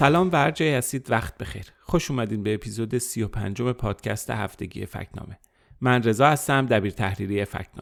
سلام 0.00 0.30
و 0.32 0.36
هر 0.36 0.50
جایی 0.50 0.74
هستید 0.74 1.10
وقت 1.10 1.38
بخیر. 1.38 1.64
خوش 1.80 2.10
اومدین 2.10 2.42
به 2.42 2.54
اپیزود 2.54 2.98
35 2.98 3.62
پادکست 3.62 4.30
هفتگی 4.30 4.86
فکنامه. 4.86 5.38
من 5.80 6.02
رضا 6.02 6.26
هستم 6.26 6.66
دبیر 6.66 6.92
تحریری 6.92 7.44
فکنامه. 7.44 7.79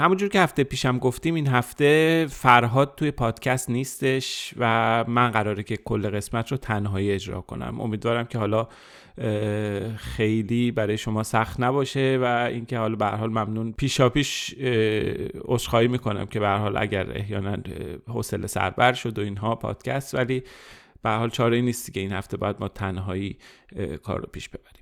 همونجور 0.00 0.28
که 0.28 0.40
هفته 0.40 0.64
پیشم 0.64 0.98
گفتیم 0.98 1.34
این 1.34 1.46
هفته 1.46 2.26
فرهاد 2.30 2.94
توی 2.96 3.10
پادکست 3.10 3.70
نیستش 3.70 4.54
و 4.56 5.04
من 5.08 5.30
قراره 5.30 5.62
که 5.62 5.76
کل 5.76 6.10
قسمت 6.10 6.52
رو 6.52 6.56
تنهایی 6.56 7.12
اجرا 7.12 7.40
کنم. 7.40 7.80
امیدوارم 7.80 8.26
که 8.26 8.38
حالا 8.38 8.68
خیلی 9.96 10.70
برای 10.70 10.98
شما 10.98 11.22
سخت 11.22 11.60
نباشه 11.60 12.18
و 12.22 12.24
اینکه 12.24 12.78
حالا 12.78 12.96
به 12.96 13.06
حال 13.06 13.30
ممنون. 13.30 13.72
پیشا 13.72 14.08
پیش 14.08 14.54
عذرخواهی 15.44 15.88
می‌کنم 15.88 16.26
که 16.26 16.40
به 16.40 16.48
حال 16.48 16.76
اگر 16.76 17.10
احیانا 17.10 17.56
حوصله 18.08 18.46
سربر 18.46 18.92
شد 18.92 19.18
و 19.18 19.22
اینها 19.22 19.54
پادکست 19.54 20.14
ولی 20.14 20.42
به 21.02 21.10
حال 21.10 21.30
چاره 21.30 21.60
نیستی 21.60 21.92
که 21.92 22.00
این 22.00 22.12
هفته 22.12 22.36
باید 22.36 22.56
ما 22.60 22.68
تنهایی 22.68 23.38
کار 24.02 24.20
رو 24.20 24.26
پیش 24.32 24.48
ببریم. 24.48 24.73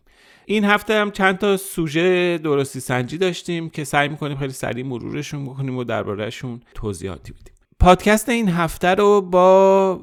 این 0.47 0.65
هفته 0.65 0.95
هم 0.95 1.11
چند 1.11 1.39
تا 1.39 1.57
سوژه 1.57 2.39
درستی 2.39 2.81
سنجی 2.81 3.19
داشتیم 3.19 3.71
که 3.71 3.85
سعی 3.85 4.09
می‌کنیم 4.09 4.37
خیلی 4.37 4.53
سریع 4.53 4.85
مرورشون 4.85 5.45
بکنیم 5.45 5.77
و 5.77 5.85
دربارهشون 5.85 6.61
توضیحاتی 6.75 7.33
بدیم. 7.33 7.55
پادکست 7.81 8.29
این 8.29 8.49
هفته 8.49 8.89
رو 8.89 9.21
با 9.21 10.01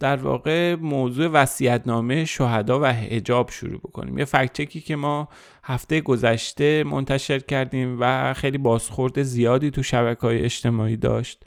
در 0.00 0.16
واقع 0.16 0.74
موضوع 0.74 1.46
نامه 1.86 2.24
شهدا 2.24 2.80
و 2.80 2.84
هجاب 2.84 3.50
شروع 3.50 3.78
بکنیم. 3.78 4.18
یه 4.18 4.24
فکچکی 4.24 4.80
که 4.80 4.96
ما 4.96 5.28
هفته 5.64 6.00
گذشته 6.00 6.84
منتشر 6.84 7.38
کردیم 7.38 7.96
و 8.00 8.34
خیلی 8.34 8.58
بازخورد 8.58 9.22
زیادی 9.22 9.70
تو 9.70 9.82
شبکه 9.82 10.20
های 10.20 10.44
اجتماعی 10.44 10.96
داشت. 10.96 11.44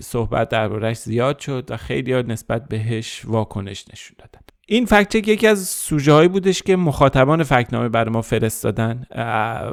صحبت 0.00 0.48
دربارهش 0.48 0.96
زیاد 0.96 1.38
شد 1.38 1.66
و 1.70 1.76
خیلی 1.76 2.12
ها 2.12 2.20
نسبت 2.20 2.68
بهش 2.68 3.22
واکنش 3.24 3.84
نشون 3.92 4.16
دادن. 4.18 4.41
این 4.72 4.86
فکچک 4.86 5.28
یکی 5.28 5.46
از 5.46 5.68
سوژه 5.68 6.12
هایی 6.12 6.28
بودش 6.28 6.62
که 6.62 6.76
مخاطبان 6.76 7.42
فکنامه 7.42 7.88
برای 7.88 8.10
ما 8.10 8.22
فرستادن 8.22 9.06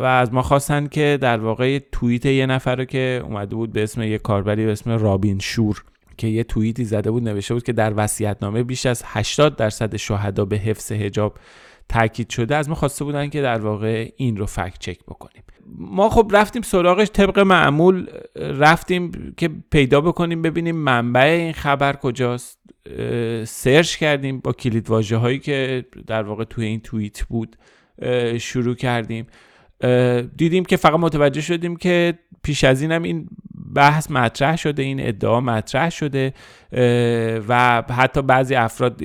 و 0.01 0.05
از 0.05 0.33
ما 0.33 0.41
خواستن 0.41 0.87
که 0.87 1.17
در 1.21 1.37
واقع 1.37 1.79
توییت 1.91 2.25
یه 2.25 2.45
نفر 2.45 2.75
رو 2.75 2.85
که 2.85 3.21
اومده 3.23 3.55
بود 3.55 3.73
به 3.73 3.83
اسم 3.83 4.01
یه 4.01 4.17
کاربری 4.17 4.65
به 4.65 4.71
اسم 4.71 4.91
رابین 4.91 5.39
شور 5.39 5.83
که 6.17 6.27
یه 6.27 6.43
توییتی 6.43 6.85
زده 6.85 7.11
بود 7.11 7.23
نوشته 7.23 7.53
بود 7.53 7.63
که 7.63 7.73
در 7.73 7.93
وصیت‌نامه 7.95 8.63
بیش 8.63 8.85
از 8.85 9.03
80 9.05 9.55
درصد 9.55 9.95
شهدا 9.95 10.45
به 10.45 10.57
حفظ 10.57 10.91
حجاب 10.91 11.37
تاکید 11.89 12.29
شده 12.29 12.55
از 12.55 12.69
ما 12.69 12.75
خواسته 12.75 13.05
بودن 13.05 13.29
که 13.29 13.41
در 13.41 13.59
واقع 13.59 14.11
این 14.17 14.37
رو 14.37 14.45
فکت 14.45 14.79
چک 14.79 14.99
بکنیم. 15.07 15.43
ما 15.77 16.09
خب 16.09 16.31
رفتیم 16.33 16.61
سراغش 16.61 17.07
طبق 17.13 17.39
معمول 17.39 18.07
رفتیم 18.35 19.33
که 19.37 19.49
پیدا 19.71 20.01
بکنیم 20.01 20.41
ببینیم 20.41 20.75
منبع 20.75 21.21
این 21.21 21.53
خبر 21.53 21.95
کجاست. 21.95 22.59
سرچ 23.45 23.95
کردیم 23.97 24.39
با 24.39 24.53
کلید 24.53 24.89
واژه 24.89 25.17
هایی 25.17 25.39
که 25.39 25.85
در 26.07 26.23
واقع 26.23 26.43
توی 26.43 26.65
این 26.65 26.79
توییت 26.79 27.23
بود 27.23 27.55
شروع 28.37 28.75
کردیم. 28.75 29.27
دیدیم 30.37 30.65
که 30.65 30.77
فقط 30.77 30.99
متوجه 30.99 31.41
شدیم 31.41 31.75
که 31.75 32.19
پیش 32.43 32.63
از 32.63 32.81
اینم 32.81 33.03
این 33.03 33.29
بحث 33.75 34.11
مطرح 34.11 34.55
شده 34.55 34.83
این 34.83 35.07
ادعا 35.07 35.41
مطرح 35.41 35.89
شده 35.89 36.33
و 37.47 37.83
حتی 37.89 38.21
بعضی 38.21 38.55
افراد 38.55 39.01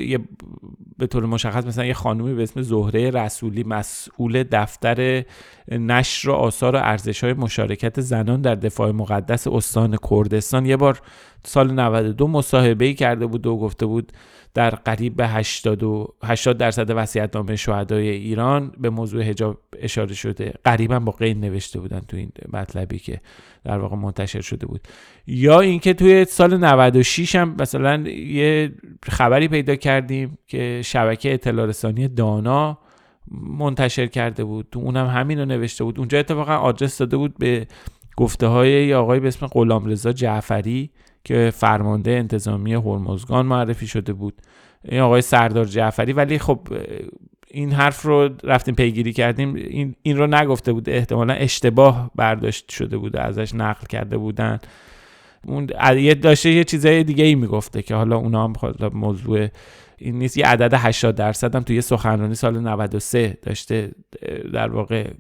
به 0.98 1.06
طور 1.06 1.27
مشخص 1.27 1.67
مثلا 1.67 1.84
یه 1.84 1.95
خانومی 1.95 2.34
به 2.34 2.42
اسم 2.42 2.62
زهره 2.62 3.11
رسولی 3.11 3.62
مسئول 3.62 4.42
دفتر 4.42 5.25
نشر 5.69 6.30
و 6.30 6.33
آثار 6.33 6.77
و 6.77 6.79
ارزش 6.79 7.24
های 7.24 7.33
مشارکت 7.33 8.01
زنان 8.01 8.41
در 8.41 8.55
دفاع 8.55 8.91
مقدس 8.91 9.46
استان 9.46 9.98
کردستان 10.11 10.67
یه 10.67 10.77
بار 10.77 11.01
سال 11.45 11.73
92 11.73 12.29
مصاحبه 12.29 12.95
کرده 12.95 13.27
بود 13.27 13.46
و 13.46 13.57
گفته 13.57 13.86
بود 13.86 14.13
در 14.55 14.70
قریب 14.70 15.17
به 15.17 15.29
80 15.29 15.83
80 16.25 16.59
درصد 16.59 16.91
وصیت‌نامه 16.91 17.57
شهدای 17.57 18.09
ایران 18.09 18.73
به 18.79 18.91
موضوع 18.91 19.23
حجاب 19.23 19.59
اشاره 19.79 20.15
شده. 20.15 20.55
قریبا 20.65 20.98
با 20.98 21.13
قید 21.13 21.39
نوشته 21.39 21.81
بودن 21.81 22.01
تو 22.01 22.17
این 22.17 22.33
مطلبی 22.53 22.98
که 22.98 23.20
در 23.64 23.79
واقع 23.79 23.97
منتشر 23.97 24.41
شده 24.41 24.67
بود. 24.67 24.89
یا 25.27 25.61
اینکه 25.61 25.95
توی 25.95 26.25
سال 26.25 26.57
96 26.57 27.35
هم 27.35 27.57
مثلا 27.59 28.09
یه 28.09 28.73
خبری 29.03 29.48
پیدا 29.48 29.77
کردیم 29.77 30.39
که 30.47 30.81
شبکه 30.85 31.35
اطلاع 31.35 31.67
رسانی 31.67 32.09
دانا 32.09 32.79
منتشر 33.59 34.07
کرده 34.07 34.45
بود. 34.45 34.67
تو 34.73 34.81
اونم 34.81 35.07
همین 35.07 35.39
رو 35.39 35.45
نوشته 35.45 35.85
بود. 35.85 35.98
اونجا 35.98 36.19
اتفاقا 36.19 36.57
آدرس 36.57 36.98
داده 36.98 37.17
بود 37.17 37.39
به 37.39 37.67
گفته 38.17 38.47
های 38.47 38.95
آقای 38.95 39.20
به 39.20 39.29
اسم 39.29 39.47
غلامرضا 39.47 40.13
جعفری 40.13 40.91
که 41.25 41.52
فرمانده 41.55 42.11
انتظامی 42.11 42.75
هرمزگان 42.75 43.47
معرفی 43.47 43.86
شده 43.86 44.13
بود. 44.13 44.35
این 44.85 45.01
آقای 45.01 45.23
سردار 45.23 45.64
جعفری 45.64 46.13
ولی 46.13 46.39
خب 46.39 46.69
این 47.51 47.73
حرف 47.73 48.02
رو 48.02 48.29
رفتیم 48.45 48.75
پیگیری 48.75 49.13
کردیم. 49.13 49.55
این, 49.55 49.95
این 50.02 50.17
رو 50.17 50.27
نگفته 50.27 50.73
بود. 50.73 50.91
احتمالا 50.91 51.35
اشتباه 51.35 52.11
برداشت 52.14 52.70
شده 52.70 52.97
بوده 52.98 53.20
ازش 53.20 53.55
نقل 53.55 53.86
کرده 53.86 54.17
بودن. 54.17 54.58
اون 55.46 55.69
یه 55.96 56.14
داشته 56.14 56.51
یه 56.51 56.64
چیزای 56.64 57.05
دیگه 57.05 57.25
ای 57.25 57.35
می‌گفته 57.35 57.83
که 57.83 57.95
حالا 57.95 58.17
اونا 58.17 58.45
هم 58.45 58.52
موضوع 58.92 59.48
این 60.05 60.19
نیست. 60.19 60.37
یه 60.37 60.47
عدد 60.47 60.75
80 60.75 61.15
درصد 61.15 61.55
هم 61.55 61.63
توی 61.63 61.81
سخنرانی 61.81 62.35
سال 62.35 62.61
93 62.61 63.39
داشته 63.42 63.92
در 64.53 64.69
واقع 64.69 65.11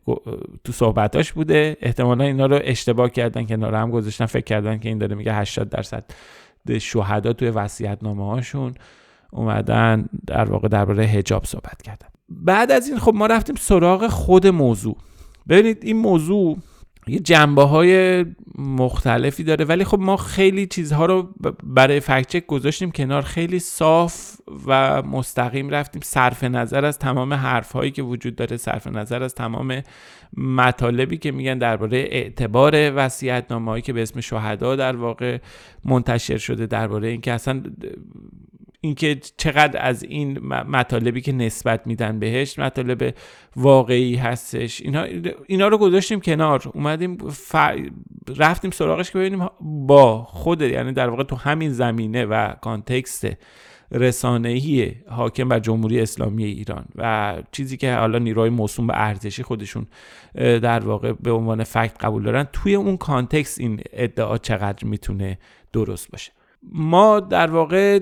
تو 0.64 0.72
صحبتاش 0.72 1.32
بوده. 1.32 1.76
احتمالا 1.80 2.24
اینا 2.24 2.46
رو 2.46 2.60
اشتباه 2.64 3.10
کردن 3.10 3.46
که 3.46 3.54
هم 3.54 3.90
گذاشتن. 3.90 4.26
فکر 4.26 4.44
کردن 4.44 4.78
که 4.78 4.88
این 4.88 4.98
داره 4.98 5.14
میگه 5.14 5.34
80 5.34 5.68
درصد 5.68 6.04
شهدا 6.80 7.32
توی 7.32 7.50
وصیت 7.50 8.02
هاشون 8.02 8.74
اومدن 9.30 10.08
در 10.26 10.44
واقع 10.44 10.68
درباره 10.68 11.04
حجاب 11.04 11.44
صحبت 11.44 11.82
کردن. 11.82 12.08
بعد 12.28 12.72
از 12.72 12.88
این 12.88 12.98
خب 12.98 13.12
ما 13.14 13.26
رفتیم 13.26 13.56
سراغ 13.56 14.06
خود 14.06 14.46
موضوع. 14.46 14.96
ببینید 15.48 15.78
این 15.82 15.96
موضوع 15.96 16.58
یه 17.06 17.18
جنبه 17.18 17.62
های 17.62 18.24
مختلفی 18.58 19.44
داره 19.44 19.64
ولی 19.64 19.84
خب 19.84 20.00
ما 20.00 20.16
خیلی 20.16 20.66
چیزها 20.66 21.06
رو 21.06 21.28
برای 21.62 22.00
فکچک 22.00 22.46
گذاشتیم 22.46 22.90
کنار 22.90 23.22
خیلی 23.22 23.58
صاف 23.58 24.36
و 24.66 25.02
مستقیم 25.02 25.70
رفتیم. 25.70 26.02
صرف 26.04 26.44
نظر 26.44 26.84
از 26.84 26.98
تمام 26.98 27.34
حرف 27.34 27.72
هایی 27.72 27.90
که 27.90 28.02
وجود 28.02 28.36
داره 28.36 28.56
صرف 28.56 28.86
نظر 28.86 29.22
از 29.22 29.34
تمام 29.34 29.82
مطالبی 30.36 31.16
که 31.16 31.32
میگن 31.32 31.58
درباره 31.58 31.98
اعتبار 31.98 32.92
وصیت 32.96 33.52
هایی 33.52 33.82
که 33.82 33.92
به 33.92 34.02
اسم 34.02 34.20
شهدا 34.20 34.76
در 34.76 34.96
واقع 34.96 35.38
منتشر 35.84 36.38
شده 36.38 36.66
درباره 36.66 37.08
اینکه 37.08 37.32
اصلا 37.32 37.62
اینکه 38.84 39.20
چقدر 39.36 39.86
از 39.88 40.02
این 40.02 40.38
مطالبی 40.48 41.20
که 41.20 41.32
نسبت 41.32 41.86
میدن 41.86 42.18
بهش 42.18 42.58
مطالب 42.58 43.14
واقعی 43.56 44.16
هستش. 44.16 44.80
اینا, 44.80 45.06
اینا 45.46 45.68
رو 45.68 45.78
گذاشتیم 45.78 46.20
کنار. 46.20 46.70
اومدیم 46.74 47.18
رفتیم 48.36 48.70
سراغش 48.70 49.10
که 49.10 49.18
ببینیم 49.18 49.48
با 49.60 50.24
خود 50.24 50.62
یعنی 50.62 50.92
در 50.92 51.08
واقع 51.08 51.22
تو 51.22 51.36
همین 51.36 51.70
زمینه 51.70 52.24
و 52.24 52.52
context 52.52 53.26
رسانه‌ای 53.92 54.92
حاکم 55.08 55.48
بر 55.48 55.58
جمهوری 55.58 56.00
اسلامی 56.00 56.44
ایران 56.44 56.84
و 56.96 57.36
چیزی 57.52 57.76
که 57.76 57.94
حالا 57.94 58.18
نیروهای 58.18 58.50
موسوم 58.50 58.86
به 58.86 58.92
ارزشی 58.96 59.42
خودشون 59.42 59.86
در 60.34 60.80
واقع 60.80 61.12
به 61.12 61.30
عنوان 61.30 61.64
fact 61.64 62.04
قبول 62.04 62.22
دارن 62.22 62.48
توی 62.52 62.74
اون 62.74 62.96
context 62.96 63.60
این 63.60 63.80
ادعا 63.92 64.38
چقدر 64.38 64.84
می‌تونه 64.84 65.38
درست 65.72 66.10
باشه. 66.10 66.32
ما 66.72 67.20
در 67.20 67.50
واقع 67.50 68.00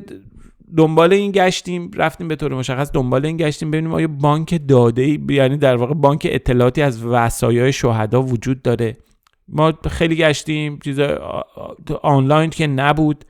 دنبال 0.77 1.13
این 1.13 1.33
گشتیم 1.33 1.91
رفتیم 1.95 2.29
به 2.29 2.37
طور 2.37 2.55
مشخص 2.55 2.91
دنبال 2.93 3.27
این 3.27 3.37
گشتیم 3.37 3.71
ببینیم 3.71 3.93
آیا 3.93 4.09
بانک 4.09 4.69
داده 4.69 5.03
ای 5.03 5.21
یعنی 5.29 5.57
در 5.57 5.77
واقع 5.77 5.95
بانک 5.95 6.27
اطلاعاتی 6.31 6.83
از 6.83 7.05
وصایای 7.05 7.73
شهدا 7.73 8.23
وجود 8.23 8.63
داره. 8.63 8.97
ما 9.49 9.73
خیلی 9.91 10.17
گشتیم 10.17 10.79
چیز 10.85 11.01
آنلاین 12.03 12.51
که 12.51 12.67
نبود 12.67 13.25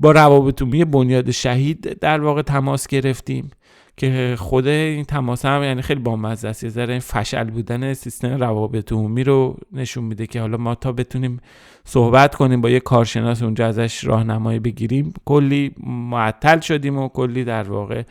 با 0.00 0.12
روابط 0.12 0.62
بنیاد 0.62 1.30
شهید 1.30 1.98
در 1.98 2.20
واقع 2.20 2.42
تماس 2.42 2.86
گرفتیم. 2.86 3.50
که 3.98 4.34
خود 4.38 4.66
این 4.66 5.04
تماس 5.04 5.44
هم 5.44 5.62
یعنی 5.62 5.82
خیلی 5.82 6.00
بامزه 6.00 6.48
است. 6.48 6.64
یه 6.64 6.70
ذره 6.70 6.90
این 6.90 7.00
فشل 7.00 7.44
بودن 7.44 7.94
سیستم 7.94 8.28
روابط 8.28 8.92
عمومی 8.92 9.24
رو 9.24 9.56
نشون 9.72 10.04
میده 10.04 10.26
که 10.26 10.40
حالا 10.40 10.56
ما 10.56 10.74
تا 10.74 10.92
بتونیم 10.92 11.40
صحبت 11.84 12.34
کنیم 12.34 12.60
با 12.60 12.70
یه 12.70 12.80
کارشناس 12.80 13.42
اونجا 13.42 13.66
ازش 13.66 14.04
راهنمایی 14.04 14.58
بگیریم 14.58 15.14
کلی 15.24 15.74
معطل 15.86 16.60
شدیم 16.60 16.98
و 16.98 17.08
کلی 17.08 17.44
در 17.44 17.62
واقع 17.62 18.02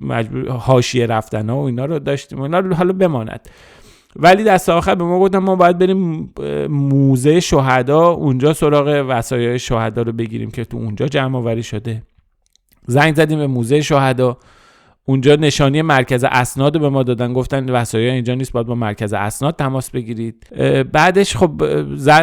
مجبور 0.00 0.50
حاشیه 0.50 1.06
رفتن 1.06 1.50
ها 1.50 1.56
و 1.56 1.66
اینا 1.66 1.84
رو 1.84 1.98
داشتیم 1.98 2.38
و 2.38 2.42
اینا 2.42 2.58
رو 2.58 2.74
حالا 2.74 2.92
بماند. 2.92 3.48
ولی 4.16 4.44
دست 4.44 4.68
آخر 4.68 4.94
به 4.94 5.04
ما 5.04 5.20
گفتن 5.20 5.38
ما 5.38 5.56
باید 5.56 5.78
بریم 5.78 6.32
موزه 6.70 7.40
شهدا 7.40 8.08
اونجا 8.08 8.52
سراغ 8.52 9.04
وسایل 9.08 9.56
شهدا 9.56 10.02
رو 10.02 10.12
بگیریم 10.12 10.50
که 10.50 10.64
تو 10.64 10.76
اونجا 10.76 11.08
جمع 11.08 11.38
آوری 11.38 11.62
شده. 11.62 12.02
زنگ 12.86 13.14
زدیم 13.14 13.38
به 13.38 13.46
موزه 13.46 13.80
شهدا. 13.80 14.38
اونجا 15.08 15.36
نشانی 15.36 15.82
مرکز 15.82 16.24
اسناد 16.24 16.80
به 16.80 16.88
ما 16.88 17.02
دادن. 17.02 17.32
گفتن 17.32 17.70
وسایل 17.70 18.10
اینجا 18.10 18.34
نیست 18.34 18.52
باید 18.52 18.66
با 18.66 18.74
مرکز 18.74 19.12
اسناد 19.12 19.56
تماس 19.56 19.90
بگیرید. 19.90 20.46
بعدش 20.92 21.36
خب 21.36 21.62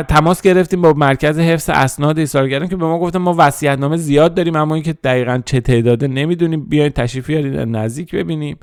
تماس 0.02 0.42
گرفتیم 0.42 0.82
با 0.82 0.94
مرکز 0.94 1.40
حفظ 1.40 1.70
اسناد 1.70 2.20
ایثارگران 2.20 2.68
که 2.68 2.76
به 2.76 2.86
ما 2.86 3.00
گفتن 3.00 3.20
ما 3.20 3.36
وصیت‌نامه 3.38 3.98
زیاد 3.98 4.34
داریم 4.34 4.56
اما 4.56 4.76
اینکه 4.76 4.94
دقیقا 4.94 5.42
چه 5.46 5.62
تعداده 5.62 6.08
نمی‌دونیم. 6.08 6.66
بیاین 6.66 6.90
تشریف 6.90 7.28
بیارید 7.28 7.60
نزدیک 7.60 8.16
ببینیم. 8.16 8.58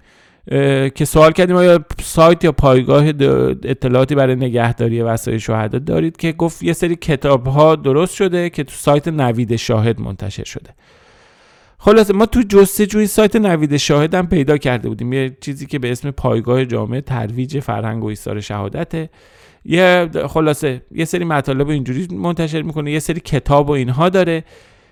که 0.94 1.04
سوال 1.04 1.32
کردیم 1.32 1.56
آیا 1.56 1.84
سایت 2.02 2.44
یا 2.44 2.52
پایگاه 2.52 3.04
اطلاعاتی 3.64 4.14
برای 4.14 4.36
نگهداری 4.36 5.02
وسایل 5.02 5.38
شهدا 5.38 5.78
دارید؟ 5.78 6.16
که 6.16 6.32
گفت 6.32 6.62
یه 6.62 6.72
سری 6.72 6.96
کتاب 6.96 7.46
ها 7.46 7.76
درست 7.76 8.14
شده 8.14 8.50
که 8.50 8.64
تو 8.64 8.72
سایت 8.74 9.08
نوید 9.08 9.56
شاهد 9.56 10.00
منتشر 10.00 10.44
شده. 10.44 10.70
خلاصه 11.82 12.12
ما 12.12 12.26
تو 12.26 12.42
جستجوی 12.42 13.06
سایت 13.06 13.36
نوید 13.36 13.76
شاهد 13.76 14.14
هم 14.14 14.26
پیدا 14.26 14.56
کرده 14.56 14.88
بودیم. 14.88 15.12
یه 15.12 15.36
چیزی 15.40 15.66
که 15.66 15.78
به 15.78 15.92
اسم 15.92 16.10
پایگاه 16.10 16.64
جامعه 16.64 17.00
ترویج 17.00 17.60
فرهنگ 17.60 18.04
و 18.04 18.06
ایثار 18.06 18.40
شهادته 18.40 19.10
یه 19.64 20.10
خلاصه 20.28 20.82
یه 20.94 21.04
سری 21.04 21.24
مطالب 21.24 21.68
اینجوری 21.68 22.08
منتشر 22.16 22.62
می‌کنه 22.62 22.92
یه 22.92 22.98
سری 22.98 23.20
کتاب 23.20 23.68
و 23.68 23.72
اینها 23.72 24.08
داره. 24.08 24.44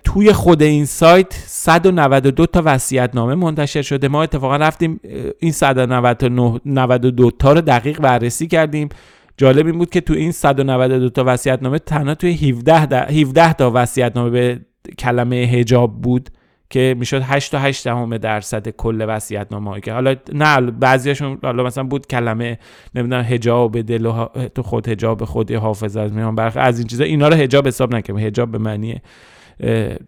توی 0.03 0.33
خود 0.33 0.63
این 0.63 0.85
سایت 0.85 1.33
192 1.33 2.45
تا 2.45 2.61
وصیت 2.65 3.09
نامه 3.13 3.35
منتشر 3.35 3.81
شده. 3.81 4.07
ما 4.07 4.23
اتفاقا 4.23 4.55
رفتیم 4.55 4.99
این 5.39 5.51
192 5.51 7.31
تا 7.31 7.53
رو 7.53 7.61
دقیق 7.61 7.99
بررسی 7.99 8.47
کردیم. 8.47 8.89
جالب 9.37 9.65
این 9.65 9.77
بود 9.77 9.89
که 9.89 10.01
تو 10.01 10.13
این 10.13 10.31
192 10.31 11.09
تا 11.09 11.23
وصیت 11.27 11.63
نامه 11.63 11.79
تنها 11.79 12.15
توی 12.15 12.33
17 12.49 12.97
17 12.97 13.53
تا 13.53 13.71
وصیت 13.75 14.11
نامه 14.15 14.29
به 14.29 14.59
کلمه 14.99 15.45
حجاب 15.45 16.01
بود. 16.01 16.29
که 16.69 16.95
می‌شد 16.99 17.21
8 17.21 17.51
تا 17.51 17.59
8 17.59 17.83
دهم 17.83 18.17
درصد 18.17 18.69
کل 18.69 19.05
وصیت 19.07 19.47
نامه 19.51 19.81
که 19.81 19.93
حالا 19.93 20.15
نه 20.33 20.61
بعضیاشون 20.71 21.39
حالا 21.43 21.63
مثلا 21.63 21.83
بود 21.83 22.07
کلمه 22.07 22.59
نمی‌دونم 22.95 23.23
حجاب 23.23 23.81
دل 23.81 24.05
و 24.05 24.27
تو 24.55 24.63
خود 24.63 24.89
حجاب 24.89 25.25
خودی 25.25 25.55
حافظ 25.55 25.97
از 25.97 26.13
میان. 26.13 26.35
برخ 26.35 26.53
از 26.55 26.79
این 26.79 26.87
چیزا 26.87 27.03
اینا 27.03 27.27
رو 27.27 27.35
حجاب 27.35 27.67
حساب 27.67 27.95
نکنیم 27.95 28.27
حجاب 28.27 28.51
به 28.51 28.57
معنی 28.57 29.01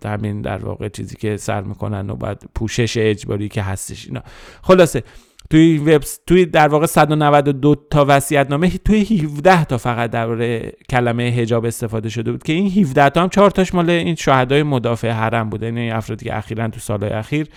همین 0.06 0.42
در 0.42 0.66
واقع 0.66 0.90
چیزی 0.90 1.16
که 1.16 1.38
سر 1.38 1.62
می‌کنن 1.62 2.10
و 2.10 2.16
بعد 2.16 2.44
پوشش 2.56 2.98
اجباری 2.98 3.50
که 3.50 3.62
هستش 3.62 4.08
اینا. 4.08 4.22
خلاصه 4.62 5.04
توی 5.52 5.78
وب 5.78 6.04
توی 6.28 6.46
در 6.46 6.68
واقع 6.68 6.86
192 6.86 7.76
تا 7.90 8.06
وصیت 8.08 8.50
نامه 8.50 8.70
توی 8.70 9.02
17 9.02 9.66
تا 9.66 9.78
فقط 9.78 10.10
درباره 10.10 10.74
کلمه 10.90 11.32
حجاب 11.32 11.66
استفاده 11.66 12.10
شده 12.10 12.32
بود 12.32 12.44
که 12.44 12.54
این 12.54 12.72
17 12.72 13.10
تا 13.10 13.22
هم 13.22 13.30
4 13.30 13.52
تاش 13.52 13.74
مال 13.74 13.90
این 13.90 14.16
شهدای 14.16 14.64
مدافع 14.64 15.10
حرم 15.10 15.50
بوده 15.50 15.66
این 15.66 15.78
یعنی 15.78 15.92
افرادی 15.92 16.26
که 16.26 16.38
اخیرا 16.38 16.68
تو 16.68 16.80
سالهای 16.80 17.12
اخیر 17.12 17.48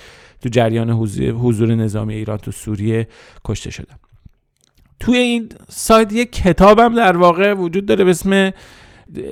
تو 0.43 0.49
جریان 0.49 0.91
حضور 0.91 1.75
نظامی 1.75 2.15
ایران 2.15 2.39
تو 2.39 2.51
سوریه 2.51 3.09
کشته 3.45 3.71
شدن. 3.71 3.95
توی 5.01 5.17
این 5.17 5.49
سایت 5.69 6.13
یک 6.13 6.33
کتابم 6.33 6.95
در 6.95 7.17
واقع 7.17 7.55
وجود 7.55 7.87
داره 7.87 8.05
به 8.05 8.11
اسم 8.11 8.53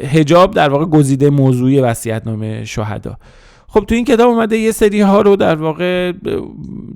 هجاب 0.05 0.55
در 0.55 0.69
واقع 0.69 0.85
گزیده 0.85 1.31
موضوعی 1.31 1.81
وصیت‌نامه 1.81 2.65
شهدا. 2.65 3.19
خب 3.75 3.85
تو 3.89 3.95
این 3.95 4.05
کتاب 4.05 4.31
اومده 4.31 4.59
یه 4.59 4.73
سری 4.73 5.01
ها 5.01 5.21
رو 5.21 5.37
در 5.37 5.55
واقع 5.55 6.13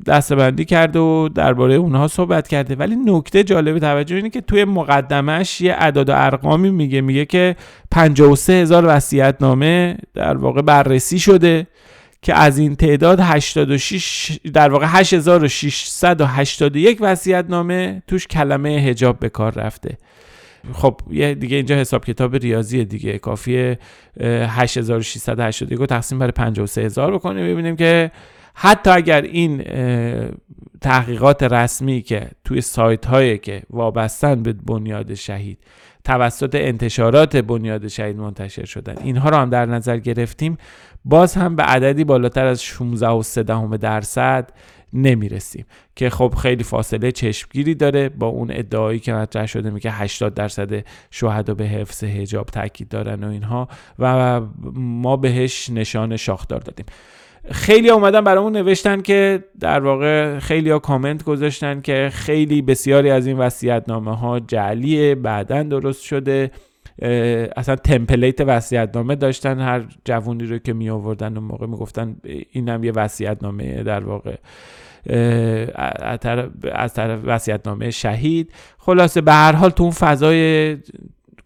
دستبندی 0.06 0.64
کرده 0.64 0.99
و 0.99 1.28
درباره 1.28 1.75
اونها 1.75 2.08
صحبت 2.08 2.49
کرده. 2.49 2.75
ولی 2.75 2.96
نکته 2.96 3.44
جالب 3.44 3.78
توجه 3.78 4.17
اینه 4.17 4.31
که 4.31 4.40
توی 4.40 4.64
مقدمش 4.64 5.61
یه 5.61 5.73
اعداد 5.73 6.08
و 6.08 6.12
ارقامی 6.17 6.70
میگه. 6.70 7.00
میگه 7.00 7.25
که 7.25 7.56
53 7.90 8.52
هزار 8.52 8.84
وصیت 8.87 9.37
نامه 9.40 9.96
در 10.14 10.37
واقع 10.37 10.62
بررسی 10.62 11.19
شده 11.19 11.67
که 12.23 12.34
از 12.34 12.58
این 12.58 12.76
تعداد 12.76 13.20
86 13.20 14.38
در 14.52 14.69
واقع 14.69 14.87
8681 14.88 16.99
وصیت 17.00 17.44
نامه 17.49 18.02
توش 18.06 18.26
کلمه 18.26 18.69
هجاب 18.69 19.19
به 19.19 19.28
کار 19.28 19.52
رفته. 19.52 19.99
خب 20.72 21.00
یه 21.10 21.34
دیگه 21.34 21.56
اینجا 21.56 21.76
حساب 21.76 22.04
کتاب 22.04 22.36
ریاضی 22.36 22.84
دیگه. 22.84 23.18
کافیه 23.18 23.78
8681 24.20 25.78
رو 25.78 25.86
تقسیم 25.86 26.18
بر 26.18 26.30
53000 26.30 27.14
بکنیم 27.14 27.46
ببینیم 27.46 27.76
که 27.76 28.10
حتی 28.54 28.90
اگر 28.90 29.22
این 29.22 29.64
تحقیقات 30.80 31.42
رسمی 31.42 32.02
که 32.02 32.30
توی 32.44 32.60
سایت 32.60 33.06
هایی 33.06 33.38
که 33.38 33.62
وابستن 33.70 34.42
به 34.42 34.52
بنیاد 34.52 35.14
شهید 35.14 35.58
توسط 36.04 36.54
انتشارات 36.54 37.36
بنیاد 37.36 37.88
شهید 37.88 38.16
منتشر 38.16 38.64
شدن 38.64 38.94
اینها 39.02 39.28
رو 39.28 39.36
هم 39.36 39.50
در 39.50 39.66
نظر 39.66 39.98
گرفتیم 39.98 40.58
باز 41.04 41.34
هم 41.34 41.56
به 41.56 41.62
عددی 41.62 42.04
بالاتر 42.04 42.46
از 42.46 42.62
16 42.62 43.08
و 43.08 43.22
3 43.22 43.42
درصد 43.76 44.50
نمی‌رسیم. 44.93 45.67
که 45.97 46.11
خب 46.11 46.35
خیلی 46.43 46.65
فاصله 46.65 47.12
چشمگیری 47.12 47.75
داره. 47.75 48.09
با 48.09 48.27
اون 48.27 48.50
ادعایی 48.50 48.99
که 48.99 49.12
مطرح 49.12 49.47
شده 49.47 49.71
میگه 49.71 49.91
80 49.91 50.35
درصد 50.35 50.85
شهدا 51.11 51.55
به 51.55 51.65
حفظ 51.65 52.05
حجاب 52.05 52.47
تاکید 52.47 52.88
دارن 52.88 53.25
و 53.25 53.31
اینها 53.31 53.69
و 53.99 54.41
ما 54.75 55.17
بهش 55.17 55.71
نشان 55.71 56.17
شاخدار 56.17 56.61
دادیم. 56.61 56.87
خیلی 57.50 57.91
اومدن 57.91 58.21
برامون 58.21 58.56
نوشتن 58.56 59.03
که 59.03 59.44
در 59.61 59.81
واقع 59.81 60.38
خیلی 60.38 60.71
ها 60.71 60.79
کامنت 60.79 61.25
گذاشتن 61.25 61.81
که 61.81 62.11
خیلی 62.12 62.62
بسیاری 62.62 63.11
از 63.11 63.27
این 63.27 63.38
وصیت 63.38 63.85
نامه 63.88 64.17
ها 64.17 64.41
جعلیه 64.41 65.15
بعدا 65.15 65.62
درست 65.62 66.03
شده. 66.03 66.50
اصلا 67.56 67.76
تمپلیت 67.76 68.40
وصیت 68.40 68.90
نامه 68.94 69.14
داشتن 69.14 69.60
هر 69.60 69.84
جوونی 70.04 70.46
رو 70.46 70.58
که 70.58 70.72
می 70.72 70.90
آوردن 70.90 71.37
و 71.37 71.40
موقع 71.40 71.66
می‌گفتن 71.66 72.16
اینم 72.52 72.84
یه 72.84 72.93
وصیت 72.93 73.43
نامه 73.43 73.82
در 73.82 74.04
واقع 74.04 74.37
از 76.72 76.94
طرف 76.94 77.20
وصیت 77.25 77.66
نامه 77.66 77.90
شهید. 77.90 78.52
خلاصه 78.78 79.20
به 79.20 79.32
هر 79.32 79.52
حال 79.52 79.70
تو 79.70 79.82
اون 79.82 79.93
فضای 79.93 80.76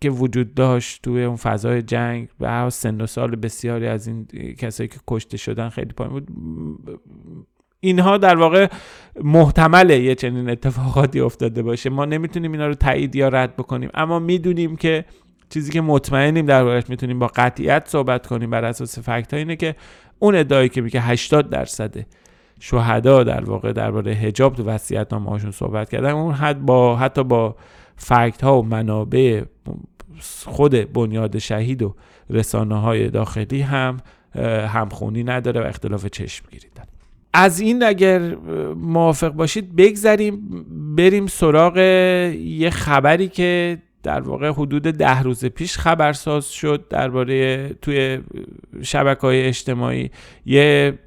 که 0.00 0.10
وجود 0.10 0.54
داشت 0.54 1.02
توی 1.02 1.24
اون 1.24 1.36
فضای 1.36 1.82
جنگ 1.82 2.28
هر 2.40 2.70
سن 2.70 3.00
و 3.00 3.06
سال 3.06 3.36
بسیاری 3.36 3.86
از 3.86 4.06
این 4.06 4.26
کسایی 4.58 4.88
که 4.88 4.98
کشته 5.08 5.36
شدن 5.36 5.68
خیلی 5.68 5.92
پایین 5.92 6.12
بود. 6.12 6.28
اینها 7.80 8.18
در 8.18 8.36
واقع 8.36 8.68
محتمله 9.24 10.00
یه 10.00 10.14
چنین 10.14 10.50
اتفاقاتی 10.50 11.20
افتاده 11.20 11.62
باشه. 11.62 11.90
ما 11.90 12.04
نمی‌تونیم 12.04 12.52
اینا 12.52 12.66
رو 12.66 12.74
تایید 12.74 13.16
یا 13.16 13.28
رد 13.28 13.56
بکنیم. 13.56 13.90
اما 13.94 14.18
می‌دونیم 14.18 14.76
که 14.76 15.04
چیزی 15.50 15.72
که 15.72 15.80
مطمئنیم 15.80 16.46
در 16.46 16.62
واقع 16.62 16.82
می‌تونیم 16.88 17.18
با 17.18 17.26
قطعیت 17.26 17.88
صحبت 17.88 18.26
کنیم. 18.26 18.50
بر 18.50 18.64
اساس 18.64 18.98
فکت 18.98 19.34
اینه 19.34 19.56
که 19.56 19.74
اون 20.18 20.34
ادعایی 20.34 20.68
که 20.68 20.80
میگه 20.80 21.00
80 21.00 21.50
درصد 21.50 21.94
شهدا 22.60 23.24
در 23.24 23.44
واقع 23.44 23.72
درباره 23.72 24.12
حجاب 24.12 24.54
تو 24.54 24.64
وصیت 24.64 25.12
هاشون 25.12 25.50
صحبت 25.50 25.90
کردن 25.90 26.10
اون 26.10 26.34
حد 26.34 26.60
با 26.60 26.96
حتی 26.96 27.24
با 27.24 27.56
فکت 27.96 28.44
ها 28.44 28.60
و 28.60 28.66
منابع 28.66 29.42
خود 30.44 30.92
بنیاد 30.92 31.38
شهید 31.38 31.82
و 31.82 31.94
رسانه 32.30 32.80
های 32.80 33.08
داخلی 33.08 33.60
هم 33.60 33.96
همخونی 34.68 35.24
نداره 35.24 35.60
و 35.60 35.64
اختلاف 35.64 36.06
چشم 36.06 36.44
داره 36.50 36.88
از 37.32 37.60
این 37.60 37.82
اگر 37.82 38.34
موافق 38.74 39.28
باشید 39.28 39.76
بگذریم 39.76 40.64
بریم 40.96 41.26
سراغ 41.26 41.76
یه 41.76 42.70
خبری 42.70 43.28
که 43.28 43.78
در 44.02 44.20
واقع 44.20 44.50
حدود 44.50 44.82
ده 44.82 45.22
روز 45.22 45.44
پیش 45.44 45.78
خبرساز 45.78 46.46
شد 46.52 46.84
درباره 46.88 47.68
توی 47.82 48.18
شبکه 48.82 49.20
های 49.20 49.42
اجتماعی. 49.42 50.10
یه 50.46 50.98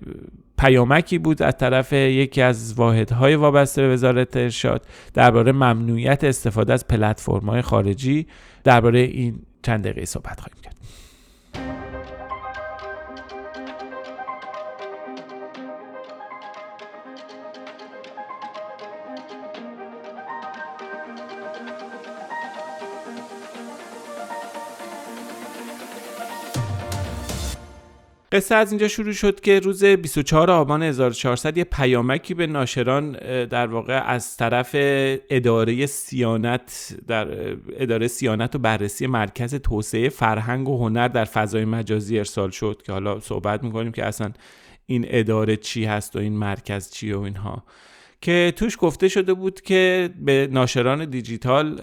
پیامکی 0.58 1.18
بود 1.18 1.42
از 1.42 1.58
طرف 1.58 1.94
یکی 1.94 2.42
از 2.42 2.74
واحدهای 2.74 3.36
وابسته 3.36 3.82
به 3.82 3.94
وزارت 3.94 4.38
ارشاد 4.38 4.86
درباره 5.14 5.52
ممنوعیت 5.52 6.24
استفاده 6.24 6.74
از 6.74 6.88
پلتفرم‌های 6.88 7.62
خارجی. 7.62 8.28
درباره 8.64 9.00
این 9.00 9.40
چند 9.64 9.84
دقیقه 9.84 10.06
صحبت 10.06 10.40
خواهیم 10.40 10.62
کرد. 10.64 10.76
قصه 28.34 28.56
از 28.56 28.72
اینجا 28.72 28.88
شروع 28.88 29.12
شد 29.12 29.40
که 29.40 29.60
روز 29.60 29.84
24 29.84 30.52
آبان 30.52 30.84
1400 30.84 31.58
یه 31.58 31.64
پیامکی 31.64 32.34
به 32.34 32.48
ناشران 32.48 33.12
در 33.46 33.68
واقع 33.68 34.04
از 34.06 34.38
طرف 34.38 34.70
اداره 35.30 35.86
سیانت 35.86 36.96
در 37.08 37.28
اداره 37.78 38.08
سیانت 38.08 38.56
و 38.56 38.60
بررسی 38.60 39.08
مرکز 39.08 39.56
توسعه 39.56 40.10
فرهنگ 40.10 40.70
و 40.70 40.78
هنر 40.78 41.08
در 41.08 41.26
فضای 41.26 41.66
مجازی 41.66 42.18
ارسال 42.18 42.50
شد 42.50 42.82
که 42.86 42.92
حالا 42.92 43.20
صحبت 43.20 43.64
می‌کنیم 43.64 43.92
که 43.92 44.06
اصلا 44.06 44.32
این 44.86 45.06
اداره 45.08 45.58
چی 45.58 45.86
هست 45.86 46.16
و 46.16 46.20
این 46.20 46.38
مرکز 46.38 46.92
چی 46.92 47.12
و 47.14 47.20
اینها. 47.20 47.64
که 48.24 48.54
توش 48.56 48.78
گفته 48.80 49.08
شده 49.08 49.34
بود 49.34 49.62
که 49.62 50.10
به 50.20 50.48
ناشران 50.52 51.06
دیجیتال 51.06 51.82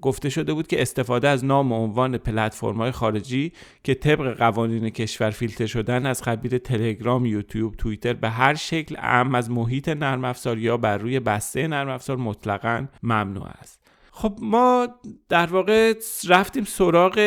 گفته 0.00 0.28
شده 0.28 0.54
بود 0.54 0.66
که 0.66 0.82
استفاده 0.82 1.28
از 1.28 1.44
نام 1.44 1.72
و 1.72 1.74
عنوان 1.74 2.20
های 2.62 2.90
خارجی 2.90 3.52
که 3.84 3.94
طبق 3.94 4.36
قوانین 4.38 4.90
کشور 4.90 5.30
فیلتر 5.30 5.66
شدن 5.66 6.06
از 6.06 6.22
قبیل 6.22 6.58
تلگرام، 6.58 7.26
یوتیوب، 7.26 7.74
توییتر 7.76 8.12
به 8.12 8.30
هر 8.30 8.54
شکل 8.54 8.94
اهم 8.98 9.34
از 9.34 9.50
محیط 9.50 9.88
نرم 9.88 10.24
افزار 10.24 10.58
یا 10.58 10.76
بر 10.76 10.98
روی 10.98 11.20
بسته 11.20 11.68
نرم 11.68 11.88
افزار 11.88 12.16
مطلقا 12.16 12.86
ممنوع 13.02 13.46
است. 13.46 13.85
خب 14.18 14.38
ما 14.42 14.88
در 15.28 15.46
واقع 15.46 15.94
رفتیم 16.28 16.64
سراغ 16.64 17.18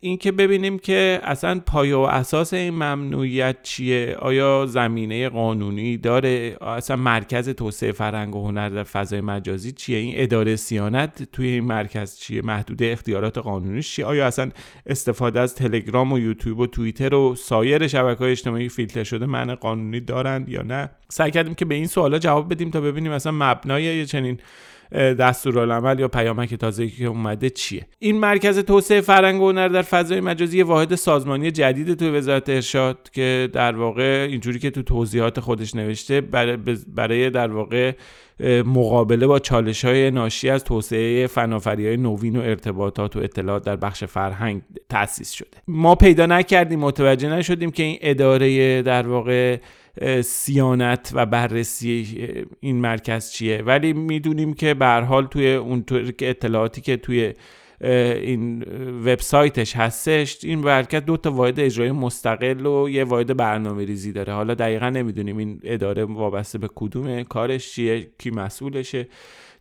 این 0.00 0.16
که 0.16 0.32
ببینیم 0.32 0.78
که 0.78 1.20
اصلا 1.22 1.60
پایه 1.66 1.96
و 1.96 2.00
اساس 2.00 2.54
این 2.54 2.74
ممنوعیت 2.74 3.62
چیه؟ 3.62 4.16
آیا 4.18 4.66
زمینه 4.66 5.28
قانونی 5.28 5.96
داره؟ 5.96 6.56
اصلا 6.60 6.96
مرکز 6.96 7.48
توسعه 7.48 7.92
فرهنگ 7.92 8.36
و 8.36 8.46
هنر 8.46 8.68
در 8.68 8.82
فضای 8.82 9.20
مجازی 9.20 9.72
چیه؟ 9.72 9.98
این 9.98 10.12
اداره 10.16 10.56
سیانت 10.56 11.22
توی 11.32 11.48
این 11.48 11.64
مرکز 11.64 12.18
چیه؟ 12.18 12.42
محدود 12.42 12.82
اختیارات 12.82 13.38
قانونیش 13.38 13.94
چیه؟ 13.94 14.04
آیا 14.04 14.26
اصلا 14.26 14.50
استفاده 14.86 15.40
از 15.40 15.54
تلگرام 15.54 16.12
و 16.12 16.18
یوتیوب 16.18 16.58
و 16.58 16.66
توییتر 16.66 17.14
و 17.14 17.34
سایر 17.34 17.86
شبکه 17.86 18.18
های 18.18 18.30
اجتماعی 18.30 18.68
فیلتر 18.68 19.04
شده 19.04 19.26
معنی 19.26 19.54
قانونی 19.54 20.00
دارند 20.00 20.48
یا 20.48 20.62
نه؟ 20.62 20.90
سعی 21.08 21.30
کردیم 21.30 21.54
که 21.54 21.64
به 21.64 21.74
این 21.74 21.86
سوالا 21.86 22.18
جواب 22.18 22.52
بدیم 22.52 22.70
تا 22.70 22.80
ببینیم 22.80 23.12
اصلا 23.12 23.32
مبنای 23.32 24.06
چنین 24.06 24.38
دستورالعمل 24.92 25.98
یا 25.98 26.08
پیامک 26.08 26.54
تازه 26.54 26.88
که 26.88 27.04
اومده 27.04 27.50
چیه؟ 27.50 27.86
این 27.98 28.18
مرکز 28.18 28.58
توسعه 28.58 29.00
فرهنگ 29.00 29.42
هنر 29.42 29.68
در 29.68 29.82
فضای 29.82 30.20
مجازی 30.20 30.62
واحد 30.62 30.94
سازمانی 30.94 31.50
جدید 31.50 31.94
تو 31.94 32.16
وزارت 32.16 32.48
ارشاد 32.48 33.10
که 33.12 33.48
در 33.52 33.76
واقع 33.76 34.26
اینجوری 34.30 34.58
که 34.58 34.70
تو 34.70 34.82
توضیحات 34.82 35.40
خودش 35.40 35.74
نوشته 35.74 36.20
برای 36.94 37.30
در 37.30 37.52
واقع 37.52 37.92
مقابله 38.66 39.26
با 39.26 39.38
چالش 39.38 39.84
های 39.84 40.10
ناشی 40.10 40.50
از 40.50 40.64
توسعه 40.64 41.26
فنافری 41.26 41.86
های 41.86 41.96
نوین 41.96 42.36
و 42.36 42.40
ارتباطات 42.40 43.16
و 43.16 43.18
اطلاعات 43.18 43.64
در 43.64 43.76
بخش 43.76 44.04
فرهنگ 44.04 44.62
تأسیس 44.88 45.30
شده. 45.30 45.48
ما 45.68 45.94
پیدا 45.94 46.26
نکردیم 46.26 46.80
متوجه 46.80 47.28
نشدیم 47.28 47.70
که 47.70 47.82
این 47.82 47.98
اداره 48.00 48.82
در 48.82 49.08
واقع 49.08 49.56
سیانت 50.24 51.10
و 51.14 51.26
بررسی 51.26 52.26
این 52.60 52.76
مرکز 52.80 53.30
چیه. 53.30 53.62
ولی 53.62 53.92
می‌دونیم 53.92 54.54
که 54.54 54.74
به 54.74 54.86
حال 54.86 55.26
توی 55.26 55.54
اونطور 55.54 56.12
که 56.12 56.30
اطلاعاتی 56.30 56.80
که 56.80 56.96
توی 56.96 57.34
این 57.80 58.62
وبسایتش 59.04 59.76
هستش 59.76 60.44
این 60.44 60.58
مرکز 60.58 61.02
دو 61.02 61.16
تا 61.16 61.32
واحد 61.32 61.60
اجرایی 61.60 61.90
مستقل 61.90 62.66
و 62.66 62.88
یه 62.88 63.04
واحد 63.04 63.36
برنامه 63.36 63.84
ریزی 63.84 64.12
داره. 64.12 64.32
حالا 64.32 64.54
دقیقا 64.54 64.90
نمی‌دونیم 64.90 65.36
این 65.36 65.60
اداره 65.64 66.04
وابسته 66.04 66.58
به 66.58 66.68
کدوم 66.74 67.22
کارش 67.22 67.72
چیه 67.72 68.10
کی 68.18 68.30
مسئولشه 68.30 69.08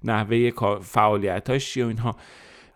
نحوه 0.03 0.51
فعالیتاش 0.81 1.73
چیه 1.73 1.85
و 1.85 1.87
اینها. 1.87 2.15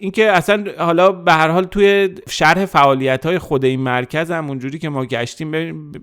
اینکه 0.04 0.32
اصلا 0.32 0.66
حالا 0.78 1.12
به 1.12 1.34
هر 1.34 1.50
حال 1.50 1.64
توی 1.64 2.16
شرح 2.30 2.66
فعالیت 2.66 3.26
های 3.26 3.40
خود 3.40 3.66
این 3.66 3.80
مرکز 3.80 4.32
هم 4.32 4.48
اونجوری 4.48 4.80
که 4.80 4.90
ما 4.90 5.06
گشتیم 5.06 5.52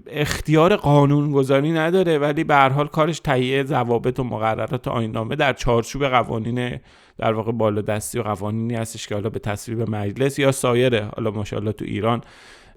اختیار 0.06 0.76
قانون 0.76 1.32
گذاری 1.32 1.72
نداره 1.72 2.18
ولی 2.18 2.44
به 2.44 2.54
هر 2.54 2.68
حال 2.68 2.86
کارش 2.86 3.20
تهیه 3.20 3.64
ضوابط 3.64 4.18
و 4.18 4.24
مقررات 4.24 4.88
آینامه 4.88 5.36
در 5.36 5.52
چارچوب 5.52 6.06
قوانین 6.06 6.80
در 7.18 7.32
واقع 7.32 7.52
بالادستی 7.52 8.18
و 8.18 8.22
قوانینی 8.22 8.74
هستش 8.74 9.08
که 9.08 9.14
حالا 9.14 9.30
به 9.30 9.38
تصویب 9.38 9.90
مجلس 9.90 10.38
یا 10.38 10.52
سایره 10.52 11.10
حالا 11.16 11.30
ماشاءالله 11.30 11.72
تو 11.72 11.84
ایران 11.84 12.20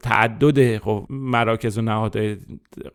تعدد 0.03 0.77
خب 0.77 1.05
مراکز 1.09 1.77
و 1.77 1.81
نهادهای 1.81 2.37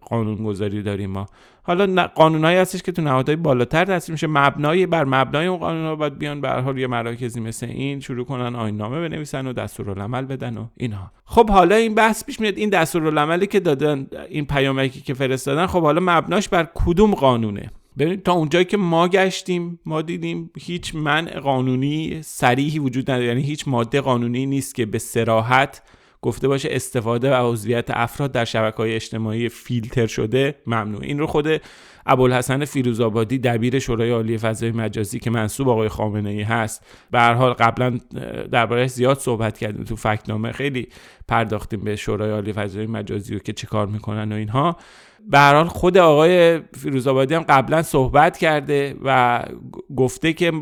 قانونگذاری 0.00 0.82
داریم 0.82 1.10
ما. 1.10 1.26
حالا 1.62 2.06
قانونهایی 2.06 2.58
هستش 2.58 2.82
که 2.82 2.92
تو 2.92 3.02
نهادهای 3.02 3.36
بالاتر 3.36 3.84
تصویب 3.84 4.12
میشه. 4.12 4.26
مبنای 4.26 4.86
بر 4.86 5.04
مبنای 5.04 5.46
اون 5.46 5.58
قانون 5.58 5.86
ها 5.86 5.96
باید 5.96 6.18
بیان. 6.18 6.40
به 6.40 6.50
حال 6.50 6.78
یه 6.78 6.86
مراکزی 6.86 7.40
مثل 7.40 7.66
این 7.66 8.00
شروع 8.00 8.24
کنن 8.24 8.56
آینامه 8.56 9.08
بنویسن 9.08 9.46
و 9.46 9.52
دستورالعمل 9.52 10.24
بدن 10.24 10.56
و 10.56 10.66
اینها. 10.76 11.10
خب 11.24 11.50
حالا 11.50 11.76
این 11.76 11.94
بحث 11.94 12.24
پیش 12.24 12.40
میاد. 12.40 12.56
این 12.56 12.68
دستورالعملی 12.68 13.46
که 13.46 13.60
دادن 13.60 14.06
این 14.28 14.46
پیامکی 14.46 15.00
که 15.00 15.14
فرستادن 15.14 15.66
خب 15.66 15.82
حالا 15.82 16.00
مبناش 16.04 16.48
بر 16.48 16.68
کدوم 16.74 17.14
قانونه؟ 17.14 17.70
ببینید 17.98 18.22
تا 18.22 18.32
اونجایی 18.32 18.64
که 18.64 18.76
ما 18.76 19.08
گشتیم 19.08 19.80
ما 19.86 20.02
دیدیم 20.02 20.50
هیچ 20.58 20.94
منع 20.94 21.40
قانونی 21.40 22.22
صریحی 22.22 22.78
وجود 22.78 23.10
نداره. 23.10 23.26
یعنی 23.26 23.42
هیچ 23.42 23.68
ماده 23.68 24.00
قانونی 24.00 24.46
نیست 24.46 24.74
که 24.74 24.86
به 24.86 24.98
سراحت 24.98 25.82
گفته 26.22 26.48
باشه 26.48 26.68
استفاده 26.72 27.30
و 27.30 27.52
عضویت 27.52 27.90
افراد 27.90 28.32
در 28.32 28.44
شبکه 28.44 28.76
های 28.76 28.94
اجتماعی 28.94 29.48
فیلتر 29.48 30.06
شده 30.06 30.54
ممنوع 30.66 31.02
این 31.02 31.18
رو 31.18 31.26
خود 31.26 31.60
ابوالحسن 32.06 32.64
فیروزآبادی 32.64 33.38
دبیر 33.38 33.78
شورای 33.78 34.10
عالی 34.10 34.38
فضای 34.38 34.70
مجازی 34.70 35.18
که 35.18 35.30
منصوب 35.30 35.68
آقای 35.68 35.88
خامنه 35.88 36.30
ای 36.30 36.42
هست 36.42 36.86
به 37.10 37.18
هر 37.18 37.34
حال 37.34 37.52
قبلا 37.52 37.98
درباره 38.52 38.86
زیاد 38.86 39.18
صحبت 39.18 39.58
کردیم 39.58 39.84
تو 39.84 39.96
فکنامه. 39.96 40.52
خیلی 40.52 40.88
پرداختیم 41.28 41.80
به 41.80 41.96
شورای 41.96 42.30
عالی 42.30 42.52
فضای 42.52 42.86
مجازی 42.86 43.36
و 43.36 43.38
که 43.38 43.52
چه 43.52 43.66
کار 43.66 43.86
می‌کنن 43.86 44.32
و 44.32 44.34
اینها. 44.34 44.76
به 45.26 45.38
هر 45.38 45.54
حال 45.54 45.68
خود 45.68 45.98
آقای 45.98 46.60
فیروزآبادی 46.78 47.34
هم 47.34 47.42
قبلا 47.42 47.82
صحبت 47.82 48.38
کرده 48.38 48.94
و 49.04 49.44
گفته 49.96 50.32
که 50.32 50.52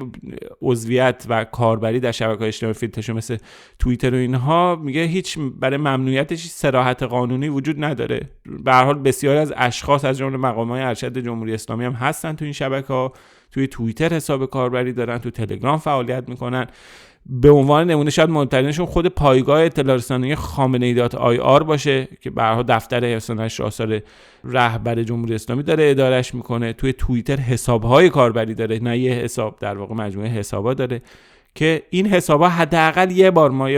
عضویت 0.63 1.27
و 1.29 1.45
کاربری 1.45 2.01
در 2.01 2.13
شبکه 2.13 2.45
اجتماعی 2.45 2.75
فیلترشو 2.75 3.15
مثل 3.15 3.37
توییتر 3.79 4.15
و 4.15 4.19
اینها 4.19 4.77
میگه 4.77 5.03
هیچ 5.03 5.39
برای 5.39 5.77
ممنوعیتش 5.77 6.47
سراحت 6.47 7.03
قانونی 7.03 7.49
وجود 7.49 7.85
نداره. 7.85 8.21
به 8.65 8.73
هر 8.73 8.85
حال 8.85 8.99
بسیاری 8.99 9.39
از 9.39 9.53
اشخاص 9.57 10.05
از 10.05 10.19
جمله 10.19 10.37
مقامات 10.37 10.81
ارشد 10.81 11.19
جمهوری 11.19 11.55
اسلامی 11.55 11.85
هم 11.85 11.93
هستن 11.93 12.33
تو 12.37 12.45
این 12.45 12.53
شبکه 12.53 12.93
ها 12.93 13.13
توی 13.51 13.67
توییتر 13.67 14.15
حساب 14.15 14.47
کاربری 14.47 14.93
دارن 14.93 15.19
تو 15.19 15.31
تلگرام 15.31 15.79
فعالیت 15.79 16.29
می‌کنن. 16.29 16.67
به 17.28 17.50
عنوان 17.50 17.90
نمونه 17.90 18.11
شاید 18.11 18.30
مهمترینشون 18.30 18.87
خود 18.87 19.06
پایگاه 19.06 19.61
اطلاع 19.61 19.97
رسانی 19.97 20.35
خامنه 20.35 20.87
ای 20.87 21.00
آی 21.00 21.38
آر 21.38 21.62
باشه 21.62 22.09
که 22.21 22.30
برها 22.30 22.62
دفتر 22.62 23.04
حسانش 23.04 23.61
آثار 23.61 24.02
رهبر 24.45 25.02
جمهوری 25.02 25.35
اسلامی 25.35 25.62
داره 25.62 25.90
ادارش 25.90 26.35
می‌کنه. 26.35 26.73
توی 26.73 26.92
توییتر 26.92 27.37
حسابهای 27.37 28.11
کاربری 28.11 28.54
داره 28.54 28.78
نه 28.78 28.99
یه 28.99 29.12
حساب 29.12 29.56
در 29.61 29.78
واقع 29.78 29.95
مجموعه 29.95 30.28
حسابا 30.28 30.75
داره 30.75 31.02
که 31.54 31.83
این 31.90 32.06
حسابا 32.06 32.49
حداقل 32.49 33.11
یه 33.11 33.30
بار 33.30 33.50
ما 33.50 33.71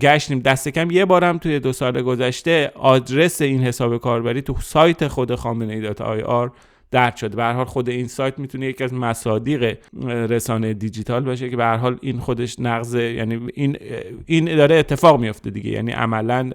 گشتیم 0.00 0.38
دست 0.38 0.68
کم 0.68 0.90
یه 0.90 1.04
بارم 1.04 1.38
توی 1.38 1.60
دو 1.60 1.72
سال 1.72 2.02
گذشته 2.02 2.72
آدرس 2.74 3.42
این 3.42 3.62
حساب 3.62 3.98
کاربری 3.98 4.42
تو 4.42 4.54
سایت 4.62 5.08
خود 5.08 5.34
خامنه 5.34 5.72
ای 5.72 5.86
آی 5.86 6.20
آر 6.20 6.52
درد 6.94 7.16
شده. 7.16 7.36
به 7.36 7.44
حال 7.44 7.64
خود 7.64 7.88
این 7.88 8.08
سایت 8.08 8.38
می‌تونه 8.38 8.66
یکی 8.66 8.84
از 8.84 8.94
مصادیق 8.94 9.78
رسانه 10.06 10.74
دیجیتال 10.74 11.24
باشه 11.24 11.50
که 11.50 11.56
به 11.56 11.66
حال 11.66 11.98
این 12.02 12.18
خودش 12.18 12.60
نقض 12.60 12.94
یعنی 12.94 13.40
این 13.54 13.76
این 14.26 14.56
داره 14.56 14.76
اتفاق 14.76 15.20
میفته 15.20 15.50
دیگه. 15.50 15.70
یعنی 15.70 15.92
عملا 15.92 16.50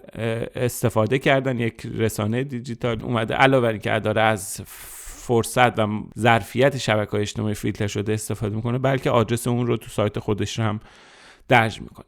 استفاده 0.55 1.19
کردن 1.19 1.59
یک 1.59 1.85
رسانه 1.95 2.43
دیجیتال 2.43 3.01
اومده 3.01 3.33
علاوه 3.33 3.77
که 3.77 3.99
داره 3.99 4.21
از 4.21 4.61
فرصت 5.27 5.79
و 5.79 5.87
ظرفیت 6.19 6.77
شبکه 6.77 7.11
های 7.11 7.21
اجتماعی 7.21 7.53
فیلتر 7.55 7.87
شده 7.87 8.13
استفاده 8.13 8.55
می‌کنه 8.55 8.77
بلکه 8.77 9.09
آدرس 9.09 9.47
اون 9.47 9.67
رو 9.67 9.77
تو 9.77 9.89
سایت 9.89 10.19
خودش 10.19 10.59
هم 10.59 10.79
درج 11.47 11.81
می‌کنه. 11.81 12.05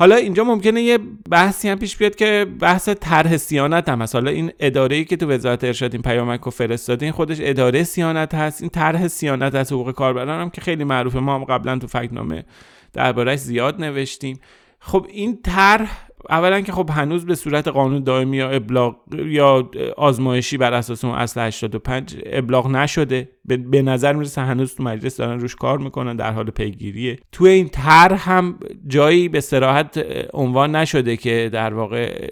حالا 0.00 0.16
اینجا 0.16 0.44
ممکنه 0.44 0.82
یه 0.82 0.98
بحثی 1.30 1.68
هم 1.68 1.78
پیش 1.78 1.96
بیاد 1.96 2.14
که 2.14 2.46
بحث 2.60 2.88
طرح 2.88 3.36
سیانت 3.36 3.88
هم 3.88 4.02
هست. 4.02 4.14
حالا 4.14 4.30
این 4.30 4.52
اداره 4.60 4.96
ای 4.96 5.04
که 5.04 5.16
تو 5.16 5.30
وزارت 5.30 5.64
ارشاد 5.64 5.92
این 5.92 6.02
پیامک 6.02 6.40
رو 6.40 6.50
فرستاده 6.50 7.06
این 7.06 7.12
خودش 7.12 7.36
اداره 7.40 7.82
سیانت 7.82 8.34
هست. 8.34 8.62
این 8.62 8.70
طرح 8.70 9.08
سیانت 9.08 9.54
از 9.54 9.72
حقوق 9.72 9.92
کاربران 9.92 10.40
هم 10.40 10.50
که 10.50 10.60
خیلی 10.60 10.84
معروفه. 10.84 11.20
ما 11.20 11.34
هم 11.34 11.44
قبلا 11.44 11.78
تو 11.78 11.86
فکنامه 11.86 12.44
دربارهش 12.92 13.38
زیاد 13.38 13.80
نوشتیم. 13.80 14.40
خب 14.80 15.06
این 15.10 15.42
طرح 15.42 16.07
اولا 16.30 16.60
که 16.60 16.72
خب 16.72 16.90
هنوز 16.92 17.26
به 17.26 17.34
صورت 17.34 17.68
قانون 17.68 18.02
دائمی 18.02 18.36
یا 18.36 18.50
ابلاغ 18.50 18.96
یا 19.26 19.70
آزمایشی 19.96 20.56
بر 20.56 20.72
اساس 20.72 21.04
اون 21.04 21.14
اصل 21.14 21.40
85 21.40 22.16
ابلاغ 22.26 22.70
نشده. 22.70 23.28
به 23.44 23.82
نظر 23.82 24.12
می‌رسه 24.12 24.40
هنوز 24.40 24.74
تو 24.74 24.82
مجلس 24.82 25.16
دارن 25.16 25.40
روش 25.40 25.54
کار 25.54 25.78
می‌کنن 25.78 26.16
در 26.16 26.32
حال 26.32 26.44
پیگیریه. 26.44 27.18
تو 27.32 27.44
این 27.44 27.68
طرح 27.68 28.30
هم 28.30 28.58
جایی 28.86 29.28
به 29.28 29.40
سراحت 29.40 30.04
عنوان 30.32 30.76
نشده 30.76 31.16
که 31.16 31.50
در 31.52 31.74
واقع 31.74 32.28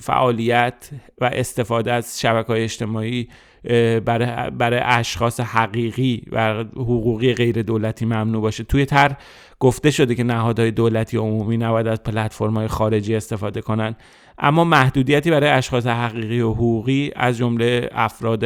فعالیت 0.00 0.90
و 1.20 1.24
استفاده 1.24 1.92
از 1.92 2.20
شبکه 2.20 2.48
های 2.48 2.62
اجتماعی 2.62 3.28
برای, 4.04 4.50
برای 4.50 4.80
اشخاص 4.82 5.40
حقیقی 5.40 6.22
و 6.32 6.64
حقوقی 6.76 7.34
غیر 7.34 7.62
دولتی 7.62 8.04
ممنوع 8.04 8.42
باشه. 8.42 8.64
توی 8.64 8.84
تر 8.84 9.16
گفته 9.64 9.90
شده 9.90 10.14
که 10.14 10.24
نهادهای 10.24 10.70
دولتی 10.70 11.16
عمومی 11.16 11.56
نباید 11.56 11.86
از 11.86 12.02
پلتفرم‌های 12.02 12.68
خارجی 12.68 13.16
استفاده 13.16 13.60
کنند 13.60 13.96
اما 14.38 14.64
محدودیتی 14.64 15.30
برای 15.30 15.50
اشخاص 15.50 15.86
حقیقی 15.86 16.40
و 16.40 16.52
حقوقی 16.52 17.12
از 17.16 17.36
جمله 17.36 17.88
افراد 17.92 18.44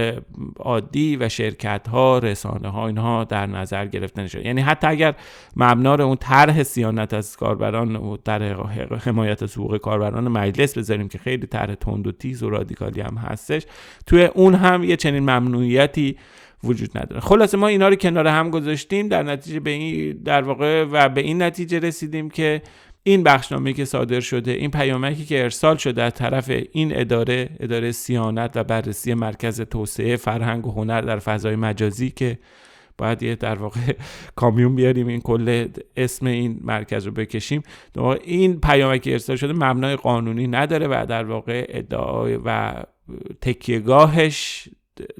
عادی 0.59 1.17
و 1.17 1.29
شرکت 1.29 1.89
ها 1.89 2.19
رسانه 2.19 2.69
ها 2.69 2.87
اینها 2.87 3.25
در 3.25 3.47
نظر 3.47 3.87
گرفته 3.87 4.23
نشد 4.23 4.47
یعنی 4.47 4.61
حتی 4.61 4.87
اگر 4.87 5.15
مبنا 5.57 5.95
اون 6.05 6.17
طرح 6.17 6.63
سیانت 6.63 7.15
از 7.15 7.37
کاربران 7.37 7.97
و 7.97 8.17
در 8.25 8.43
حمایت 8.97 9.43
از 9.43 9.55
حقوق 9.55 9.77
کاربران 9.77 10.29
مجلس 10.29 10.79
بذاریم 10.79 11.09
که 11.09 11.19
خیلی 11.19 11.47
طرح 11.47 11.75
تند 11.75 12.07
و 12.07 12.13
تیز 12.13 12.43
و 12.43 12.51
رادیکالی 12.51 13.01
هم 13.01 13.17
هستش 13.17 13.63
توی 14.07 14.25
اون 14.25 14.55
هم 14.55 14.85
یه 14.85 14.97
چنین 14.97 15.23
ممنوعیتی 15.23 16.17
وجود 16.65 16.99
نداره. 16.99 17.21
خلاصه 17.21 17.57
ما 17.57 17.67
اینا 17.67 17.89
رو 17.89 17.95
کنار 17.95 18.27
هم 18.27 18.51
گذاشتیم 18.51 19.09
در 19.09 19.23
نتیجه 19.23 19.61
به 19.61 19.71
این 19.71 20.13
در 20.25 20.43
واقع 20.43 20.85
و 20.93 21.09
به 21.09 21.21
این 21.21 21.43
نتیجه 21.43 21.79
رسیدیم 21.79 22.31
که 22.31 22.63
این 23.03 23.23
بخشنامه 23.23 23.73
که 23.73 23.85
صادر 23.85 24.21
شده 24.21 24.51
این 24.51 24.71
پیامکی 24.71 25.25
که 25.25 25.43
ارسال 25.43 25.77
شده 25.77 26.03
از 26.03 26.15
طرف 26.15 26.51
این 26.73 27.01
اداره 27.01 27.49
اداره 27.61 27.93
سیانت 27.93 28.51
و 28.55 28.65
بررسی 28.65 29.15
مرکز 29.15 29.61
توسعه 29.61 30.17
فرهنگ 30.17 30.67
و 30.67 30.71
هنر 30.71 31.01
در 31.01 31.19
فضای 31.19 31.57
مجازی 31.57 32.11
که 32.11 32.39
باید 32.99 33.23
یه 33.23 33.35
در 33.35 33.55
واقع 33.55 33.81
کامیون 34.37 34.75
بیاریم 34.75 35.07
این 35.07 35.21
کل 35.21 35.69
اسم 35.97 36.27
این 36.27 36.61
مرکز 36.63 37.07
رو 37.07 37.13
بکشیم. 37.13 37.63
این 38.25 38.61
پیامکی 38.61 39.13
ارسال 39.13 39.37
شده 39.37 39.53
مبنای 39.53 39.97
قانونی 39.97 40.47
نداره 40.47 40.87
و 40.87 41.07
در 41.09 41.25
واقع 41.25 41.67
ادعای 41.69 42.39
و 42.45 42.73
تکیهگاهش 43.41 44.69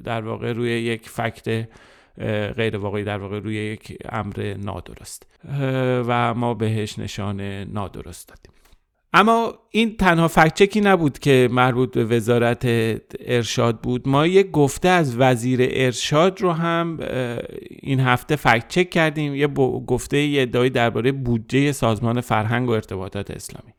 در 0.03 0.21
واقع 0.21 0.53
روی 0.53 0.69
یک 0.69 1.09
فکت 1.09 1.67
غیر 2.57 2.77
واقعی 2.77 3.03
در 3.03 3.17
واقع 3.17 3.39
روی 3.39 3.55
یک 3.55 3.97
امر 4.09 4.55
نادرست. 4.57 5.27
و 6.07 6.33
ما 6.33 6.53
بهش 6.53 6.99
نشان 6.99 7.41
نادرست 7.63 8.27
دادیم. 8.27 8.51
اما 9.13 9.53
این 9.69 9.97
تنها 9.97 10.27
فکچکی 10.27 10.81
نبود 10.81 11.19
که 11.19 11.49
مربوط 11.51 11.93
به 11.93 12.05
وزارت 12.05 12.61
ارشاد 13.19 13.81
بود. 13.81 14.07
ما 14.07 14.27
یک 14.27 14.51
گفته 14.51 14.89
از 14.89 15.17
وزیر 15.17 15.59
ارشاد 15.61 16.41
رو 16.41 16.51
هم 16.51 16.99
این 17.69 17.99
هفته 17.99 18.35
فکچک 18.35 18.89
کردیم. 18.89 19.35
یه 19.35 19.47
گفته 19.47 20.17
یه 20.17 20.45
درباره 20.45 21.11
بودجه 21.11 21.71
سازمان 21.71 22.21
فرهنگ 22.21 22.69
و 22.69 22.71
ارتباطات 22.71 23.31
اسلامی. 23.31 23.73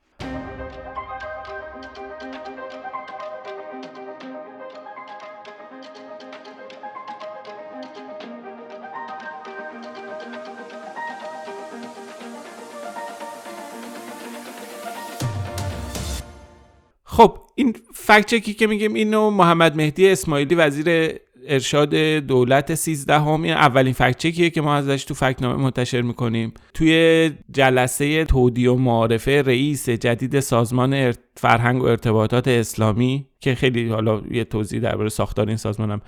خب 17.21 17.39
این 17.55 17.77
فکچکی 17.95 18.55
که 18.55 18.67
میگیم 18.67 18.95
اینو 18.95 19.31
محمد 19.31 19.77
مهدی 19.77 20.09
اسماعیلی 20.09 20.55
وزیر 20.55 21.19
ارشاد 21.49 21.95
دولت 21.95 22.75
13 22.75 23.19
همین 23.19 23.53
اولین 23.53 23.93
فکچکیه 23.93 24.51
که 24.51 24.61
ما 24.61 24.75
ازش 24.75 25.05
تو 25.05 25.15
فکنامه 25.15 25.63
منتشر 25.63 26.01
می‌کنیم. 26.01 26.55
توی 26.75 27.31
جلسه 27.51 28.25
تودی 28.25 28.67
و 28.67 28.75
معارفه 28.75 29.43
رئیس 29.43 29.89
جدید 29.89 30.41
سازمان 30.41 31.13
فرهنگ 31.37 31.83
و 31.83 31.87
ارتباطات 31.87 32.49
اسلامی 32.49 33.27
که 33.41 33.55
خیلی 33.55 33.89
حالا 33.89 34.23
یه 34.31 34.45
توضیح 34.45 34.81
درباره 34.81 35.09
ساختار 35.09 35.49
این 35.49 35.57
سازمانم. 35.57 36.01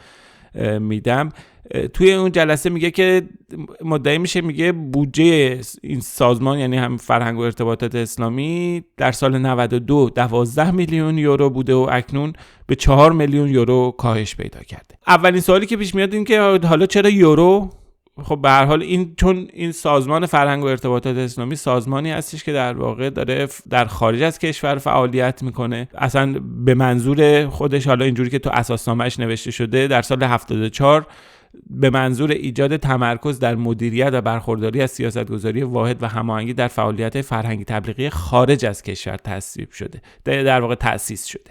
میدم. 0.81 1.29
توی 1.95 2.13
اون 2.13 2.33
جلسه 2.33 2.71
میگه 2.71 2.91
که 2.91 3.23
مدعی 3.85 4.19
میشه 4.19 4.41
میگه 4.41 4.73
بودجه 4.73 5.61
این 5.83 6.01
سازمان 6.01 6.59
یعنی 6.59 6.77
هم 6.77 6.97
فرهنگ 6.97 7.39
و 7.39 7.41
ارتباطات 7.41 7.95
اسلامی 7.95 8.85
در 8.97 9.13
سال 9.13 9.39
92 9.39 10.11
12 10.15 10.71
میلیون 10.71 11.19
یورو 11.19 11.51
بوده 11.51 11.75
و 11.75 11.89
اکنون 11.93 12.33
به 12.67 12.75
4 12.75 13.13
میلیون 13.13 13.49
یورو 13.49 13.95
کاهش 13.99 14.37
پیدا 14.37 14.61
کرده. 14.61 14.95
اولین 15.07 15.41
سوالی 15.41 15.67
که 15.67 15.77
پیش 15.77 15.95
میاد 15.95 16.15
این 16.15 16.25
که 16.25 16.41
حالا 16.41 16.87
چرا 16.87 17.11
یورو 17.11 17.71
خب 18.21 18.39
به 18.43 18.51
هر 18.51 18.65
حال 18.65 18.83
این 18.83 19.15
چون 19.17 19.49
این 19.53 19.73
سازمان 19.73 20.27
فرهنگ 20.27 20.65
و 20.65 20.67
ارتباطات 20.67 21.17
اسلامی 21.17 21.57
سازمانی 21.57 22.11
هستش 22.11 22.45
که 22.45 22.53
در 22.53 22.75
واقع 22.75 23.11
داره 23.11 23.49
در 23.71 23.85
خارج 23.85 24.23
از 24.23 24.39
کشور 24.39 24.79
فعالیت 24.79 25.43
می‌کنه. 25.43 25.89
اصلا 25.95 26.41
به 26.65 26.75
منظور 26.75 27.49
خودش 27.49 27.87
حالا 27.87 28.05
اینجوری 28.05 28.31
که 28.31 28.39
تو 28.39 28.51
اساسنامهش 28.51 29.19
نوشته 29.21 29.51
شده 29.51 29.87
در 29.87 30.03
سال 30.03 30.23
74 30.23 31.07
به 31.71 31.91
منظور 31.91 32.31
ایجاد 32.31 32.77
تمرکز 32.77 33.39
در 33.39 33.55
مدیریت 33.55 34.11
و 34.13 34.21
برخورداری 34.21 34.83
از 34.83 34.91
سیاستگذاری 34.91 35.63
واحد 35.63 36.03
و 36.03 36.09
هماهنگی 36.09 36.53
در 36.53 36.69
فعالیت 36.69 37.21
فرهنگی 37.21 37.65
تبلیغی 37.65 38.11
خارج 38.11 38.67
از 38.67 38.83
کشور 38.83 39.17
تصویب 39.17 39.71
شده 39.71 40.03
در 40.25 40.61
واقع 40.61 40.75
تأسیس 40.75 41.27
شده. 41.27 41.51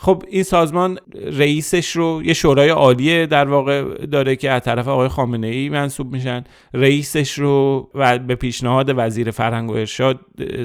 خب 0.00 0.22
این 0.28 0.42
سازمان 0.42 0.98
رئیسش 1.32 1.96
رو 1.96 2.22
یه 2.24 2.32
شورای 2.32 2.68
عالیه 2.68 3.26
در 3.26 3.48
واقع 3.48 4.06
داره 4.06 4.36
که 4.36 4.50
از 4.50 4.62
طرف 4.62 4.88
آقای 4.88 5.08
خامنه 5.08 5.46
ای 5.46 5.68
منصوب 5.68 6.12
میشن. 6.12 6.44
رئیسش 6.74 7.38
رو 7.38 7.88
و 7.94 8.18
به 8.18 8.34
پیشنهاد 8.34 8.92
وزیر 8.96 9.30
فرهنگ 9.30 9.70
و 9.70 9.72
ارشاد 9.72 10.20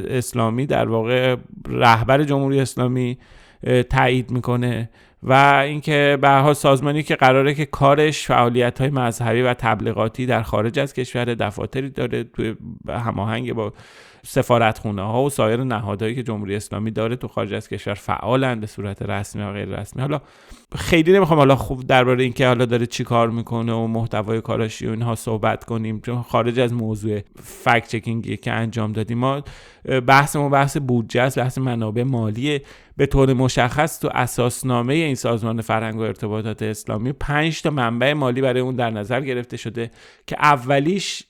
اسلامی 0.09 0.65
در 0.65 0.89
واقع 0.89 1.35
رهبر 1.67 2.23
جمهوری 2.23 2.59
اسلامی 2.59 3.17
تایید 3.89 4.31
می‌کنه 4.31 4.89
و 5.23 5.33
اینکه 5.65 6.17
به 6.21 6.29
حال 6.29 6.53
سازمانی 6.53 7.03
که 7.03 7.15
قراره 7.15 7.53
که 7.53 7.65
کارش 7.65 8.27
فعالیت 8.27 8.81
های 8.81 8.89
مذهبی 8.89 9.41
و 9.41 9.53
تبلیغاتی 9.53 10.25
در 10.25 10.41
خارج 10.41 10.79
از 10.79 10.93
کشور 10.93 11.25
دفاتری 11.25 11.89
داره 11.89 12.23
توی 12.23 12.55
هماهنگ 12.89 13.53
با 13.53 13.73
سفارتخونه 14.25 15.01
ها 15.01 15.23
و 15.23 15.29
سایر 15.29 15.63
نهادهایی 15.63 16.15
که 16.15 16.23
جمهوری 16.23 16.55
اسلامی 16.55 16.91
داره 16.91 17.15
تو 17.15 17.27
خارج 17.27 17.53
از 17.53 17.69
کشور 17.69 17.93
فعالن 17.93 18.59
به 18.59 18.67
صورت 18.67 19.01
رسمی 19.01 19.43
و 19.43 19.51
غیر 19.51 19.79
رسمی 19.79 20.01
حالا 20.01 20.21
خیلی 20.75 21.13
نمی‌خوام 21.13 21.39
حالا 21.39 21.55
خوب 21.55 21.87
درباره 21.87 22.23
اینکه 22.23 22.47
حالا 22.47 22.65
داره 22.65 22.85
چی 22.85 23.03
کار 23.03 23.29
می‌کنه 23.29 23.73
و 23.73 23.87
محتوای 23.87 24.41
کاراشی 24.41 24.87
و 24.87 24.91
اینها 24.91 25.15
صحبت 25.15 25.63
کنیم 25.63 26.01
چون 26.01 26.21
خارج 26.21 26.59
از 26.59 26.73
موضوع 26.73 27.19
فکت 27.43 27.87
چکینگی 27.87 28.37
که 28.37 28.51
انجام 28.51 28.91
دادیم. 28.91 29.17
ما 29.17 29.43
بحثمون 30.07 30.51
بحث 30.51 30.77
بودجه 30.77 31.21
است 31.21 31.39
بحث 31.39 31.57
منابع 31.57 32.03
مالیه. 32.03 32.61
به 32.97 33.05
طور 33.05 33.33
مشخص 33.33 33.99
تو 33.99 34.09
اساسنامه 34.13 34.93
این 34.93 35.15
سازمان 35.15 35.61
فرهنگ 35.61 35.95
و 35.95 36.01
ارتباطات 36.01 36.61
اسلامی 36.61 37.11
پنج 37.11 37.61
تا 37.61 37.69
منبع 37.69 38.13
مالی 38.13 38.41
برای 38.41 38.61
اون 38.61 38.75
در 38.75 38.89
نظر 38.89 39.21
گرفته 39.21 39.57
شده 39.57 39.91
که 40.27 40.35
اولیش 40.39 41.23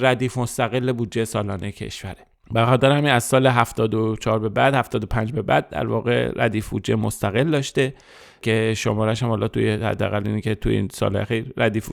ردیف 0.00 0.38
مستقل 0.38 0.92
بودجه 0.92 1.24
سالانه 1.24 1.72
کشوره. 1.72 2.26
به 2.50 2.64
خاطر 2.64 2.90
همین 2.90 3.10
از 3.10 3.24
سال 3.24 3.46
74 3.46 4.38
به 4.38 4.48
بعد 4.48 4.74
75 4.74 5.32
به 5.32 5.42
بعد 5.42 5.68
در 5.68 5.86
واقع 5.86 6.32
ردیف 6.36 6.68
بودجه 6.68 6.94
مستقل 6.94 7.50
داشته. 7.50 7.94
که 8.42 8.74
شمارش 8.76 9.22
هم 9.22 9.28
حالا 9.28 9.48
توی 9.48 9.70
حداقل 9.70 10.26
اینه 10.26 10.40
که 10.40 10.54
توی 10.54 10.76
این 10.76 10.88
سال 10.92 11.16
اخیر 11.16 11.52
ردیف 11.56 11.88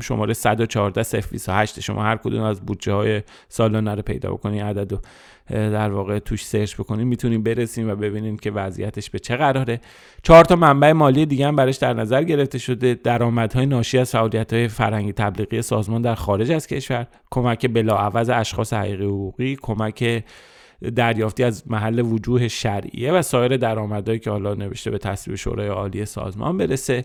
شماره 0.00 0.34
114 0.34 1.20
028 1.30 1.80
شما 1.80 2.02
هر 2.02 2.16
کدوم 2.16 2.42
از 2.42 2.60
بودجه 2.60 2.92
های 2.92 3.22
سالانه 3.48 3.94
رو 3.94 4.02
پیدا 4.02 4.30
بکنید 4.32 4.62
عدد 4.62 5.00
در 5.50 5.90
واقع 5.90 6.18
توش 6.18 6.46
سرچ 6.46 6.74
بکنیم 6.74 7.08
می‌تونیم 7.08 7.42
برسیم 7.42 7.90
و 7.90 7.94
ببینیم 7.94 8.36
که 8.36 8.50
وضعیتش 8.50 9.10
به 9.10 9.18
چه 9.18 9.36
قراره. 9.36 9.80
چهار 10.22 10.44
تا 10.44 10.56
منبع 10.56 10.92
مالی 10.92 11.26
دیگه 11.26 11.48
هم 11.48 11.56
براش 11.56 11.76
در 11.76 11.92
نظر 11.92 12.22
گرفته 12.22 12.58
شده. 12.58 12.94
درآمدهای 12.94 13.66
ناشی 13.66 13.98
از 13.98 14.10
فعالیت‌های 14.10 14.68
فرهنگی 14.68 15.12
تبلیغی 15.12 15.62
سازمان 15.62 16.02
در 16.02 16.14
خارج 16.14 16.50
از 16.50 16.66
کشور 16.66 17.06
کمک 17.30 17.66
بلاعوض 17.66 18.30
اشخاص 18.30 18.72
حقیقی 18.72 19.04
حقوقی 19.04 19.56
کمک 19.62 20.24
دریافتی 20.96 21.44
از 21.44 21.70
محل 21.70 21.98
وجوه 21.98 22.48
شرعیه 22.48 23.12
و 23.12 23.22
سایر 23.22 23.56
درآمدهایی 23.56 24.20
که 24.20 24.30
حالا 24.30 24.54
نوشته 24.54 24.90
به 24.90 24.98
تصویب 24.98 25.36
شورای 25.36 25.68
عالی 25.68 26.04
سازمان 26.04 26.56
برسه. 26.56 27.04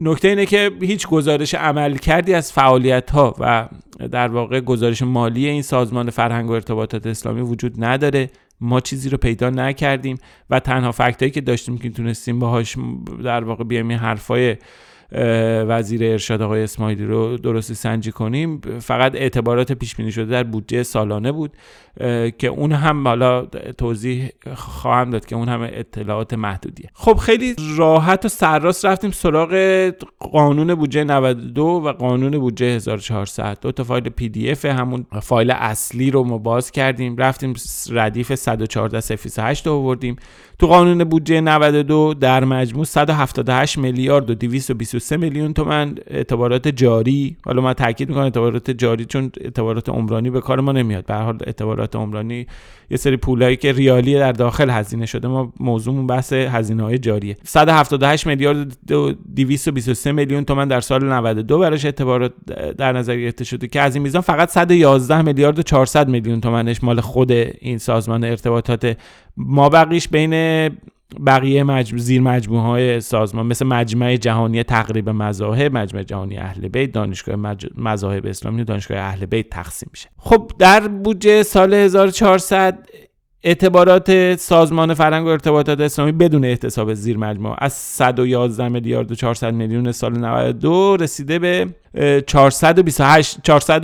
نکته 0.00 0.28
اینه 0.28 0.46
که 0.46 0.70
هیچ 0.80 1.08
گزارش 1.08 1.54
عمل 1.54 1.96
کردی 1.96 2.34
از 2.34 2.52
فعالیت 2.52 3.10
ها 3.10 3.34
و 3.38 3.68
در 4.12 4.28
واقع 4.28 4.60
گزارش 4.60 5.02
مالی 5.02 5.46
این 5.46 5.62
سازمان 5.62 6.10
فرهنگ 6.10 6.50
و 6.50 6.52
ارتباطات 6.52 7.06
اسلامی 7.06 7.40
وجود 7.40 7.84
نداره. 7.84 8.30
ما 8.60 8.80
چیزی 8.80 9.10
رو 9.10 9.18
پیدا 9.18 9.50
نکردیم 9.50 10.18
و 10.50 10.60
تنها 10.60 10.92
فکتایی 10.92 11.30
که 11.30 11.40
داشتیم 11.40 11.78
که 11.78 11.90
تونستیم 11.90 12.38
باهاش 12.38 12.76
در 13.24 13.44
واقع 13.44 13.64
بیایم 13.64 13.88
این 13.88 13.98
حرفای 13.98 14.56
وزیر 15.68 16.04
ارشاد 16.04 16.42
آقای 16.42 16.62
اسماعیلی 16.62 17.04
رو 17.04 17.36
درستی 17.36 17.74
سنجی 17.74 18.12
کنیم 18.12 18.60
فقط 18.78 19.14
اعتبارات 19.14 19.72
پیش 19.72 19.96
بینی 19.96 20.12
شده 20.12 20.24
در 20.24 20.44
بودجه 20.44 20.82
سالانه 20.82 21.32
بود. 21.32 21.52
که 22.38 22.46
اون 22.46 22.72
هم 22.72 23.08
حالا 23.08 23.46
توضیح 23.78 24.28
خواهم 24.54 25.10
داد 25.10 25.26
که 25.26 25.36
اون 25.36 25.48
هم 25.48 25.62
اطلاعات 25.62 26.34
محدودیه. 26.34 26.90
خب 26.94 27.16
خیلی 27.16 27.54
راحت 27.76 28.24
و 28.24 28.28
سرراست 28.28 28.84
رفتیم 28.84 29.10
سراغ 29.10 29.92
قانون 30.18 30.74
بودجه 30.74 31.04
92 31.04 31.62
و 31.62 31.92
قانون 31.92 32.38
بودجه 32.38 32.66
1400 32.66 33.58
دو 33.60 33.72
تا 33.72 33.84
فایل 33.84 34.08
PDF 34.08 34.64
همون 34.64 35.06
فایل 35.22 35.50
اصلی 35.50 36.10
رو 36.10 36.24
ما 36.24 36.38
باز 36.38 36.70
کردیم. 36.70 37.16
رفتیم 37.16 37.54
ردیف 37.90 38.34
114 38.34 39.16
08 39.42 39.66
رو 39.66 39.72
آوردیم. 39.72 40.16
تو 40.58 40.66
قانون 40.66 41.04
بودجه 41.04 41.40
92 41.40 42.14
در 42.14 42.44
مجموع 42.44 42.84
178 42.84 43.78
میلیارد 43.78 44.30
و 44.30 44.34
223 44.34 45.16
میلیون 45.16 45.52
تومن 45.52 45.94
اعتبارات 46.06 46.68
جاری. 46.68 47.36
حالا 47.44 47.62
من 47.62 47.72
تاکید 47.72 48.08
می‌کنم 48.08 48.24
اعتبارات 48.24 48.70
جاری 48.70 49.04
چون 49.04 49.32
اعتبارات 49.40 49.88
عمرانی 49.88 50.30
به 50.30 50.40
کار 50.40 50.60
ما 50.60 50.72
نمیاد. 50.72 51.06
به 51.06 51.14
حال 51.14 51.38
اعتبارات 51.46 51.87
عمرانی 51.96 52.46
یه 52.90 52.96
سری 52.96 53.16
پولایی 53.16 53.56
که 53.56 53.72
ریالی 53.72 54.14
در 54.14 54.32
داخل 54.32 54.70
هزینه 54.70 55.06
شده 55.06 55.28
ما 55.28 55.52
موضوعمون 55.60 56.06
بحث 56.06 56.32
هزینه 56.32 56.82
های 56.82 56.98
جاریه 56.98 57.36
178 57.44 58.26
میلیارد 58.26 58.76
223 58.86 60.12
میلیون 60.12 60.44
تومن 60.44 60.68
در 60.68 60.80
سال 60.80 61.04
92 61.04 61.58
براش 61.58 61.84
اعتبارات 61.84 62.32
در 62.78 62.92
نظر 62.92 63.16
گرفته 63.16 63.44
شده 63.44 63.66
که 63.66 63.80
از 63.80 63.94
این 63.94 64.02
میزان 64.02 64.20
فقط 64.20 64.48
111 64.48 65.22
میلیارد 65.22 65.58
و 65.58 65.62
400 65.62 66.08
میلیون 66.08 66.40
تومنش 66.40 66.84
مال 66.84 67.00
خود 67.00 67.32
این 67.32 67.78
سازمان 67.78 68.24
ارتباطات 68.24 68.96
ما 69.36 69.68
بقیش 69.68 70.08
بین 70.08 70.32
بقیه 71.26 71.62
مجموع 71.62 72.02
زیر 72.02 72.20
مجموعه 72.20 72.62
های 72.62 73.00
سازمان 73.00 73.46
مثل 73.46 73.66
مجمع 73.66 74.16
جهانی 74.16 74.62
تقریب 74.62 75.10
مذاهب 75.10 75.76
مجمع 75.76 76.02
جهانی 76.02 76.36
اهل 76.36 76.68
بیت 76.68 76.92
دانشگاه 76.92 77.56
مذاهب 77.76 78.26
اسلامی 78.26 78.64
دانشگاه 78.64 78.98
اهل 78.98 79.26
بیت 79.26 79.50
تقسیم 79.50 79.88
میشه. 79.92 80.08
خب 80.18 80.52
در 80.58 80.88
بودجه 80.88 81.42
سال 81.42 81.74
1400 81.74 82.78
اعتبارات 83.42 84.36
سازمان 84.36 84.94
فرهنگ 84.94 85.26
و 85.26 85.28
ارتباطات 85.28 85.80
اسلامی 85.80 86.12
بدون 86.12 86.44
احتساب 86.44 86.94
زیر 86.94 87.16
مجموعه 87.16 87.56
از 87.58 87.72
111 87.72 88.68
میلیارد 88.68 89.12
و 89.12 89.14
400 89.14 89.54
میلیون 89.54 89.92
سال 89.92 90.18
92 90.18 90.96
رسیده 90.96 91.38
به 91.38 91.74
428 92.26 93.42
400 93.42 93.82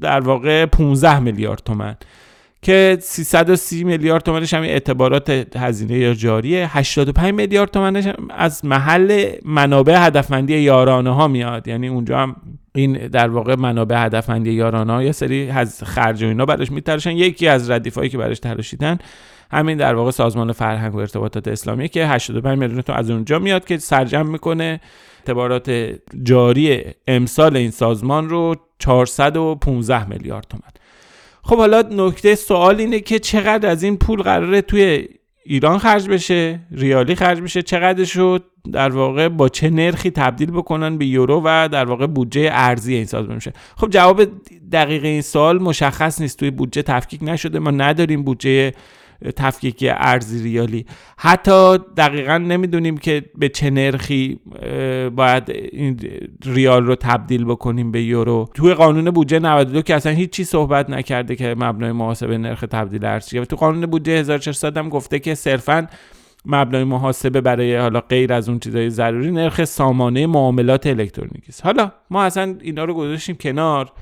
در 0.00 0.20
واقع 0.20 0.66
15 0.66 1.18
میلیارد 1.18 1.62
تومن 1.64 1.96
که 2.62 2.98
330 3.00 3.84
میلیارد 3.84 4.22
تومنش 4.22 4.54
هم 4.54 4.62
اعتبارات 4.62 5.30
هزینه 5.56 6.14
جاریه. 6.14 6.78
85 6.78 7.34
میلیارد 7.34 7.70
تومنش 7.70 8.04
از 8.30 8.64
محل 8.64 9.30
منابع 9.44 10.06
هدفمندی 10.06 10.58
یارانه 10.58 11.14
ها 11.14 11.28
میاد. 11.28 11.68
یعنی 11.68 11.88
اونجا 11.88 12.18
هم 12.18 12.36
این 12.74 12.92
در 12.92 13.28
واقع 13.28 13.54
منابع 13.54 14.04
هدفمندی 14.04 14.52
یارانه 14.52 14.92
ها 14.92 15.02
یا 15.02 15.12
سری 15.12 15.50
از 15.50 15.84
خرج 15.84 16.22
و 16.22 16.26
اینا 16.26 16.46
براش 16.46 16.72
میترشن 16.72 17.10
یکی 17.10 17.48
از 17.48 17.70
ردیفایی 17.70 18.10
که 18.10 18.18
براش 18.18 18.38
تراشیدن 18.38 18.98
همین 19.50 19.78
در 19.78 19.94
واقع 19.94 20.10
سازمان 20.10 20.52
فرهنگ 20.52 20.94
و 20.94 20.98
ارتباطات 20.98 21.48
اسلامی 21.48 21.88
که 21.88 22.06
85 22.06 22.58
میلیون 22.58 22.82
تومن 22.82 22.98
از 22.98 23.10
اونجا 23.10 23.38
میاد 23.38 23.64
که 23.64 23.78
سرجم 23.78 24.26
می‌کنه. 24.26 24.80
اعتبارات 25.18 25.94
جاری 26.22 26.84
امسال 27.06 27.56
این 27.56 27.70
سازمان 27.70 28.28
رو 28.28 28.54
415 28.78 30.08
میلیارد 30.08 30.46
تومن. 30.48 30.62
خب 31.48 31.56
حالا 31.56 31.82
نکته 31.90 32.34
سوال 32.34 32.80
اینه 32.80 33.00
که 33.00 33.18
چقدر 33.18 33.68
از 33.68 33.82
این 33.82 33.96
پول 33.96 34.22
قراره 34.22 34.60
توی 34.60 35.08
ایران 35.44 35.78
خرج 35.78 36.08
بشه 36.08 36.60
ریالی 36.72 37.14
خرج 37.14 37.40
بشه 37.40 37.62
چقدرش 37.62 38.16
رو 38.16 38.38
در 38.72 38.88
واقع 38.88 39.28
با 39.28 39.48
چه 39.48 39.70
نرخی 39.70 40.10
تبدیل 40.10 40.50
بکنن 40.50 40.98
به 40.98 41.06
یورو 41.06 41.42
و 41.44 41.68
در 41.72 41.84
واقع 41.84 42.06
بودجه 42.06 42.50
ارزی 42.52 42.94
این 42.94 43.04
سازمان 43.04 43.34
میشه. 43.34 43.52
خب 43.76 43.90
جواب 43.90 44.22
دقیق 44.72 45.04
این 45.04 45.20
سوال 45.20 45.62
مشخص 45.62 46.20
نیست 46.20 46.38
توی 46.38 46.50
بودجه 46.50 46.82
تفکیک 46.82 47.20
نشده 47.22 47.58
ما 47.58 47.70
نداریم 47.70 48.22
بودجه 48.22 48.72
تفکیک 49.36 49.84
ارزی 49.88 50.42
ریالی. 50.42 50.86
حتی 51.18 51.78
دقیقا 51.96 52.38
نمی‌دونیم 52.38 52.96
که 52.96 53.24
به 53.34 53.48
چه 53.48 53.70
نرخی 53.70 54.40
باید 55.16 55.50
این 55.72 56.00
ریال 56.44 56.84
رو 56.86 56.94
تبدیل 56.94 57.44
بکنیم 57.44 57.90
به 57.90 58.02
یورو. 58.02 58.48
توی 58.54 58.74
قانون 58.74 59.10
بودجه 59.10 59.38
92 59.38 59.82
که 59.82 59.94
اصلا 59.94 60.12
هیچی 60.12 60.44
صحبت 60.44 60.90
نکرده 60.90 61.36
که 61.36 61.54
مبنای 61.58 61.92
محاسبه 61.92 62.38
نرخ 62.38 62.60
تبدیل 62.60 63.04
ارزی 63.04 63.40
تو 63.40 63.56
قانون 63.56 63.86
بودجه 63.86 64.12
1400 64.12 64.76
هم 64.76 64.88
گفته 64.88 65.18
که 65.18 65.34
صرفا 65.34 65.86
مبنای 66.46 66.84
محاسبه 66.84 67.40
برای 67.40 67.76
حالا 67.76 68.00
غیر 68.00 68.32
از 68.32 68.48
اون 68.48 68.58
چیزای 68.58 68.90
ضروری 68.90 69.30
نرخ 69.30 69.64
سامانه 69.64 70.26
معاملات 70.26 70.86
الکترونیکی 70.86 71.48
است. 71.48 71.64
حالا 71.66 71.92
ما 72.10 72.22
اصلا 72.22 72.56
اینا 72.60 72.84
رو 72.84 72.94
گذاشتیم 72.94 73.36
کنار. 73.36 73.92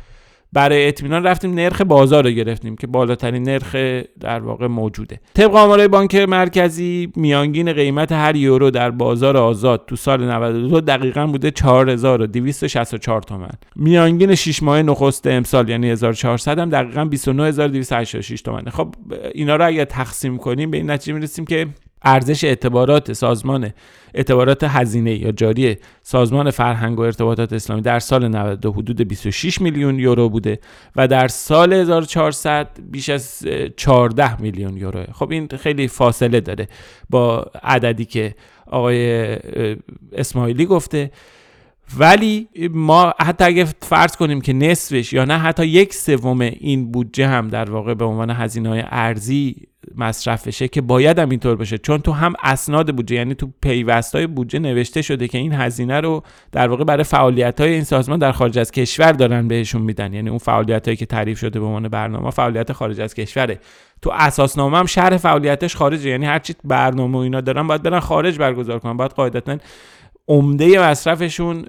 برای 0.52 0.88
اطمینان 0.88 1.22
رفتیم 1.24 1.54
نرخ 1.54 1.80
بازار 1.80 2.24
رو 2.24 2.30
گرفتیم 2.30 2.76
که 2.76 2.86
بالاترین 2.86 3.42
نرخ 3.42 3.76
در 4.20 4.40
واقع 4.40 4.66
موجوده. 4.66 5.20
طبق 5.34 5.54
آمارای 5.54 5.88
بانک 5.88 6.14
مرکزی 6.14 7.12
میانگین 7.16 7.72
قیمت 7.72 8.12
هر 8.12 8.36
یورو 8.36 8.70
در 8.70 8.90
بازار 8.90 9.36
آزاد 9.36 9.84
تو 9.86 9.96
سال 9.96 10.30
92 10.30 10.80
دقیقا 10.80 11.26
بوده 11.26 11.50
4264 11.50 13.22
تومن. 13.22 13.50
میانگین 13.76 14.34
6 14.34 14.62
ماه 14.62 14.82
نخست 14.82 15.26
امسال 15.26 15.68
یعنی 15.68 15.90
1400 15.90 16.58
هم 16.58 16.70
دقیقا 16.70 17.04
29286 17.04 18.42
تومنه. 18.42 18.70
خب 18.70 18.94
اینا 19.34 19.56
رو 19.56 19.66
اگر 19.66 19.84
تقسیم 19.84 20.38
کنیم 20.38 20.70
به 20.70 20.76
این 20.76 20.90
نتیجه 20.90 21.12
می‌رسیم 21.12 21.44
که 21.44 21.66
ارزش 22.02 22.44
اعتبارات 22.44 23.12
سازمان 23.12 23.70
اعتبارات 24.14 24.64
هزینه 24.64 25.14
یا 25.14 25.32
جاری 25.32 25.76
سازمان 26.02 26.50
فرهنگ 26.50 26.98
و 26.98 27.02
ارتباطات 27.02 27.52
اسلامی 27.52 27.82
در 27.82 27.98
سال 27.98 28.28
92 28.28 28.72
حدود 28.72 29.00
26 29.00 29.60
میلیون 29.60 29.98
یورو 29.98 30.28
بوده 30.28 30.58
و 30.96 31.08
در 31.08 31.28
سال 31.28 31.72
1400 31.72 32.68
بیش 32.90 33.08
از 33.08 33.46
14 33.76 34.40
میلیون 34.40 34.76
یورو. 34.76 35.04
خب 35.12 35.30
این 35.30 35.48
خیلی 35.48 35.88
فاصله 35.88 36.40
داره 36.40 36.68
با 37.10 37.50
عددی 37.62 38.04
که 38.04 38.34
آقای 38.66 39.36
اسماعیلی 40.12 40.66
گفته. 40.66 41.10
ولی 41.98 42.48
ما 42.70 43.14
حتی 43.20 43.44
اگه 43.44 43.64
فرض 43.64 44.16
کنیم 44.16 44.40
که 44.40 44.52
نصفش 44.52 45.12
یا 45.12 45.24
نه 45.24 45.38
حتی 45.38 45.66
یک 45.66 45.94
سوم 45.94 46.40
این 46.40 46.92
بودجه 46.92 47.26
هم 47.26 47.48
در 47.48 47.70
واقع 47.70 47.94
به 47.94 48.04
عنوان 48.04 48.30
هزینه 48.30 48.68
های 48.68 48.82
ارزی 48.86 49.56
مصرف 49.94 50.46
بشه 50.46 50.68
که 50.68 50.80
باید 50.80 51.18
هم 51.18 51.30
اینطور 51.30 51.56
باشه. 51.56 51.78
چون 51.78 51.98
تو 51.98 52.12
هم 52.12 52.34
اسناد 52.42 52.96
بودجه 52.96 53.16
یعنی 53.16 53.34
تو 53.34 53.48
پیوستای 53.60 54.26
بودجه 54.26 54.58
نوشته 54.58 55.02
شده 55.02 55.28
که 55.28 55.38
این 55.38 55.52
هزینه 55.52 56.00
رو 56.00 56.22
در 56.52 56.68
واقع 56.68 56.84
برای 56.84 57.04
فعالیت 57.04 57.60
های 57.60 57.72
این 57.72 57.84
سازمان 57.84 58.18
در 58.18 58.32
خارج 58.32 58.58
از 58.58 58.70
کشور 58.70 59.12
دارن 59.12 59.48
بهشون 59.48 59.82
میدن. 59.82 60.12
یعنی 60.14 60.28
اون 60.28 60.38
فعالیت 60.38 60.88
هایی 60.88 60.96
که 60.96 61.06
تعریف 61.06 61.38
شده 61.38 61.60
به 61.60 61.66
عنوان 61.66 61.88
برنامه 61.88 62.30
فعالیت 62.30 62.72
خارج 62.72 63.00
از 63.00 63.14
کشوره. 63.14 63.60
تو 64.02 64.10
اساسنامه 64.10 64.78
هم 64.78 64.86
شهر 64.86 65.16
فعالیتش 65.16 65.76
خارجه. 65.76 66.10
یعنی 66.10 66.26
هر 66.26 66.38
چی 66.38 66.54
برنامه 66.64 67.18
و 67.18 67.20
اینا 67.20 67.40
دارن 67.40 67.66
باید 67.66 67.82
برن 67.82 68.00
خارج 68.00 68.38
برگزار 68.38 68.78
کنن. 68.78 68.96
باید 68.96 69.10
قاعدتا 69.10 69.58
عمده 70.28 70.90
مصرفشون 70.90 71.66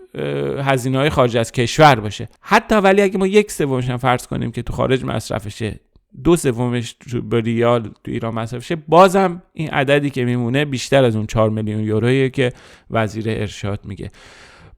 هزینه 0.64 0.98
های 0.98 1.10
خارج 1.10 1.38
از 1.38 1.52
کشور 1.52 1.96
باشه. 1.96 2.30
حتی 2.42 2.76
ولی 2.76 3.02
اگه 3.02 3.18
ما 3.18 3.28
یک 3.28 3.52
سومش 3.52 3.92
فرض 3.92 4.28
کنیم 4.28 4.52
که 4.52 4.62
تو 4.62 4.74
خارج 4.74 5.06
مصرفشه 5.06 5.80
دو 6.24 6.36
سومش 6.36 6.96
به 7.30 7.42
ریال 7.42 7.84
تو 8.04 8.12
ایران 8.12 8.34
مصرف 8.34 8.66
شه 8.66 8.76
بازم 8.76 9.42
این 9.54 9.70
عددی 9.70 10.10
که 10.10 10.26
میمونه 10.26 10.66
بیشتر 10.66 11.04
از 11.04 11.16
اون 11.16 11.28
4 11.28 11.50
میلیون 11.50 11.84
یورویه 11.84 12.30
که 12.30 12.54
وزیر 12.92 13.30
ارشاد 13.30 13.80
میگه. 13.86 14.12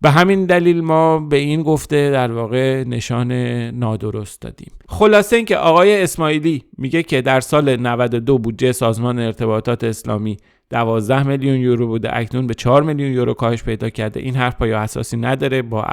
به 0.01 0.09
همین 0.09 0.45
دلیل 0.45 0.81
ما 0.81 1.19
به 1.19 1.37
این 1.37 1.63
گفته 1.63 2.11
در 2.11 2.31
واقع 2.31 2.83
نشان 2.83 3.31
نادرست 3.71 4.41
دادیم. 4.41 4.71
خلاصه 4.89 5.35
اینکه 5.35 5.57
آقای 5.57 6.03
اسماعیلی 6.03 6.63
میگه 6.77 7.03
که 7.03 7.21
در 7.21 7.39
سال 7.39 7.75
92 7.75 8.37
بودجه 8.37 8.71
سازمان 8.71 9.19
ارتباطات 9.19 9.83
اسلامی 9.83 10.37
12 10.69 11.23
میلیون 11.27 11.55
یورو 11.55 11.87
بوده 11.87 12.17
اکنون 12.17 12.47
به 12.47 12.53
4 12.53 12.83
میلیون 12.83 13.11
یورو 13.11 13.33
کاهش 13.33 13.63
پیدا 13.63 13.89
کرده. 13.89 14.19
این 14.19 14.35
حرف 14.35 14.55
پای 14.55 14.71
اساسی 14.71 15.17
نداره 15.17 15.61
با 15.61 15.85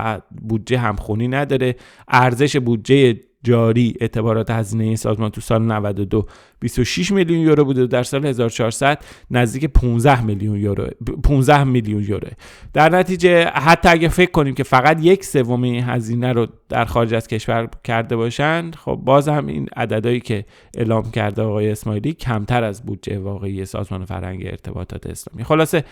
بودجه 0.48 0.78
همخونی 0.78 1.28
نداره. 1.28 1.76
ارزش 2.08 2.56
بودجه 2.56 3.20
جاری 3.42 3.94
اعتبارات 4.00 4.50
هزینه 4.50 4.84
این 4.84 4.96
سازمان 4.96 5.30
تو 5.30 5.40
سال 5.40 5.62
92 5.62 6.26
26 6.60 7.12
میلیون 7.12 7.40
یورو 7.40 7.64
بوده 7.64 7.86
در 7.86 8.02
سال 8.02 8.26
1400 8.26 9.04
نزدیک 9.30 9.64
15 9.64 10.22
میلیون 10.24 10.56
یورو 10.56 10.86
15 11.24 11.64
میلیون 11.64 12.02
یورو 12.02 12.28
در 12.72 12.88
نتیجه 12.88 13.44
حتی 13.44 13.88
اگه 13.88 14.08
فکر 14.08 14.30
کنیم 14.30 14.54
که 14.54 14.62
فقط 14.62 14.98
یک 15.02 15.24
سوم 15.24 15.62
این 15.62 15.84
هزینه 15.84 16.32
رو 16.32 16.46
در 16.68 16.84
خارج 16.84 17.14
از 17.14 17.28
کشور 17.28 17.68
کرده 17.84 18.16
باشند 18.16 18.74
خب 18.74 19.00
باز 19.04 19.28
هم 19.28 19.46
این 19.46 19.68
عددهایی 19.76 20.20
که 20.20 20.44
اعلام 20.76 21.10
کرده 21.10 21.42
آقای 21.42 21.70
اسماعیلی 21.70 22.12
کمتر 22.12 22.64
از 22.64 22.82
بودجه 22.82 23.18
واقعی 23.18 23.64
سازمان 23.64 24.04
فرهنگ 24.04 24.46
ارتباطات 24.46 25.06
اسلامی. 25.06 25.44
خلاصه 25.44 25.84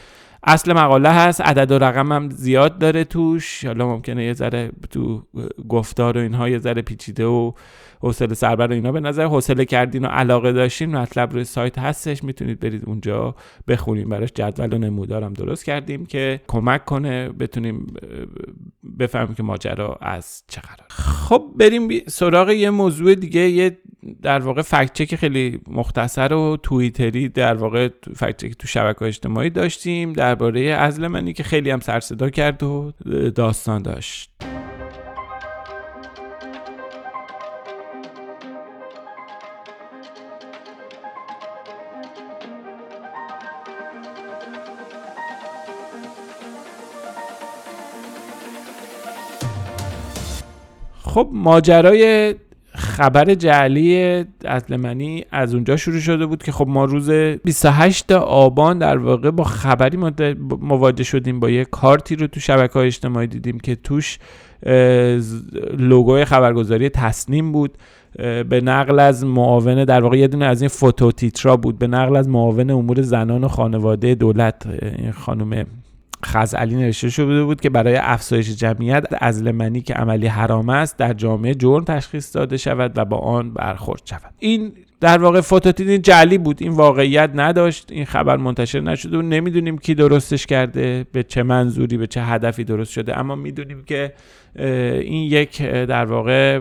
اصل 0.46 0.72
مقاله 0.72 1.08
هست. 1.08 1.40
عدد 1.40 1.70
و 1.70 1.78
رقم 1.78 2.12
هم 2.12 2.30
زیاد 2.30 2.78
داره 2.78 3.04
توش. 3.04 3.64
حالا 3.64 3.86
ممکنه 3.86 4.24
یه 4.24 4.32
ذره 4.32 4.70
تو 4.90 5.22
گفتار 5.68 6.18
و 6.18 6.20
اینها 6.20 6.48
یه 6.48 6.58
ذره 6.58 6.82
پیچیده 6.82 7.24
و 7.24 7.52
حوصله 8.04 8.34
سربر 8.34 8.72
اینا 8.72 8.92
به 8.92 9.00
نظر 9.00 9.24
حوصله 9.24 9.64
کردین 9.64 10.04
و 10.04 10.08
علاقه 10.08 10.52
داشتین 10.52 10.96
مطلب 10.96 11.32
روی 11.32 11.44
سایت 11.44 11.78
هستش 11.78 12.24
می‌تونید 12.24 12.60
برید 12.60 12.82
اونجا 12.86 13.34
بخونیم 13.68 14.08
براش 14.08 14.32
جدول 14.34 14.72
و 14.72 14.78
نمودارم 14.78 15.32
درست 15.32 15.64
کردیم 15.64 16.06
که 16.06 16.40
کمک 16.48 16.84
کنه 16.84 17.28
بتونیم 17.28 17.86
بفهمیم 18.98 19.34
که 19.34 19.42
ماجرا 19.42 19.98
از 20.00 20.42
چه 20.48 20.60
قرار 20.60 20.88
خب 20.90 21.44
بریم 21.56 21.88
سراغ 22.06 22.50
یه 22.50 22.70
موضوع 22.70 23.14
دیگه 23.14 23.40
یه 23.40 23.78
در 24.22 24.38
واقع 24.38 24.62
فکت 24.62 25.16
خیلی 25.16 25.60
مختصر 25.66 26.32
و 26.32 26.56
توییتری 26.56 27.28
در 27.28 27.54
واقع 27.54 27.88
فکت 28.16 28.46
تو 28.46 28.66
شبکه 28.66 29.02
اجتماعی 29.04 29.50
داشتیم 29.50 30.12
درباره 30.12 30.60
ازل 30.60 31.06
منی 31.06 31.32
که 31.32 31.42
خیلی 31.42 31.70
هم 31.70 31.80
سر 31.80 32.00
صدا 32.00 32.30
کرد 32.30 32.62
و 32.62 32.92
داستان 33.34 33.82
داشت. 33.82 34.43
خب 51.14 51.28
ماجرای 51.32 52.34
خبر 52.74 53.34
جعلی 53.34 54.24
ازلمنی 54.44 55.24
از 55.30 55.54
اونجا 55.54 55.76
شروع 55.76 56.00
شده 56.00 56.26
بود 56.26 56.42
که 56.42 56.52
خب 56.52 56.68
ما 56.68 56.84
روز 56.84 57.10
28 57.10 58.12
آبان 58.12 58.78
در 58.78 58.98
واقع 58.98 59.30
با 59.30 59.44
خبری 59.44 59.96
مواجه 60.60 61.04
شدیم 61.04 61.40
با 61.40 61.50
یه 61.50 61.64
کارتی 61.64 62.16
رو 62.16 62.26
تو 62.26 62.40
شبکه 62.40 62.72
های 62.72 62.86
اجتماعی 62.86 63.26
دیدیم 63.26 63.60
که 63.60 63.74
توش 63.74 64.18
لوگوی 65.78 66.24
خبرگزاری 66.24 66.88
تصنیم 66.88 67.52
بود. 67.52 67.78
به 68.48 68.60
نقل 68.64 68.98
از 68.98 69.24
معاون 69.24 69.84
در 69.84 70.00
واقع 70.00 70.16
یه 70.16 70.28
دونه 70.28 70.44
از 70.44 70.62
این 70.62 70.68
فوتو 70.68 71.12
تیترا 71.12 71.56
بود. 71.56 71.78
به 71.78 71.86
نقل 71.86 72.16
از 72.16 72.28
معاون 72.28 72.70
امور 72.70 73.02
زنان 73.02 73.44
و 73.44 73.48
خانواده 73.48 74.14
دولت 74.14 74.66
این 74.98 75.12
خانم 75.12 75.66
خزعلی 76.24 76.74
نوشته 76.74 77.10
شده 77.10 77.44
بود 77.44 77.60
که 77.60 77.70
برای 77.70 77.96
افزایش 77.96 78.56
جمعیت 78.56 79.04
از 79.20 79.42
لمنی 79.42 79.80
که 79.80 79.94
عملی 79.94 80.26
حرام 80.26 80.68
است 80.68 80.98
در 80.98 81.12
جامعه 81.12 81.54
جرم 81.54 81.84
تشخیص 81.84 82.36
داده 82.36 82.56
شود 82.56 82.92
و 82.98 83.04
با 83.04 83.16
آن 83.16 83.52
برخورد 83.52 84.02
شود. 84.04 84.34
این 84.38 84.72
در 85.00 85.18
واقع 85.18 85.40
فوتوتین 85.40 86.02
جعلی 86.02 86.38
بود. 86.38 86.62
این 86.62 86.72
واقعیت 86.72 87.30
نداشت. 87.34 87.92
این 87.92 88.04
خبر 88.04 88.36
منتشر 88.36 88.80
نشده 88.80 89.18
و 89.18 89.22
نمی‌دونیم 89.22 89.78
کی 89.78 89.94
درستش 89.94 90.46
کرده 90.46 91.06
به 91.12 91.22
چه 91.22 91.42
منظوری 91.42 91.96
به 91.96 92.06
چه 92.06 92.22
هدفی 92.22 92.64
درست 92.64 92.92
شده. 92.92 93.18
اما 93.18 93.34
می‌دونیم 93.34 93.84
که 93.84 94.12
این 95.00 95.30
یک 95.32 95.62
در 95.62 96.04
واقع 96.04 96.60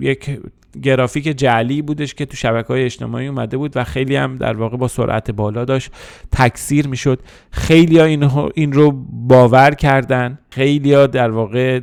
یک 0.00 0.40
گرافیک 0.82 1.24
جعلی 1.24 1.82
بودش 1.82 2.14
که 2.14 2.26
تو 2.26 2.36
شبکه 2.36 2.68
های 2.68 2.84
اجتماعی 2.84 3.26
اومده 3.26 3.56
بود 3.56 3.76
و 3.76 3.84
خیلی 3.84 4.16
هم 4.16 4.36
در 4.36 4.56
واقع 4.56 4.76
با 4.76 4.88
سرعت 4.88 5.30
بالا 5.30 5.64
داشت. 5.64 5.92
تکثیر 6.32 6.88
می‌شد. 6.88 7.22
خیلی 7.50 7.98
ها 7.98 8.50
این, 8.54 8.72
رو 8.72 8.92
باور 9.10 9.70
کردن. 9.70 10.38
خیلی 10.50 10.94
ها 10.94 11.06
در 11.06 11.30
واقع 11.30 11.80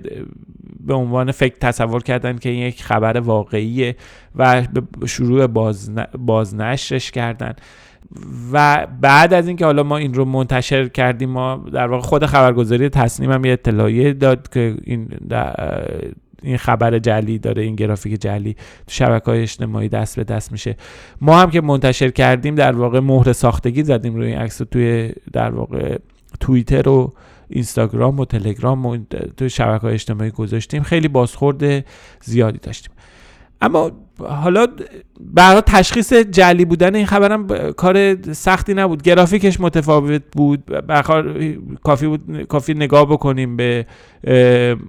به 0.79 0.93
عنوان 0.93 1.31
فکر 1.31 1.55
تصور 1.61 2.03
کردن 2.03 2.37
که 2.37 2.49
این 2.49 2.67
یک 2.67 2.83
خبر 2.83 3.17
واقعیه 3.17 3.95
و 4.35 4.61
به 4.61 5.07
شروع 5.07 5.47
بازنشرش 6.17 7.11
کردن. 7.11 7.53
و 8.51 8.87
بعد 9.01 9.33
از 9.33 9.47
اینکه 9.47 9.65
حالا 9.65 9.83
ما 9.83 9.97
این 9.97 10.13
رو 10.13 10.25
منتشر 10.25 10.87
کردیم 10.87 11.29
ما 11.29 11.65
در 11.73 11.87
واقع 11.87 12.03
خود 12.03 12.25
خبرگزاری 12.25 12.89
تصنیم 12.89 13.31
هم 13.31 13.45
یه 13.45 13.53
اطلاعیه 13.53 14.13
داد 14.13 14.49
که 14.49 14.75
این 14.83 15.09
این 16.43 16.57
خبر 16.57 16.99
جلی 16.99 17.39
داره 17.39 17.63
این 17.63 17.75
گرافیک 17.75 18.21
جلی 18.21 18.53
تو 18.53 18.93
شبکه 18.93 19.25
های 19.25 19.41
اجتماعی 19.41 19.89
دست 19.89 20.15
به 20.15 20.23
دست 20.23 20.51
میشه. 20.51 20.75
ما 21.21 21.39
هم 21.39 21.49
که 21.49 21.61
منتشر 21.61 22.09
کردیم 22.09 22.55
در 22.55 22.75
واقع 22.75 22.99
مهر 22.99 23.33
ساختگی 23.33 23.83
زدیم 23.83 24.15
روی 24.15 24.27
این 24.27 24.37
عکس 24.37 24.57
توی 24.57 25.13
در 25.33 25.51
واقع 25.51 25.97
توییتر 26.39 26.89
و 26.89 27.13
اینستاگرام 27.49 28.19
و 28.19 28.25
تلگرام 28.25 28.85
و 28.85 28.97
تو 29.37 29.49
شبکه 29.49 29.81
های 29.81 29.93
اجتماعی 29.93 30.31
گذاشتیم. 30.31 30.83
خیلی 30.83 31.07
بازخورد 31.07 31.85
زیادی 32.23 32.57
داشتیم. 32.57 32.91
اما 33.61 33.91
حالا 34.19 34.67
برای 35.19 35.61
تشخیص 35.65 36.13
جلی 36.13 36.65
بودن 36.65 36.95
این 36.95 37.05
خبرم 37.05 37.47
کار 37.71 38.23
سختی 38.33 38.73
نبود. 38.73 39.01
گرافیکش 39.01 39.59
متفاوت 39.59 40.21
بود. 40.31 40.63
کافی 41.83 42.07
بود 42.07 42.41
کافی 42.49 42.73
نگاه 42.73 43.05
بکنیم 43.05 43.57
به 43.57 43.85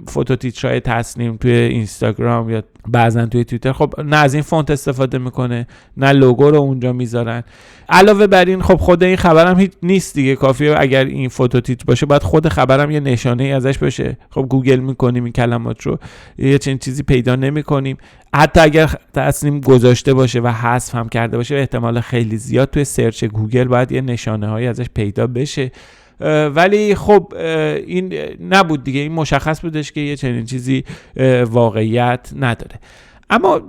فوتوتیترای 0.09 0.81
تصنیم 0.81 1.37
توی 1.37 1.53
اینستاگرام 1.53 2.51
یا 2.51 2.62
بعضا 2.88 3.27
توی 3.27 3.45
توییتر. 3.45 3.73
خب 3.73 3.95
نه 4.05 4.17
از 4.17 4.35
این 4.35 4.43
فونت 4.43 4.71
استفاده 4.71 5.19
می‌کنه 5.19 5.67
نه 5.97 6.12
لوگو 6.12 6.51
رو 6.51 6.57
اونجا 6.57 6.93
می‌ذارن. 6.93 7.43
علاوه 7.88 8.27
بر 8.27 8.45
این 8.45 8.62
خب 8.62 8.77
خود 8.77 9.03
این 9.03 9.17
خبرم 9.17 9.59
هیچ 9.59 9.73
نیست 9.83 10.14
دیگه. 10.14 10.37
کافیه 10.37 10.75
اگر 10.79 11.05
این 11.05 11.29
فوتوتیتر 11.29 11.85
باشه 11.87 12.07
باید 12.07 12.23
خود 12.23 12.49
خبرم 12.49 12.91
یه 12.91 13.01
نشانه 13.01 13.45
ای 13.45 13.53
ازش 13.53 13.79
باشه 13.79 14.19
خب 14.31 14.47
گوگل 14.51 14.77
می‌کنیم 14.77 15.25
این 15.25 15.33
کلمات 15.33 15.83
رو. 15.83 15.99
یه 16.38 16.59
چنین 16.59 16.79
چیزی 16.79 17.03
پیدا 17.03 17.37
نمی‌کنیم. 17.37 17.97
حتی 18.35 18.61
اگر 18.61 18.95
تسنیم 19.18 19.61
گذاشته 19.61 20.14
باشه 20.14 20.40
و 20.40 20.48
حذف 20.48 20.94
هم 20.94 21.09
کرده 21.09 21.37
باشه 21.37 21.54
احتمال 21.54 22.00
خیلی 22.00 22.37
زیاد 22.37 22.70
توی 22.70 22.85
search 22.85 23.24
گوگل 23.24 23.64
باید 23.64 23.92
یه 23.92 24.00
نشانه 24.00 24.48
هایی 24.48 24.66
ازش 24.66 24.87
پیدا 24.94 25.26
بشه. 25.26 25.72
ولی 26.54 26.94
خب 26.94 27.33
این 27.87 28.14
نبود 28.40 28.85
دیگه. 28.85 29.00
این 29.00 29.12
مشخص 29.12 29.61
بودش 29.61 29.92
که 29.92 30.00
یه 30.00 30.16
چنین 30.16 30.44
چیزی 30.44 30.85
واقعیت 31.46 32.31
نداره. 32.37 32.76
اما 33.31 33.61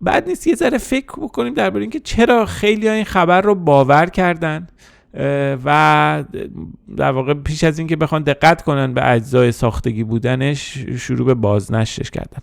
بعد 0.00 0.28
نیست 0.28 0.46
یه 0.46 0.54
ذره 0.54 0.78
فکر 0.78 1.12
بکنیم 1.20 1.54
درباره 1.54 1.82
اینکه 1.82 2.00
چرا 2.00 2.46
خیلی 2.46 2.88
این 2.88 3.04
خبر 3.04 3.40
رو 3.40 3.54
باور 3.54 4.06
کردن 4.06 4.66
و 5.64 6.24
در 6.96 7.12
واقع 7.12 7.34
پیش 7.34 7.64
از 7.64 7.78
اینکه 7.78 7.96
بخوان 7.96 8.22
دقت 8.22 8.62
کنن 8.62 8.94
به 8.94 9.10
اجزای 9.10 9.52
ساختگی 9.52 10.04
بودنش 10.04 10.78
شروع 10.98 11.26
به 11.26 11.34
بازنشرش 11.34 12.10
کردن. 12.10 12.42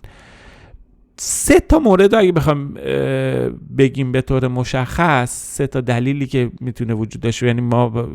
سه 1.20 1.60
تا 1.60 1.78
مورد 1.78 2.14
اگه 2.14 2.32
بخوام 2.32 2.74
بگیم 3.78 4.12
به 4.12 4.22
طور 4.22 4.48
مشخص 4.48 5.30
سه 5.30 5.66
تا 5.66 5.80
دلیلی 5.80 6.26
که 6.26 6.50
می‌تونه 6.60 6.94
وجود 6.94 7.22
داشته. 7.22 7.46
یعنی 7.46 7.60
ما 7.60 8.08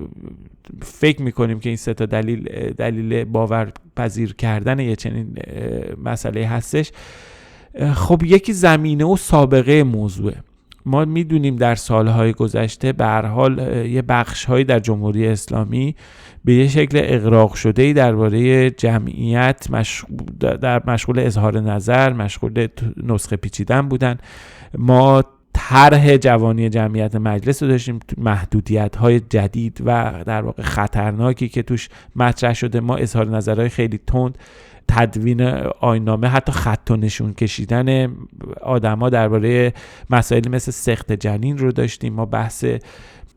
فکر 0.81 1.21
می‌کنیم 1.21 1.59
که 1.59 1.69
این 1.69 1.77
سه 1.77 1.93
تا 1.93 2.05
دلیل 2.05 2.43
دلیل 2.77 3.23
باورپذیر 3.23 4.33
کردن 4.33 4.79
یه 4.79 4.95
چنین 4.95 5.37
مسئله 6.03 6.47
هستش. 6.47 6.91
خب 7.93 8.21
یکی 8.23 8.53
زمینه 8.53 9.05
و 9.05 9.17
سابقه 9.17 9.83
موضوعه. 9.83 10.35
ما 10.85 11.05
می‌دونیم 11.05 11.55
در 11.55 11.75
سالهای 11.75 12.33
گذشته 12.33 12.91
به 12.91 13.05
حال 13.05 13.85
یه 13.87 14.01
بخشهایی 14.01 14.63
در 14.63 14.79
جمهوری 14.79 15.27
اسلامی 15.27 15.95
به 16.45 16.53
یه 16.53 16.67
شکل 16.67 17.01
اقراق 17.03 17.53
شده 17.53 17.93
درباره 17.93 18.69
جمعیت 18.71 19.67
در 20.39 20.83
مشغول 20.87 21.19
اظهار 21.19 21.59
نظر 21.59 22.13
مشغول 22.13 22.67
نسخه 23.03 23.35
پیچیدن 23.35 23.81
بودن. 23.81 24.17
ما 24.77 25.23
طرح 25.53 26.17
جوانی 26.17 26.69
جمعیت 26.69 27.15
مجلس 27.15 27.63
رو 27.63 27.69
داشتیم 27.69 27.99
محدودیت 28.17 28.95
های 28.95 29.19
جدید 29.19 29.81
و 29.85 30.23
در 30.25 30.41
واقع 30.41 30.63
خطرناکی 30.63 31.49
که 31.49 31.63
توش 31.63 31.89
مطرح 32.15 32.53
شده. 32.53 32.79
ما 32.79 32.95
اظهار 32.95 33.27
نظرهای 33.27 33.69
خیلی 33.69 33.99
تند 34.07 34.37
تدوین 34.87 35.41
آینامه 35.79 36.27
حتی 36.27 36.51
خط 36.51 36.91
و 36.91 36.95
نشون 36.95 37.33
کشیدن 37.33 38.15
آدما 38.61 39.09
درباره 39.09 39.73
مسائلی 40.09 40.49
مثل 40.49 40.71
سخت 40.71 41.11
جنین 41.11 41.57
رو 41.57 41.71
داشتیم. 41.71 42.13
ما 42.13 42.25
بحث 42.25 42.65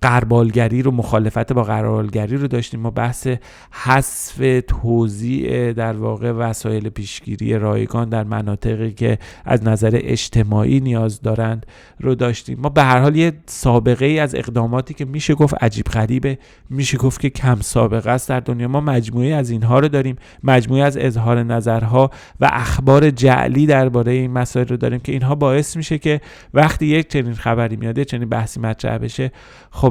قربالگری 0.02 0.82
رو 0.82 0.90
مخالفت 0.90 1.52
با 1.52 1.62
قربالگری 1.62 2.36
رو 2.36 2.48
داشتیم. 2.48 2.80
ما 2.80 2.90
بحث 2.90 3.28
حذف 3.70 4.62
توزیع 4.68 5.72
در 5.72 5.96
واقع 5.96 6.32
وسایل 6.32 6.88
پیشگیری 6.88 7.58
رایگان 7.58 8.08
در 8.08 8.24
مناطقی 8.24 8.92
که 8.92 9.18
از 9.44 9.64
نظر 9.64 10.00
اجتماعی 10.02 10.80
نیاز 10.80 11.20
دارند 11.20 11.66
رو 12.00 12.14
داشتیم. 12.14 12.58
ما 12.60 12.68
به 12.68 12.82
هر 12.82 12.98
حال 12.98 13.16
یه 13.16 13.32
سابقه 13.46 14.06
ای 14.06 14.18
از 14.18 14.34
اقداماتی 14.34 14.94
که 14.94 15.04
میشه 15.04 15.34
گفت 15.34 15.54
عجیب 15.60 15.86
غریبه. 15.86 16.38
میشه 16.70 16.98
گفت 16.98 17.20
که 17.20 17.30
کم 17.30 17.58
سابقه 17.60 18.10
است 18.10 18.28
در 18.28 18.40
دنیا. 18.40 18.68
ما 18.68 18.80
مجموعه 18.80 19.34
از 19.34 19.50
اینها 19.50 19.78
رو 19.78 19.88
داریم. 19.88 20.16
مجموعه 20.42 20.82
از 20.82 20.96
اظهار 20.96 21.42
نظرها 21.42 22.10
و 22.40 22.50
اخبار 22.52 23.10
جعلی 23.10 23.66
درباره 23.66 24.12
این 24.12 24.30
مسائل 24.30 24.66
رو 24.66 24.76
داریم 24.76 25.00
که 25.00 25.12
اینها 25.12 25.34
باعث 25.34 25.76
میشه 25.76 25.98
که 25.98 26.20
وقتی 26.54 26.86
یک 26.86 27.08
چنین 27.08 27.34
خبری 27.34 27.76
میاد 27.76 28.02
چنین 28.02 28.28
بحثی 28.28 28.60
مطرح 28.60 28.98
بشه 28.98 29.32
خب 29.70 29.85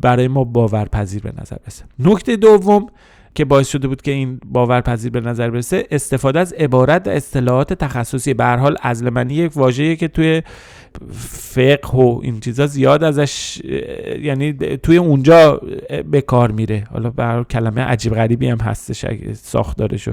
برای 0.00 0.28
ما 0.28 0.44
باورپذیر 0.44 1.22
به 1.22 1.32
نظر 1.40 1.56
برسه. 1.64 1.84
نکته 1.98 2.36
دوم 2.36 2.86
که 3.34 3.44
باعث 3.44 3.68
شده 3.68 3.88
بود 3.88 4.02
که 4.02 4.10
این 4.10 4.40
باورپذیر 4.44 5.10
به 5.10 5.20
نظر 5.20 5.50
برسه 5.50 5.86
استفاده 5.90 6.40
از 6.40 6.52
عبارت 6.52 7.06
و 7.06 7.10
اصطلاحات 7.10 7.72
تخصصی. 7.72 8.34
به 8.34 8.44
هر 8.44 8.56
حال 8.56 8.76
ازلمنی 8.82 9.34
یک 9.34 9.56
واژه‌ای 9.56 9.96
که 9.96 10.08
توی 10.08 10.42
فقه 11.18 11.98
و 11.98 12.20
این 12.22 12.40
چیزا 12.40 12.66
زیاد 12.66 13.04
ازش 13.04 13.62
یعنی 14.22 14.52
توی 14.52 14.96
اونجا 14.96 15.60
به 16.10 16.20
کار 16.20 16.50
میره. 16.50 16.84
حالا 16.92 17.10
به 17.10 17.44
کلمه 17.50 17.80
عجیب 17.80 18.14
غریبی 18.14 18.48
هم 18.48 18.60
هستش 18.60 19.04
ساختارشو. 19.32 20.12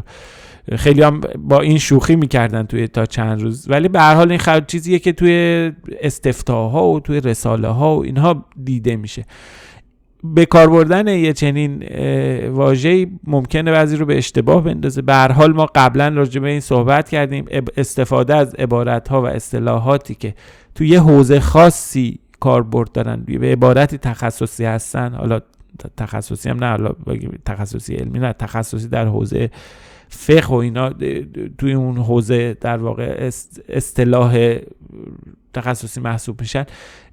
خیلی 0.75 1.01
هم 1.01 1.21
با 1.37 1.59
این 1.59 1.77
شوخی 1.77 2.15
می‌کردن 2.15 2.63
توی 2.63 2.87
تا 2.87 3.05
چند 3.05 3.41
روز. 3.41 3.69
ولی 3.69 3.87
به 3.87 3.99
هر 3.99 4.15
حال 4.15 4.29
این 4.29 4.39
خبر 4.39 4.65
چیزیه 4.65 4.99
که 4.99 5.13
توی 5.13 5.71
استفتاها 6.01 6.87
و 6.87 6.99
توی 6.99 7.21
رساله 7.21 7.67
ها 7.67 7.97
و 7.97 8.03
اینها 8.03 8.45
دیده 8.63 8.95
میشه. 8.95 9.25
به 10.23 10.45
کار 10.45 10.69
بردن 10.69 11.07
یه 11.07 11.33
چنین 11.33 11.83
واژه‌ای 12.49 13.07
ممکنه 13.27 13.71
بعضی 13.71 13.95
رو 13.95 14.05
به 14.05 14.17
اشتباه 14.17 14.63
بندازه. 14.63 15.01
به 15.01 15.13
هر 15.13 15.31
حال 15.31 15.53
ما 15.53 15.65
قبلا 15.75 16.07
راجع 16.07 16.41
به 16.41 16.49
این 16.49 16.59
صحبت 16.59 17.09
کردیم 17.09 17.45
استفاده 17.77 18.35
از 18.35 18.55
عبارت 18.55 19.07
ها 19.07 19.21
و 19.21 19.25
اصطلاحاتی 19.25 20.15
که 20.15 20.33
توی 20.75 20.87
یه 20.87 21.01
حوزه 21.01 21.39
خاصی 21.39 22.19
کاربرد 22.39 22.91
دارن. 22.91 23.23
به 23.39 23.51
عبارتی 23.51 23.97
تخصصی 23.97 24.65
هستن. 24.65 25.13
حالا 25.13 25.39
تخصصی 25.97 26.49
هم 26.49 26.63
نه 26.63 26.69
حالا 26.69 26.91
تخصصی 27.45 27.95
علمی 27.95 28.19
نه 28.19 28.33
تخصصی 28.33 28.87
در 28.87 29.05
حوزه 29.05 29.49
فقه 30.09 30.47
و 30.47 30.53
اینا 30.53 30.93
توی 31.57 31.73
اون 31.73 31.97
حوزه 31.97 32.57
در 32.61 32.77
واقع 32.77 33.29
اصطلاح 33.69 34.57
تخصصی 35.53 35.99
محسوب 35.99 36.41
میشن. 36.41 36.65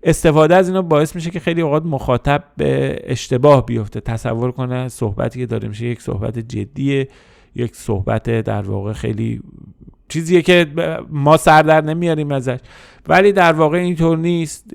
استفاده 0.02 0.56
از 0.56 0.68
اینا 0.68 0.82
باعث 0.82 1.14
میشه 1.14 1.30
که 1.30 1.40
خیلی 1.40 1.60
اوقات 1.60 1.84
مخاطب 1.84 2.44
به 2.56 3.00
اشتباه 3.04 3.66
بیفته 3.66 4.00
تصور 4.00 4.52
کنه 4.52 4.88
صحبتی 4.88 5.38
که 5.38 5.46
داره 5.46 5.68
میشه 5.68 5.86
یک 5.86 6.02
صحبت 6.02 6.38
جدیه 6.38 7.08
یک 7.54 7.76
صحبت 7.76 8.30
در 8.30 8.62
واقع 8.62 8.92
خیلی 8.92 9.40
چیزیه 10.14 10.42
که 10.42 10.66
ما 11.10 11.36
سر 11.36 11.62
در 11.62 11.80
نمیاریم 11.80 12.32
ازش. 12.32 12.58
ولی 13.08 13.32
در 13.32 13.52
واقع 13.52 13.78
اینطور 13.78 14.18
نیست. 14.18 14.70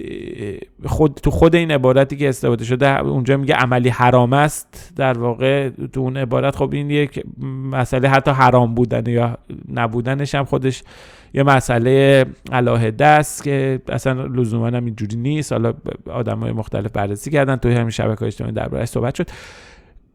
خود 0.85 1.19
تو 1.23 1.31
خود 1.31 1.55
این 1.55 1.71
عبارتی 1.71 2.17
که 2.17 2.29
استفاده 2.29 2.65
شده 2.65 2.99
اونجا 2.99 3.37
میگه 3.37 3.55
عملی 3.55 3.89
حرام 3.89 4.33
است. 4.33 4.93
در 4.95 5.17
واقع 5.17 5.69
تو 5.93 5.99
اون 5.99 6.17
عبارت 6.17 6.55
خب 6.55 6.69
این 6.73 6.89
یک 6.89 7.23
مسئله 7.71 8.09
حتی 8.09 8.31
حرام 8.31 8.75
بودن 8.75 9.11
یا 9.11 9.37
نبودنش 9.73 10.35
هم 10.35 10.45
خودش 10.45 10.83
یه 11.33 11.43
مسئله 11.43 12.25
علاهده 12.51 13.05
است 13.05 13.43
که 13.43 13.81
اصلا 13.89 14.25
لزوما 14.25 14.67
هم 14.67 14.85
اینجوری 14.85 15.17
نیست. 15.17 15.51
حالا 15.51 15.73
آدم 16.09 16.39
های 16.39 16.51
مختلف 16.51 16.91
بررسی 16.91 17.31
کردن. 17.31 17.55
توی 17.55 17.73
همین 17.73 17.89
شبکه 17.89 18.25
اجتماعی 18.25 18.53
دربارهش 18.53 18.89
صحبت 18.89 19.15
شد. 19.15 19.27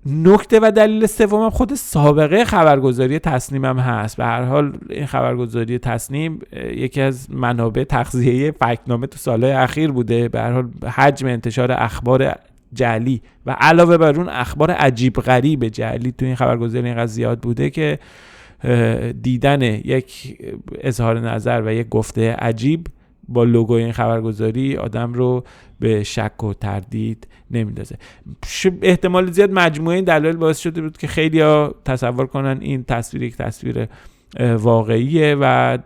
نکته 0.07 0.61
و 0.62 0.71
دلیل 0.71 1.07
سومم 1.07 1.51
خود 1.51 1.75
سابقه 1.75 2.45
خبرگزاری 2.45 3.19
تصنیم 3.19 3.64
هم 3.64 3.79
هست. 3.79 4.17
به 4.17 4.25
هر 4.25 4.43
حال 4.43 4.73
این 4.90 5.07
خبرگزاری 5.07 5.79
تصنیم 5.79 6.38
یکی 6.77 7.01
از 7.01 7.31
منابع 7.31 7.85
تغذیه 7.85 8.51
فکنامه 8.51 9.07
تو 9.07 9.19
سالهای 9.19 9.53
اخیر 9.53 9.90
بوده. 9.90 10.29
به 10.29 10.40
هر 10.40 10.53
حال 10.53 10.71
حجم 10.87 11.27
انتشار 11.27 11.73
اخبار 11.73 12.35
جعلی 12.73 13.23
و 13.47 13.51
علاوه 13.61 13.97
بر 13.97 14.17
اون 14.17 14.29
اخبار 14.29 14.71
عجیب 14.71 15.17
غریب 15.17 15.69
جعلی 15.69 16.12
تو 16.12 16.27
این 16.27 16.35
خبرگزاری 16.35 16.87
اینقدر 16.87 17.07
زیاد 17.07 17.40
بوده 17.40 17.71
که 17.71 17.99
دیدن 19.23 19.62
یک 19.62 20.38
اظهار 20.81 21.21
نظر 21.21 21.62
و 21.67 21.75
یک 21.75 21.88
گفته 21.88 22.33
عجیب 22.33 22.87
با 23.29 23.45
لوگوی 23.45 23.83
این 23.83 23.93
خبرگزاری 23.93 24.77
آدم 24.77 25.13
رو 25.13 25.45
به 25.81 26.03
شک 26.03 26.45
و 26.45 26.55
تردید 26.55 27.29
نمیندازه. 27.51 27.97
احتمال 28.83 29.31
زیاد 29.31 29.51
مجموعه 29.53 29.97
این 29.97 30.05
دلایل 30.05 30.37
باعث 30.37 30.59
شده 30.59 30.83
بود 30.83 30.97
که 30.97 31.07
خیلی 31.07 31.41
ها 31.41 31.75
تصور 31.85 32.27
کنن 32.27 32.59
این 32.61 32.85
تصویر 32.85 33.23
یک 33.23 33.37
تصویر 33.37 33.89
واقعیه 34.41 35.37
و 35.41 35.79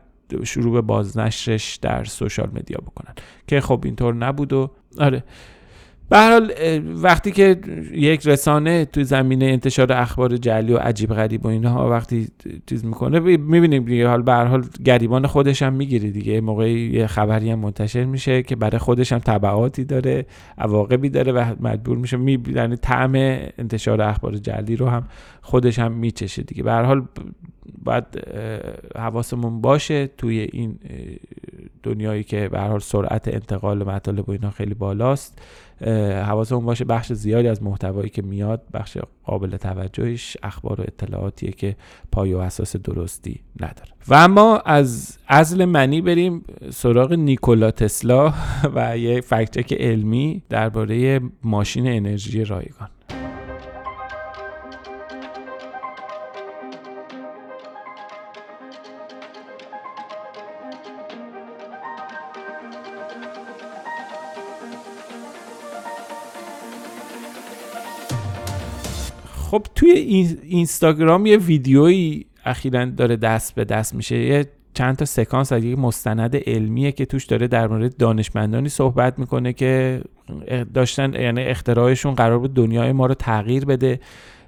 شروع 0.44 0.72
به 0.72 0.81
بازنشرش 0.81 1.77
در 1.77 2.05
سوشال 2.05 2.51
مدیا 2.55 2.79
بکنن. 2.87 3.14
که 3.46 3.61
خب 3.61 3.81
اینطور 3.85 4.14
نبود 4.14 4.53
و 4.53 4.70
آره. 4.98 5.24
به 6.10 6.18
حال 6.18 6.52
وقتی 7.02 7.30
که 7.30 7.56
یک 7.92 8.26
رسانه 8.26 8.84
تو 8.84 9.02
زمینه 9.02 9.44
انتشار 9.44 9.92
اخبار 9.92 10.36
جلی 10.36 10.72
و 10.72 10.76
عجیب 10.76 11.14
غریب 11.14 11.46
و 11.46 11.48
اینها 11.48 11.90
وقتی 11.90 12.28
چیز 12.66 12.84
می‌کنه 12.84 13.20
می‌بینیم 13.20 13.84
دیگه. 13.84 14.08
حال 14.08 14.22
به 14.22 14.34
حال 14.34 14.64
گریبان 14.84 15.26
خودش 15.26 15.62
هم 15.62 15.72
می‌گیره 15.72 16.10
دیگه. 16.10 16.40
موقعی 16.40 16.90
یه 16.90 17.06
خبری 17.06 17.50
هم 17.50 17.58
منتشر 17.58 18.04
میشه 18.04 18.42
که 18.42 18.56
برای 18.56 18.78
خودش 18.78 19.12
هم 19.12 19.18
تبعاتی 19.18 19.84
داره 19.84 20.26
عواقبی 20.58 21.08
داره 21.08 21.32
و 21.32 21.54
مجبور 21.60 21.98
میشه. 21.98 22.16
می 22.16 22.42
یعنی 22.54 22.76
طعم 22.76 23.12
انتشار 23.58 24.02
اخبار 24.02 24.36
جلی 24.36 24.76
رو 24.76 24.86
هم 24.86 25.04
خودش 25.42 25.78
هم 25.78 25.92
میچشه 25.92 26.42
دیگه. 26.42 26.62
به 26.62 26.72
حال 26.72 27.02
باید 27.84 28.04
حواسمون 28.96 29.60
باشه 29.60 30.06
توی 30.06 30.48
این 30.52 30.78
دنیایی 31.82 32.24
که 32.24 32.48
به 32.48 32.60
حال 32.60 32.78
سرعت 32.78 33.28
انتقال 33.28 33.84
مطالب 33.84 34.28
و 34.28 34.32
اینا 34.32 34.50
خیلی 34.50 34.74
بالاست. 34.74 35.42
حواسمون 36.26 36.64
باشه 36.64 36.84
بخش 36.84 37.12
زیادی 37.12 37.48
از 37.48 37.62
محتوایی 37.62 38.10
که 38.10 38.22
میاد 38.22 38.62
بخش 38.74 38.98
قابل 39.24 39.56
توجهش 39.56 40.36
اخبار 40.42 40.80
و 40.80 40.84
اطلاعاتیه 40.86 41.52
که 41.52 41.76
پای 42.12 42.34
و 42.34 42.38
اساس 42.38 42.76
درستی 42.76 43.40
نداره. 43.60 43.90
و 44.08 44.14
اما 44.14 44.58
از 44.58 45.18
ازل 45.28 45.64
منی 45.64 46.00
بریم 46.00 46.44
سراغ 46.70 47.12
نیکولا 47.12 47.70
تسلا 47.70 48.34
و 48.74 48.98
یه 48.98 49.20
فکچک 49.20 49.72
علمی 49.72 50.42
درباره 50.48 51.20
ماشین 51.42 51.88
انرژی 51.88 52.44
رایگان. 52.44 52.88
خب 69.50 69.66
توی 69.74 69.90
اینستاگرام 70.42 71.26
یه 71.26 71.37
ویدیویی 71.37 72.26
اخیرا 72.44 72.84
داره 72.84 73.16
دست 73.16 73.54
به 73.54 73.64
دست 73.64 73.94
میشه. 73.94 74.16
یه 74.16 74.46
چند 74.74 74.96
تا 74.96 75.04
سکانس 75.04 75.52
از 75.52 75.64
یک 75.64 75.78
مستند 75.78 76.37
علمیه 76.37 76.92
که 76.92 77.06
توش 77.06 77.24
داره 77.24 77.48
در 77.48 77.68
مورد 77.68 77.96
دانشمندانی 77.96 78.68
صحبت 78.68 79.18
می‌کنه 79.18 79.52
که 79.52 80.02
داشتن 80.74 81.12
یعنی 81.12 81.42
اختراعشون 81.42 82.14
قرار 82.14 82.38
بود 82.38 82.54
دنیای 82.54 82.92
ما 82.92 83.06
رو 83.06 83.14
تغییر 83.14 83.64
بده 83.64 84.00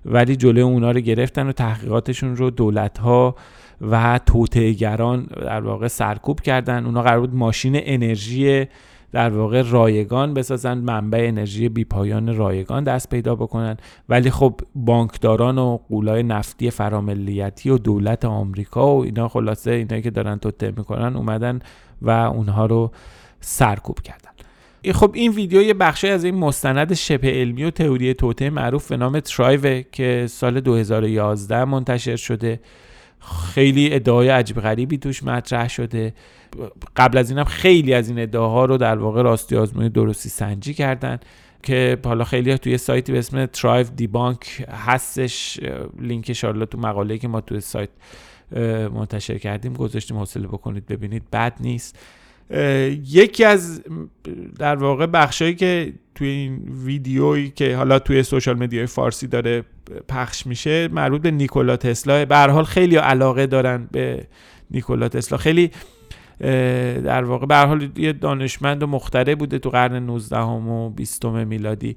ولی 0.05 0.37
جلوی 0.37 0.63
اونا 0.63 0.91
رو 0.91 1.01
گرفتن 1.01 1.49
و 1.49 1.53
تحقیقاتشون 1.53 2.37
رو 2.37 2.51
دولت 2.51 2.99
ها 2.99 3.35
و 3.81 4.21
توتهگران 4.27 5.23
در 5.23 5.61
واقع 5.61 5.89
سرکوب 5.89 6.41
کردن. 6.41 6.87
اونا 6.87 7.03
قرار 7.03 7.21
بود 7.21 7.35
ماشین 7.35 7.73
انرژی 7.75 8.67
در 9.13 9.31
واقع 9.31 9.63
رایگان 9.63 10.35
بسازن 10.35 10.79
منبع 10.79 11.25
انرژی 11.29 11.69
بیپایان 11.69 12.37
رایگان 12.37 12.85
دست 12.85 13.09
پیدا 13.09 13.35
بکنن. 13.35 13.77
ولی 14.09 14.31
خب 14.31 14.61
بانکداران 14.75 15.59
و 15.59 15.79
قولای 15.89 16.23
نفتی 16.23 16.71
فراملیتی 16.71 17.71
و 17.71 17.79
دولت 17.79 18.25
آمریکا 18.25 18.97
و 18.97 19.05
اینا 19.05 19.29
خلاصه 19.29 19.71
اینا 19.71 20.01
که 20.01 20.11
دارن 20.11 20.39
توته 20.39 20.73
می‌کنن 20.77 21.17
اومدن 21.17 21.61
و 22.03 22.11
اونها 22.11 22.67
رو 22.67 22.91
سرکوب 23.41 24.01
کردن. 24.01 24.31
خب 24.93 25.11
این 25.15 25.33
ویدیو 25.33 25.63
یه 25.63 25.75
بخشی 25.75 26.09
از 26.09 26.25
این 26.25 26.35
مستند 26.35 26.95
شبه 26.95 27.31
علمی 27.31 27.65
و 27.65 27.71
تئوری 27.71 28.15
توطئه 28.15 28.51
معروف 28.51 28.89
به 28.89 28.97
نام 28.97 29.21
Thrive 29.21 29.83
که 29.93 30.27
سال 30.29 30.61
2011 30.61 31.65
منتشر 31.65 32.17
شده. 32.17 32.61
خیلی 33.21 33.95
ادعای 33.95 34.29
عجیب 34.29 34.61
غریبی 34.61 34.99
توش 34.99 35.23
مطرح 35.23 35.69
شده. 35.69 36.15
قبل 36.97 37.19
از 37.19 37.31
اینم 37.31 37.45
خیلی 37.45 37.95
از 37.95 38.09
این 38.09 38.19
ادعاها 38.19 38.65
رو 38.65 38.77
در 38.77 38.99
واقع 38.99 39.23
راستی 39.23 39.57
آزمایی 39.57 39.89
درستی 39.89 40.29
سنجی 40.29 40.75
کردن 40.75 41.19
که 41.63 41.99
حالا 42.05 42.25
خیلی 42.25 42.51
ها 42.51 42.57
توی 42.57 42.79
سایتی 42.79 43.13
به 43.13 43.19
اسم 43.19 43.47
Thrive 43.47 43.87
Debunk 43.97 44.67
هستش. 44.69 45.61
لینکش 45.99 46.45
حالا 46.45 46.67
تو 46.67 46.79
مقاله 46.79 47.19
که 47.19 47.29
ما 47.29 47.41
توی 47.41 47.61
سایت 47.61 47.91
منتشر 48.95 49.39
کردیم 49.39 49.73
گذاشتیم 49.73 50.17
حوصله 50.19 50.47
بکنید 50.47 50.87
ببینید. 50.87 51.23
بد 51.33 51.55
نیست. 51.61 51.99
یکی 53.07 53.45
از 53.45 53.83
در 54.59 54.77
واقع 54.77 55.07
بخشایی 55.07 55.55
که 55.55 55.93
توی 56.15 56.29
این 56.29 56.69
ویدیویی 56.85 57.51
که 57.51 57.77
حالا 57.77 57.99
توی 57.99 58.23
سوشال 58.23 58.59
مدیای 58.59 58.87
فارسی 58.87 59.27
داره 59.27 59.65
پخش 60.09 60.47
میشه 60.47 60.89
مربوط 60.89 61.23
به 61.23 61.31
نیکولا 61.31 61.77
تسلا 61.77 62.25
به 62.25 62.37
حال 62.37 62.65
خیلی 62.65 62.97
علاقه 62.97 63.47
دارن 63.47 63.89
به 63.93 64.27
نیکولا 64.71 65.09
تسلا. 65.09 65.39
خیلی 65.39 65.71
در 67.05 67.25
واقع 67.25 67.47
به 67.47 67.57
حال 67.57 67.89
یه 67.97 68.13
دانشمند 68.13 68.83
و 68.83 68.87
مختره 68.87 69.35
بوده 69.35 69.59
تو 69.59 69.71
قرن 69.71 69.97
19 69.97 70.39
و 70.39 70.91
20 70.91 71.25
میلادی. 71.25 71.97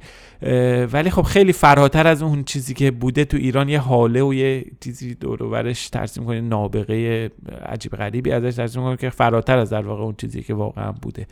ولی 0.91 1.09
خب 1.09 1.21
خیلی 1.21 1.53
فراتر 1.53 2.07
از 2.07 2.21
اون 2.21 2.43
چیزی 2.43 2.73
که 2.73 2.91
بوده 2.91 3.25
تو 3.25 3.37
ایران 3.37 3.69
یه 3.69 3.79
حاله 3.79 4.23
و 4.23 4.33
یه 4.33 4.65
چیزی 4.79 5.15
دور 5.15 5.49
برش 5.49 5.89
ترسیم 5.89 6.25
کنه 6.25 6.41
نابغه 6.41 7.29
عجیب 7.65 7.91
غریبی 7.91 8.31
ازش 8.31 8.55
ترسیم 8.55 8.81
کنه 8.81 8.97
که 8.97 9.09
فراتر 9.09 9.57
از 9.57 9.69
در 9.69 9.81
واقع 9.81 10.03
اون 10.03 10.15
چیزی 10.17 10.41
که 10.41 10.53
واقعا 10.53 10.91
بوده. 10.91 11.27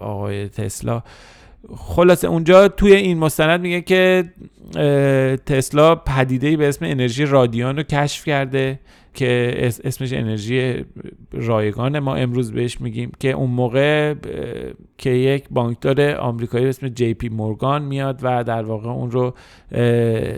آقای 0.00 0.48
تسلا. 0.48 1.02
خلاصه 1.76 2.28
اونجا 2.28 2.68
توی 2.68 2.92
این 2.94 3.18
مستند 3.18 3.60
میگه 3.60 3.80
که 3.80 4.24
تسلا 5.46 5.94
پدیده 5.94 6.56
به 6.56 6.68
اسم 6.68 6.84
انرژی 6.84 7.24
رادیان 7.24 7.76
رو 7.76 7.82
کشف 7.82 8.24
کرده. 8.24 8.78
که 9.16 9.54
اسمش 9.84 10.12
انرژی 10.12 10.84
رایگان 11.32 11.98
ما 11.98 12.14
امروز 12.14 12.52
بهش 12.52 12.80
میگیم 12.80 13.12
که 13.20 13.30
اون 13.30 13.50
موقع 13.50 14.14
که 14.98 15.10
یک 15.10 15.44
بانکدار 15.50 16.14
آمریکایی 16.14 16.64
به 16.64 16.68
اسم 16.68 16.88
جی 16.88 17.14
پی 17.14 17.28
مورگان 17.28 17.82
میاد 17.82 18.20
و 18.22 18.44
در 18.44 18.62
واقع 18.62 18.88
اون 18.88 19.10
رو 19.10 19.34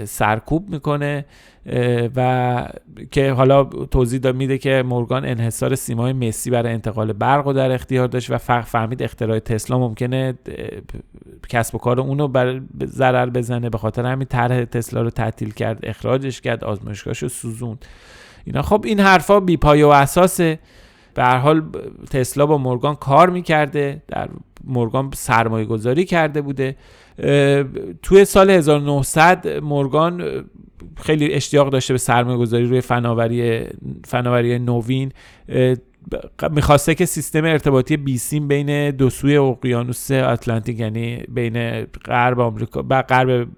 سرکوب 0.05 0.71
می‌کنه 0.71 1.25
و 2.17 2.69
که 3.11 3.33
حالا 3.33 3.65
توضیح 3.65 4.33
میده 4.33 4.59
که 4.59 4.83
مورگان 4.87 5.25
انحصار 5.25 5.75
سیمای 5.75 6.13
مسی 6.13 6.51
برای 6.51 6.73
انتقال 6.73 7.13
برق 7.13 7.47
رو 7.47 7.53
در 7.53 7.73
اختیار 7.73 8.09
داشت 8.09 8.31
و 8.31 8.39
فهمید 8.63 9.03
اختراع 9.03 9.39
تسلا 9.39 9.79
ممکنه 9.79 10.35
کسب 11.49 11.75
و 11.75 11.79
کار 11.79 12.01
اونو 12.01 12.29
بر 12.29 12.61
ضرر 12.85 13.31
بزنه. 13.31 13.71
به 13.71 13.79
خاطر 13.79 14.07
همین 14.07 14.27
طرح 14.27 14.65
تسلا 14.65 15.03
رو 15.03 15.11
تعطیل 15.11 15.51
کرد 15.51 15.79
اخراجش 15.83 16.41
کرد 16.41 16.65
آزمایشگاهش 16.65 17.23
رو 17.23 17.29
سوزوند. 17.29 17.85
اینا. 18.49 18.63
خب 18.63 18.83
این 18.87 19.01
حرفا 19.01 19.41
بی 19.41 19.57
پایه 19.57 19.87
و 19.87 19.89
اساسه. 19.89 20.59
به 21.15 21.23
هر 21.25 21.37
حال 21.37 21.63
تسلا 22.11 22.47
با 22.47 22.59
مورگان 22.59 22.95
کار 22.95 23.31
می‌کرده. 23.31 24.03
در 24.09 24.29
مورگان 24.65 25.11
سرمایه 25.15 25.65
گذاری 25.65 26.05
کرده 26.05 26.41
بوده. 26.41 26.77
توی 28.03 28.25
سال 28.25 28.51
1900 28.51 29.49
مورگان 29.63 30.45
خیلی 30.97 31.33
اشتیاق 31.33 31.71
داشته 31.71 31.95
به 31.95 31.99
سرمایه 31.99 32.39
گذاری 32.39 32.65
روی 32.65 32.81
فناوری 32.81 33.65
فناوری 34.05 34.59
نوین. 34.59 35.13
می‌خواسته 36.51 36.95
که 36.95 37.07
سیستم 37.07 37.45
ارتباطی 37.45 37.97
بیسیم 37.97 38.49
بین 38.49 38.91
دو 38.91 39.11
سوی 39.11 39.37
اقیانوس 39.37 40.11
آتلانتیک 40.11 40.81
یعنی 40.81 41.17
بین 41.29 41.85
غرب 41.85 42.41
آمریکا 42.41 42.85
و 42.91 43.03
غرب 43.03 43.49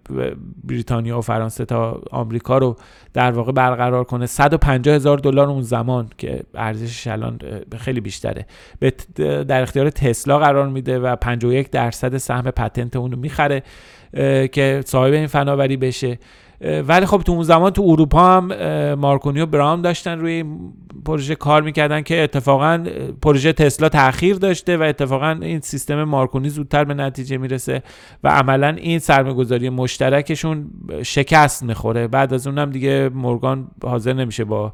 بریتانیا 0.64 1.18
و 1.18 1.20
فرانسه 1.20 1.64
تا 1.64 2.03
آمریکا 2.11 2.59
رو 2.59 2.77
در 3.12 3.33
واقع 3.33 3.53
برقرار 3.53 4.05
کنه. 4.05 4.27
150 4.27 4.95
هزار 4.95 5.18
دلار 5.18 5.49
اون 5.49 5.62
زمان 5.62 6.11
که 6.18 6.43
ارزشش 6.55 7.07
الان 7.07 7.39
خیلی 7.79 8.01
بیشتره. 8.01 8.47
به 8.79 8.93
در 9.45 9.62
اختیار 9.62 9.91
تسلا 9.91 10.39
قرار 10.39 10.68
میده 10.68 10.99
و 10.99 11.16
51 11.16 11.70
درصد 11.70 12.16
سهم 12.16 12.51
پتنت 12.51 12.97
اون 12.97 13.12
رو 13.12 13.18
می‌خره 13.18 13.62
که 14.53 14.83
صاحب 14.87 15.12
این 15.12 15.27
فناوری 15.27 15.77
بشه. 15.77 16.18
ولی 16.61 17.07
خب 17.07 17.23
تو 17.23 17.33
اون 17.33 17.43
زمان 17.43 17.71
تو 17.71 17.83
اروپا 17.87 18.37
هم 18.37 18.95
مارکونی 18.95 19.41
و 19.41 19.47
براون 19.47 19.81
داشتن 19.81 20.19
روی 20.19 20.45
پروژه 21.05 21.35
کار 21.35 21.63
می‌کردن 21.63 22.03
که 22.03 22.23
اتفاقا 22.23 22.85
پروژه 23.23 23.53
تسلا 23.53 23.89
تاخیر 23.89 24.37
داشته 24.37 24.77
و 24.77 24.83
اتفاقا 24.83 25.39
این 25.43 25.61
سیستم 25.61 26.05
مارکونی 26.05 26.49
زودتر 26.49 26.85
به 26.85 26.95
نتیجه 26.95 27.37
می‌رسه 27.37 27.83
و 28.25 28.29
عملا 28.29 28.69
این 28.69 28.99
سرمایه‌گذاری 28.99 29.69
مشترکشون 29.71 30.71
شکست 31.03 31.63
می‌خوره. 31.63 32.09
بعد 32.09 32.35
از 32.35 32.47
اونم 32.47 32.71
دیگه 32.71 33.11
مورگان 33.15 33.69
حاضر 33.85 34.13
نمیشه 34.13 34.45
با 34.45 34.73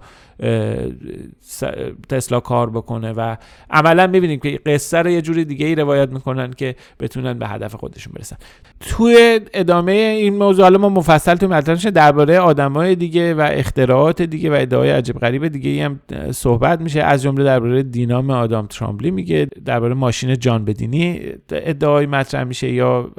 تسلا 2.08 2.40
کار 2.40 2.70
بکنه 2.70 3.12
و 3.12 3.36
عملا 3.70 4.06
می‌بینیم 4.06 4.40
که 4.40 4.60
قصه 4.66 4.98
رو 4.98 5.10
یه 5.10 5.22
جوری 5.22 5.44
دیگه 5.44 5.66
ای 5.66 5.74
روایت 5.74 6.08
می‌کنن 6.08 6.50
که 6.50 6.76
بتونن 7.00 7.38
به 7.38 7.46
هدف 7.46 7.74
خودشون 7.74 8.12
برسن. 8.16 8.36
توی 8.80 9.40
ادامه 9.54 9.92
این 9.92 10.38
موضوع 10.38 10.62
حالا 10.62 10.78
ما 10.78 10.88
مفصل 10.88 11.34
تو 11.34 11.48
مطلبش 11.48 11.86
درباره 11.86 12.38
آدمای 12.38 12.94
دیگه 12.94 13.34
و 13.34 13.48
اختراعات 13.52 14.22
دیگه 14.22 14.50
و 14.50 14.52
ادعای 14.52 14.90
عجیب 14.90 15.18
غریب 15.18 15.48
دیگه 15.48 15.84
هم 15.84 16.00
صحبت 16.32 16.80
میشه. 16.80 17.02
از 17.02 17.22
جمله 17.22 17.44
درباره 17.44 17.82
دینام 17.82 18.30
آدام 18.30 18.66
ترامبلی 18.66 19.10
میگه 19.10 19.48
درباره 19.64 19.94
ماشین 19.94 20.38
جان 20.38 20.64
بدینی 20.64 21.20
ادعای 21.50 22.06
مطرح 22.06 22.44
میشه 22.44 22.72
یا 22.72 23.10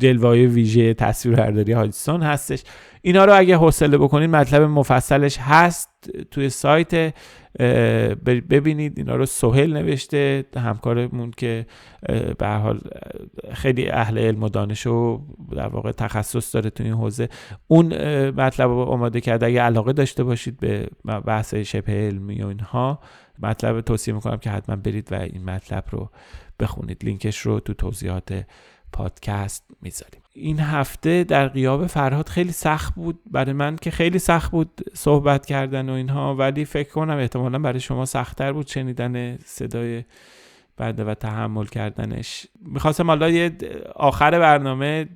دلوای 0.00 0.46
ویژه 0.46 0.94
تصویربرداری 0.94 1.72
هاجسون 1.72 2.22
هستش. 2.22 2.62
اینا 3.02 3.24
رو 3.24 3.38
اگه 3.38 3.56
حوصله 3.56 3.98
بکنید 3.98 4.30
مطلب 4.30 4.62
مفصلش 4.62 5.38
هست 5.38 5.88
توی 6.30 6.48
سایت 6.48 7.14
ببینید 8.50 8.98
اینا 8.98 9.16
رو 9.16 9.26
سهل 9.26 9.72
نوشته 9.72 10.44
همکارمون 10.56 11.30
که 11.30 11.66
به 12.38 12.48
حال 12.48 12.80
خیلی 13.52 13.88
اهل 13.88 14.18
علم 14.18 14.42
و 14.42 14.48
دانش 14.48 14.86
و 14.86 15.20
در 15.52 15.68
واقع 15.68 15.92
تخصص 15.92 16.54
داره 16.54 16.70
تو 16.70 16.84
این 16.84 16.92
حوزه. 16.92 17.28
اون 17.66 17.86
مطلب 18.30 18.70
رو 18.70 18.80
آماده 18.80 19.20
کرده. 19.20 19.46
اگه 19.46 19.60
علاقه 19.62 19.92
داشته 19.92 20.24
باشید 20.24 20.60
به 20.60 20.88
بحث 21.26 21.54
شبه 21.54 21.92
علمی 21.92 22.42
و 22.42 22.46
اینها 22.46 23.00
مطلب 23.42 23.80
توصیه 23.80 24.14
می‌کنم 24.14 24.36
که 24.36 24.50
حتما 24.50 24.76
برید 24.76 25.12
و 25.12 25.14
این 25.14 25.44
مطلب 25.44 25.84
رو 25.90 26.10
بخونید. 26.60 27.04
لینکش 27.04 27.38
رو 27.38 27.60
تو 27.60 27.74
توضیحات 27.74 28.44
پادکست 28.92 29.64
می‌ذاریم. 29.82 30.20
این 30.32 30.60
هفته 30.60 31.24
در 31.24 31.48
قیاب 31.48 31.86
فرهاد 31.86 32.28
خیلی 32.28 32.52
سخت 32.52 32.94
بود 32.94 33.20
برای 33.30 33.52
من 33.52 33.76
که 33.76 33.90
خیلی 33.90 34.18
سخت 34.18 34.50
بود 34.50 34.80
صحبت 34.94 35.46
کردن 35.46 35.88
و 35.88 35.92
اینها 35.92 36.34
ولی 36.34 36.64
فکر 36.64 36.90
کنم 36.90 37.16
احتمالا 37.16 37.58
برای 37.58 37.80
شما 37.80 38.04
سختتر 38.04 38.52
بود 38.52 38.66
شنیدن 38.66 39.36
صدای 39.36 40.04
بعد 40.76 41.00
و 41.00 41.14
تحمل 41.14 41.66
کردنش. 41.66 42.46
می‌خواستم 42.66 43.06
حالا 43.06 43.28
یه 43.28 43.56
آخر 43.94 44.38
برنامه 44.38 45.08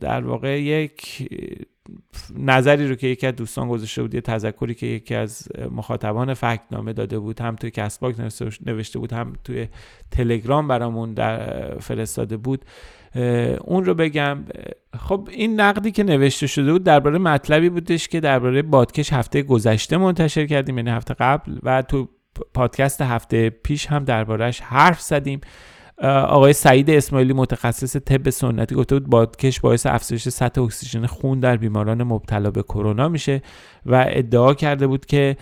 در 0.00 0.24
واقع 0.24 0.62
یک 0.62 1.28
نظری 2.38 2.88
رو 2.88 2.94
که 2.94 3.06
یکی 3.06 3.26
از 3.26 3.36
دوستان 3.36 3.68
گذاشته 3.68 4.02
بود 4.02 4.14
یه 4.14 4.20
تذکری 4.20 4.74
که 4.74 4.86
یکی 4.86 5.14
از 5.14 5.48
مخاطبان 5.70 6.34
فکت 6.34 6.62
نامه 6.70 6.92
داده 6.92 7.18
بود 7.18 7.40
هم 7.40 7.56
توی 7.56 7.70
کسباک 7.70 8.14
نوشته 8.66 8.98
بود 8.98 9.12
هم 9.12 9.32
توی 9.44 9.68
تلگرام 10.10 10.68
برامون 10.68 11.14
در 11.14 11.78
فرستاده 11.78 12.36
بود. 12.36 12.64
اون 13.60 13.84
رو 13.84 13.94
بگم. 13.94 14.44
خب 14.98 15.28
این 15.32 15.60
نقدی 15.60 15.92
که 15.92 16.02
نوشته 16.02 16.46
شده 16.46 16.72
بود 16.72 16.84
درباره 16.84 17.18
مطلبی 17.18 17.68
بودش 17.68 18.08
که 18.08 18.20
درباره 18.20 18.62
بادکش 18.62 19.12
هفته 19.12 19.42
گذشته 19.42 19.96
منتشر 19.96 20.46
کردیم 20.46 20.78
یعنی 20.78 20.90
هفته 20.90 21.14
قبل 21.14 21.58
و 21.62 21.82
تو 21.82 22.08
پادکست 22.54 23.00
هفته 23.00 23.50
پیش 23.50 23.86
هم 23.86 24.04
دربارهش 24.04 24.60
حرف 24.60 25.00
زدیم. 25.00 25.40
آقای 26.02 26.52
سعید 26.52 26.90
اسماعیلی 26.90 27.32
متخصص 27.32 27.96
طب 27.96 28.30
سنتی 28.30 28.74
گفته 28.74 28.94
بود 28.94 29.10
بادکش 29.10 29.60
باعث 29.60 29.86
افزایش 29.86 30.28
سطح 30.28 30.62
اکسیژن 30.62 31.06
خون 31.06 31.40
در 31.40 31.56
بیماران 31.56 32.02
مبتلا 32.02 32.50
به 32.50 32.62
کرونا 32.62 33.08
میشه 33.08 33.42
و 33.86 34.04
ادعا 34.08 34.54
کرده 34.54 34.86
بود 34.86 35.06
که 35.06 35.36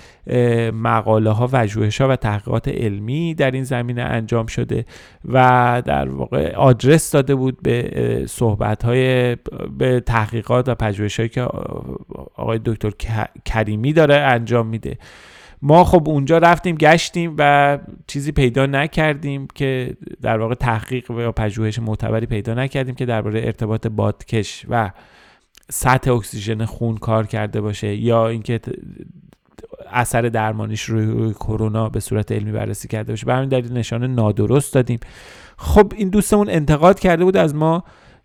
مقاله 0.75 1.31
ها 1.31 1.49
و 1.53 1.67
ها 2.01 2.09
و 2.09 2.17
تحقیقات 2.17 2.69
علمی 2.69 3.35
در 3.35 3.51
این 3.51 3.65
زمینه 3.65 4.03
انجام 4.03 4.47
شده 4.47 4.85
و 5.25 5.83
در 5.85 6.09
واقع 6.09 6.55
آدرس 6.55 7.11
داده 7.11 7.35
بود 7.35 7.63
به 7.63 8.25
صحبت 8.29 8.85
های 8.85 9.37
به 9.79 10.01
تحقیقات 10.01 10.69
و 10.69 10.75
پژوهش 10.75 11.21
که 11.21 11.43
آقای 12.35 12.61
دکتر 12.65 12.91
کریمی 13.45 13.93
داره 13.93 14.15
انجام 14.15 14.67
میده. 14.67 14.99
ما 15.63 15.85
خب 15.85 16.09
اونجا 16.09 16.39
رفتیم 16.39 16.77
گشتیم 16.77 17.35
و 17.39 17.79
چیزی 18.07 18.33
پیدا 18.33 18.67
نکردیم 18.67 19.47
که 19.55 19.97
در 20.23 20.39
واقع 20.39 20.55
تحقیق 20.55 21.11
و 21.11 21.33
پژوهش 21.33 21.79
معتبری 21.79 22.27
پیدا 22.27 22.55
نکردیم 22.55 22.95
که 22.95 23.07
درباره 23.07 23.41
ارتباط 23.45 23.87
بادکش 23.87 24.67
و 24.69 24.91
سطح 25.71 26.13
اکسیژن 26.13 26.65
خون 26.65 26.97
کار 26.97 27.27
کرده 27.27 27.61
باشه 27.61 27.97
یا 27.97 28.29
اینکه 28.29 28.61
اثر 29.93 30.23
درمانیش 30.23 30.83
روی 30.83 31.35
کرونا 31.35 31.89
به 31.89 32.01
صورت 32.01 32.33
علمی 32.33 32.53
بررسی 32.53 32.89
کرده 32.89 33.13
باشه. 33.13 33.27
به 33.27 33.35
همین 33.35 33.49
دلیل 33.49 33.73
نشان 33.73 34.15
نادرست 34.15 34.75
دادیم. 34.75 35.01
خب 35.57 35.93
این 35.97 36.09
دوستمون 36.09 36.51
انتقاد 36.51 36.99
کرده 37.01 37.25
بود 37.25 37.37
از 37.37 37.55
ما 37.55 37.85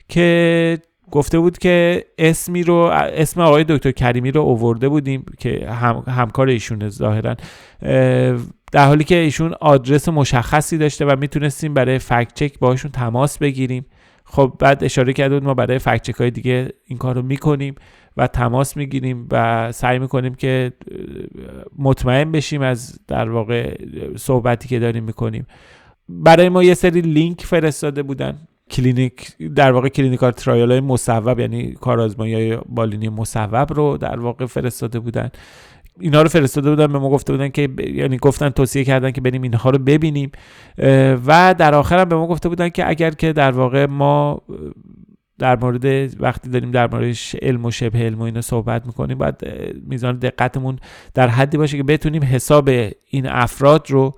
که 0.09 0.77
گفته 1.11 1.39
بود 1.39 1.57
که 1.57 2.05
اسمی 2.17 2.63
رو 2.63 2.75
اسم 2.93 3.41
آقای 3.41 3.65
دکتر 3.69 3.91
کریمی 3.91 4.31
رو 4.31 4.41
اوورده 4.41 4.89
بودیم 4.89 5.25
که 5.39 5.69
هم، 5.69 6.03
همکار 6.07 6.47
ایشونه 6.47 6.89
ظاهرا 6.89 7.35
در 8.71 8.87
حالی 8.87 9.03
که 9.03 9.15
ایشون 9.15 9.53
آدرس 9.61 10.09
مشخصی 10.09 10.77
داشته 10.77 11.05
و 11.05 11.15
می‌تونستیم 11.19 11.73
برای 11.73 11.99
فکت 11.99 12.33
چک 12.33 12.59
باشون 12.59 12.91
تماس 12.91 13.37
بگیریم. 13.37 13.85
خب 14.23 14.53
بعد 14.59 14.83
اشاره 14.83 15.13
کرده 15.13 15.35
بود 15.35 15.43
ما 15.43 15.53
برای 15.53 15.79
فکت 15.79 16.01
چک 16.01 16.15
های 16.15 16.31
دیگه 16.31 16.69
این 16.85 16.97
کار 16.97 17.15
رو 17.15 17.21
می‌کنیم 17.21 17.75
و 18.17 18.27
تماس 18.27 18.77
می‌گیریم 18.77 19.27
و 19.31 19.71
سعی 19.71 19.99
می‌کنیم 19.99 20.33
که 20.35 20.73
مطمئن 21.77 22.31
بشیم 22.31 22.61
از 22.61 22.99
در 23.07 23.29
واقع 23.29 23.77
صحبتی 24.15 24.67
که 24.67 24.79
داریم 24.79 25.03
می‌کنیم. 25.03 25.45
برای 26.09 26.49
ما 26.49 26.63
یه 26.63 26.73
سری 26.73 27.01
لینک 27.01 27.41
فرستاده 27.41 28.03
بودن. 28.03 28.37
کلینیک 28.71 29.37
در 29.55 29.71
واقع 29.71 29.89
clinical 29.89 30.31
trial 30.31 30.71
های 30.71 30.79
مصوب 30.79 31.39
یعنی 31.39 31.71
کارآزمایی 31.71 32.33
های 32.33 32.57
بالینی 32.69 33.09
مصوب 33.09 33.73
رو 33.73 33.97
در 33.97 34.19
واقع 34.19 34.45
فرستاده 34.45 34.99
بودن. 34.99 35.29
اینا 35.99 36.21
رو 36.21 36.29
فرستاده 36.29 36.69
بودن 36.69 36.87
به 36.87 36.99
ما 36.99 37.09
گفته 37.09 37.33
بودن 37.33 37.49
که 37.49 37.69
یعنی 37.93 38.17
گفتن 38.17 38.49
توصیه 38.49 38.83
کردن 38.83 39.11
که 39.11 39.21
بریم 39.21 39.41
اینها 39.41 39.69
رو 39.69 39.77
ببینیم. 39.77 40.31
و 41.27 41.55
در 41.57 41.75
آخر 41.75 41.99
هم 41.99 42.09
به 42.09 42.15
ما 42.15 42.27
گفته 42.27 42.49
بودن 42.49 42.69
که 42.69 42.89
اگر 42.89 43.11
که 43.11 43.33
در 43.33 43.51
واقع 43.51 43.85
ما 43.85 44.41
در 45.39 45.59
مورد 45.59 45.85
وقتی 46.21 46.49
داریم 46.49 46.71
در 46.71 46.91
مورد 46.91 47.15
علم 47.41 47.65
و 47.65 47.71
شبه 47.71 47.99
علم 47.99 48.19
و 48.19 48.21
اینا 48.21 48.41
صحبت 48.41 48.85
می‌کنیم 48.85 49.17
باید 49.17 49.35
میزان 49.87 50.17
دقتمون 50.17 50.79
در 51.13 51.27
حدی 51.27 51.57
باشه 51.57 51.77
که 51.77 51.83
بتونیم 51.83 52.23
حساب 52.23 52.69
این 53.09 53.27
افراد 53.27 53.91
رو 53.91 54.15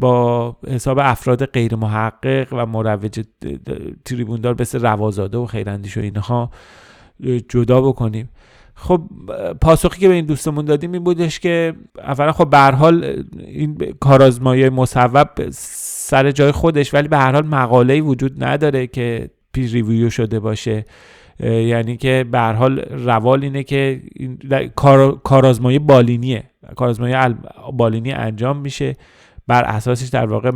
با 0.00 0.56
حساب 0.68 0.98
افراد 0.98 1.46
غیر 1.46 1.76
محقق 1.76 2.48
و 2.52 2.66
مروج 2.66 3.20
تریبوندار 4.04 4.56
مثل 4.60 4.80
روازاده 4.80 5.38
و 5.38 5.46
خیراندیش 5.46 5.96
و 5.96 6.00
اینها 6.00 6.50
جدا 7.48 7.80
بکنیم. 7.80 8.28
خب 8.74 9.02
پاسخی 9.60 10.00
که 10.00 10.08
به 10.08 10.14
این 10.14 10.26
دوستمون 10.26 10.64
دادیم 10.64 10.92
این 10.92 11.04
بودش 11.04 11.40
که 11.40 11.74
اولا 11.98 12.32
خب 12.32 12.50
به 12.50 12.56
هر 12.56 12.70
حال 12.70 13.24
این 13.38 13.78
کارآزمایی 14.00 14.68
مصوب 14.68 15.50
سر 15.50 16.30
جای 16.30 16.52
خودش 16.52 16.94
ولی 16.94 17.08
به 17.08 17.18
هر 17.18 17.32
حال 17.32 17.46
مقاله‌ای 17.46 18.00
وجود 18.00 18.44
نداره 18.44 18.86
که 18.86 19.30
پی 19.52 19.66
ریویو 19.66 20.10
شده 20.10 20.40
باشه. 20.40 20.84
یعنی 21.40 21.96
که 21.96 22.24
به 22.32 22.38
هر 22.38 22.52
حال 22.52 22.78
روال 22.78 23.44
اینه 23.44 23.62
که 23.62 24.02
کار 24.76 25.20
کارآزمایی 25.24 25.78
بالینیه. 25.78 26.44
کارآزمایی 26.76 27.34
بالینی 27.72 28.12
انجام 28.12 28.56
میشه. 28.56 28.96
بر 29.46 29.64
اساسش 29.64 30.08
در 30.08 30.26
واقع 30.26 30.50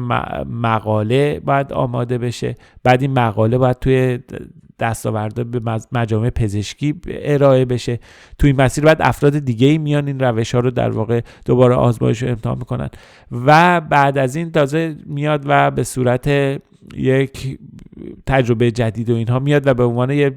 مقاله 0.44 1.40
باید 1.40 1.72
آماده 1.72 2.18
بشه. 2.18 2.54
بعد 2.82 3.02
این 3.02 3.12
مقاله 3.12 3.58
باید 3.58 3.78
توی 3.78 4.18
دستاورده 4.78 5.44
به 5.44 5.78
مجامع 5.92 6.30
پزشکی 6.30 6.94
ارائه 7.08 7.64
بشه. 7.64 8.00
توی 8.38 8.50
این 8.50 8.60
مسیر 8.60 8.84
بعد 8.84 8.96
افراد 9.00 9.38
دیگه 9.38 9.66
ای 9.66 9.78
میان 9.78 10.06
این 10.06 10.20
روش 10.20 10.54
ها 10.54 10.60
رو 10.60 10.70
در 10.70 10.90
واقع 10.90 11.20
دوباره 11.44 11.74
آزمایش 11.74 12.22
رو 12.22 12.28
امتحان 12.28 12.58
می‌کنن. 12.58 12.88
و 13.32 13.80
بعد 13.80 14.18
از 14.18 14.36
این 14.36 14.52
تازه 14.52 14.96
میاد 15.06 15.44
و 15.46 15.70
به 15.70 15.84
صورت 15.84 16.30
یک 16.94 17.58
تجربه 18.26 18.70
جدید 18.70 19.10
و 19.10 19.14
اینها 19.14 19.38
میاد 19.38 19.66
و 19.66 19.74
به 19.74 19.84
عنوان 19.84 20.10
یه 20.10 20.36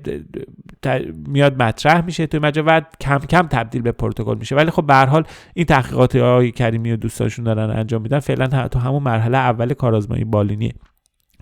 میاد 1.28 1.64
مطرح 1.64 2.06
میشه 2.06 2.28
توی 2.28 2.40
مجله 2.40 2.64
و 2.64 2.82
کم 3.02 3.20
کم 3.20 3.48
تبدیل 3.48 3.82
به 3.82 3.92
پروتکل 3.92 4.38
میشه. 4.38 4.56
ولی 4.56 4.72
خب 4.72 4.86
به 4.86 4.96
حال 4.96 5.24
این 5.54 5.66
تحقیقات 5.66 6.16
های 6.16 6.52
کریمی 6.52 6.92
و 6.92 6.96
دوستاشون 6.96 7.46
دارن 7.46 7.70
انجام 7.70 8.02
میدن 8.02 8.20
فعلا 8.20 8.68
تو 8.68 8.80
همون 8.80 9.04
مرحله 9.04 9.38
اول 9.38 9.74
کارآزمایی 9.74 10.24
بالینیه. 10.24 10.74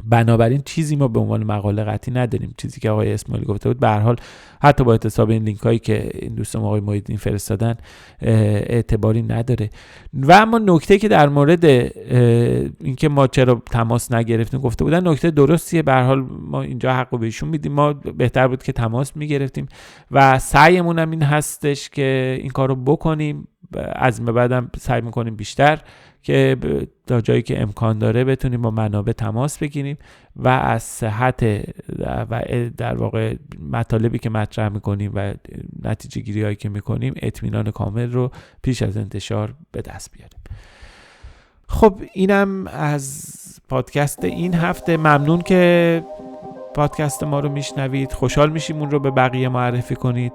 بنابراین 0.05 0.61
چیزی 0.65 0.95
ما 0.95 1.07
به 1.07 1.19
عنوان 1.19 1.43
مقاله 1.43 1.83
قطعی 1.83 2.13
نداریم. 2.13 2.53
چیزی 2.57 2.79
که 2.79 2.89
آقای 2.89 3.13
اسماعیل 3.13 3.45
گفته 3.45 3.69
بود 3.69 3.79
به 3.79 3.89
حال 3.89 4.15
حتی 4.61 4.83
با 4.83 4.91
اعتصاب 4.91 5.29
این 5.29 5.43
لینک 5.43 5.59
هایی 5.59 5.79
که 5.79 6.09
این 6.13 6.35
دوستم 6.35 6.63
آقای 6.63 6.79
محیدین 6.79 7.17
فرستادن 7.17 7.75
اعتباری 8.21 9.21
نداره. 9.21 9.69
و 10.13 10.33
اما 10.33 10.57
نکته 10.57 10.97
که 10.97 11.07
در 11.07 11.29
مورد 11.29 11.65
اینکه 11.65 13.09
ما 13.09 13.27
چرا 13.27 13.61
تماس 13.71 14.11
نگرفتیم 14.11 14.59
گفته 14.59 14.83
بودن 14.83 15.07
نکته 15.07 15.31
درستیه. 15.31 15.81
به 15.81 15.93
حال 15.93 16.25
ما 16.41 16.61
اینجا 16.61 16.93
حق 16.93 17.19
بهشون 17.19 17.49
میدیم. 17.49 17.71
ما 17.71 17.93
بهتر 17.93 18.47
بود 18.47 18.63
که 18.63 18.71
تماس 18.71 19.17
می‌گرفتیم. 19.17 19.67
و 20.11 20.39
سعیمون 20.39 20.99
هم 20.99 21.11
این 21.11 21.23
هستش 21.23 21.89
که 21.89 22.37
این 22.41 22.49
کار 22.49 22.69
رو 22.69 22.75
بکنیم. 22.75 23.47
از 23.95 24.19
این 24.19 24.31
بعدم 24.31 24.71
سعی 24.79 25.01
می‌کنیم 25.01 25.35
بیشتر 25.35 25.81
که 26.27 26.57
تا 27.07 27.21
جایی 27.21 27.41
که 27.41 27.61
امکان 27.61 27.99
داره 27.99 28.23
بتونیم 28.23 28.61
با 28.61 28.71
منابع 28.71 29.11
تماس 29.11 29.57
بگیریم 29.57 29.97
و 30.35 30.47
از 30.47 30.83
صحت 30.83 31.43
و 31.99 32.25
در 32.77 32.95
واقع 32.95 33.35
مطالبی 33.71 34.19
که 34.19 34.29
مطرح 34.29 34.69
می‌کنیم 34.69 35.11
و 35.15 35.33
نتیجه 35.83 36.21
گیری 36.21 36.43
هایی 36.43 36.55
که 36.55 36.69
می‌کنیم 36.69 37.13
اطمینان 37.17 37.71
کامل 37.71 38.11
رو 38.11 38.31
پیش 38.61 38.81
از 38.81 38.97
انتشار 38.97 39.53
به 39.71 39.81
دست 39.81 40.11
بیاریم. 40.11 40.39
خب 41.67 42.01
اینم 42.13 42.67
از 42.67 43.33
پادکست 43.69 44.23
این 44.23 44.53
هفته. 44.53 44.97
ممنون 44.97 45.41
که 45.41 46.03
پادکست 46.75 47.23
ما 47.23 47.39
رو 47.39 47.49
میشنوید. 47.49 48.11
خوشحال 48.11 48.49
میشیم 48.49 48.77
اون 48.77 48.91
رو 48.91 48.99
به 48.99 49.11
بقیه 49.11 49.49
معرفی 49.49 49.95
کنید. 49.95 50.33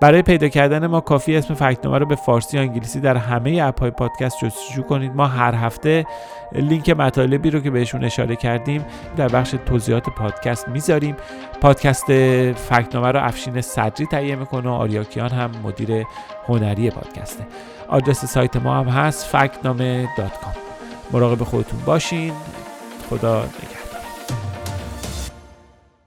برای 0.00 0.22
پیدا 0.22 0.48
کردن 0.48 0.86
ما 0.86 1.00
کافی 1.00 1.36
اسم 1.36 1.54
فکتنامه 1.54 1.98
رو 1.98 2.06
به 2.06 2.16
فارسی 2.16 2.56
یا 2.56 2.62
انگلیسی 2.62 3.00
در 3.00 3.16
همه 3.16 3.62
اپ 3.62 3.80
های 3.80 3.90
پادکست 3.90 4.36
جستجو 4.44 4.82
کنید. 4.82 5.14
ما 5.14 5.26
هر 5.26 5.54
هفته 5.54 6.06
لینک 6.52 6.90
مطالبی 6.90 7.50
رو 7.50 7.60
که 7.60 7.70
بهشون 7.70 8.04
اشاره 8.04 8.36
کردیم 8.36 8.84
در 9.16 9.28
بخش 9.28 9.54
توضیحات 9.66 10.08
پادکست 10.08 10.68
می‌ذاریم. 10.68 11.16
پادکست 11.60 12.06
فکتنامه 12.52 13.12
رو 13.12 13.24
افشین 13.24 13.60
صدری 13.60 14.06
تهیه 14.06 14.36
می‌کنه 14.36 14.68
و 14.68 14.72
آریاکیان 14.72 15.30
هم 15.30 15.50
مدیر 15.64 16.04
هنری 16.46 16.90
پادکسته. 16.90 17.46
آدرس 17.88 18.24
سایت 18.24 18.56
ما 18.56 18.74
هم 18.74 18.88
هست 18.88 19.26
فکتنامه 19.26 20.08
مراقب 21.10 21.44
خودتون 21.44 21.80
باشین. 21.86 22.32
خدا 23.10 23.38
نگهدار. 23.38 23.77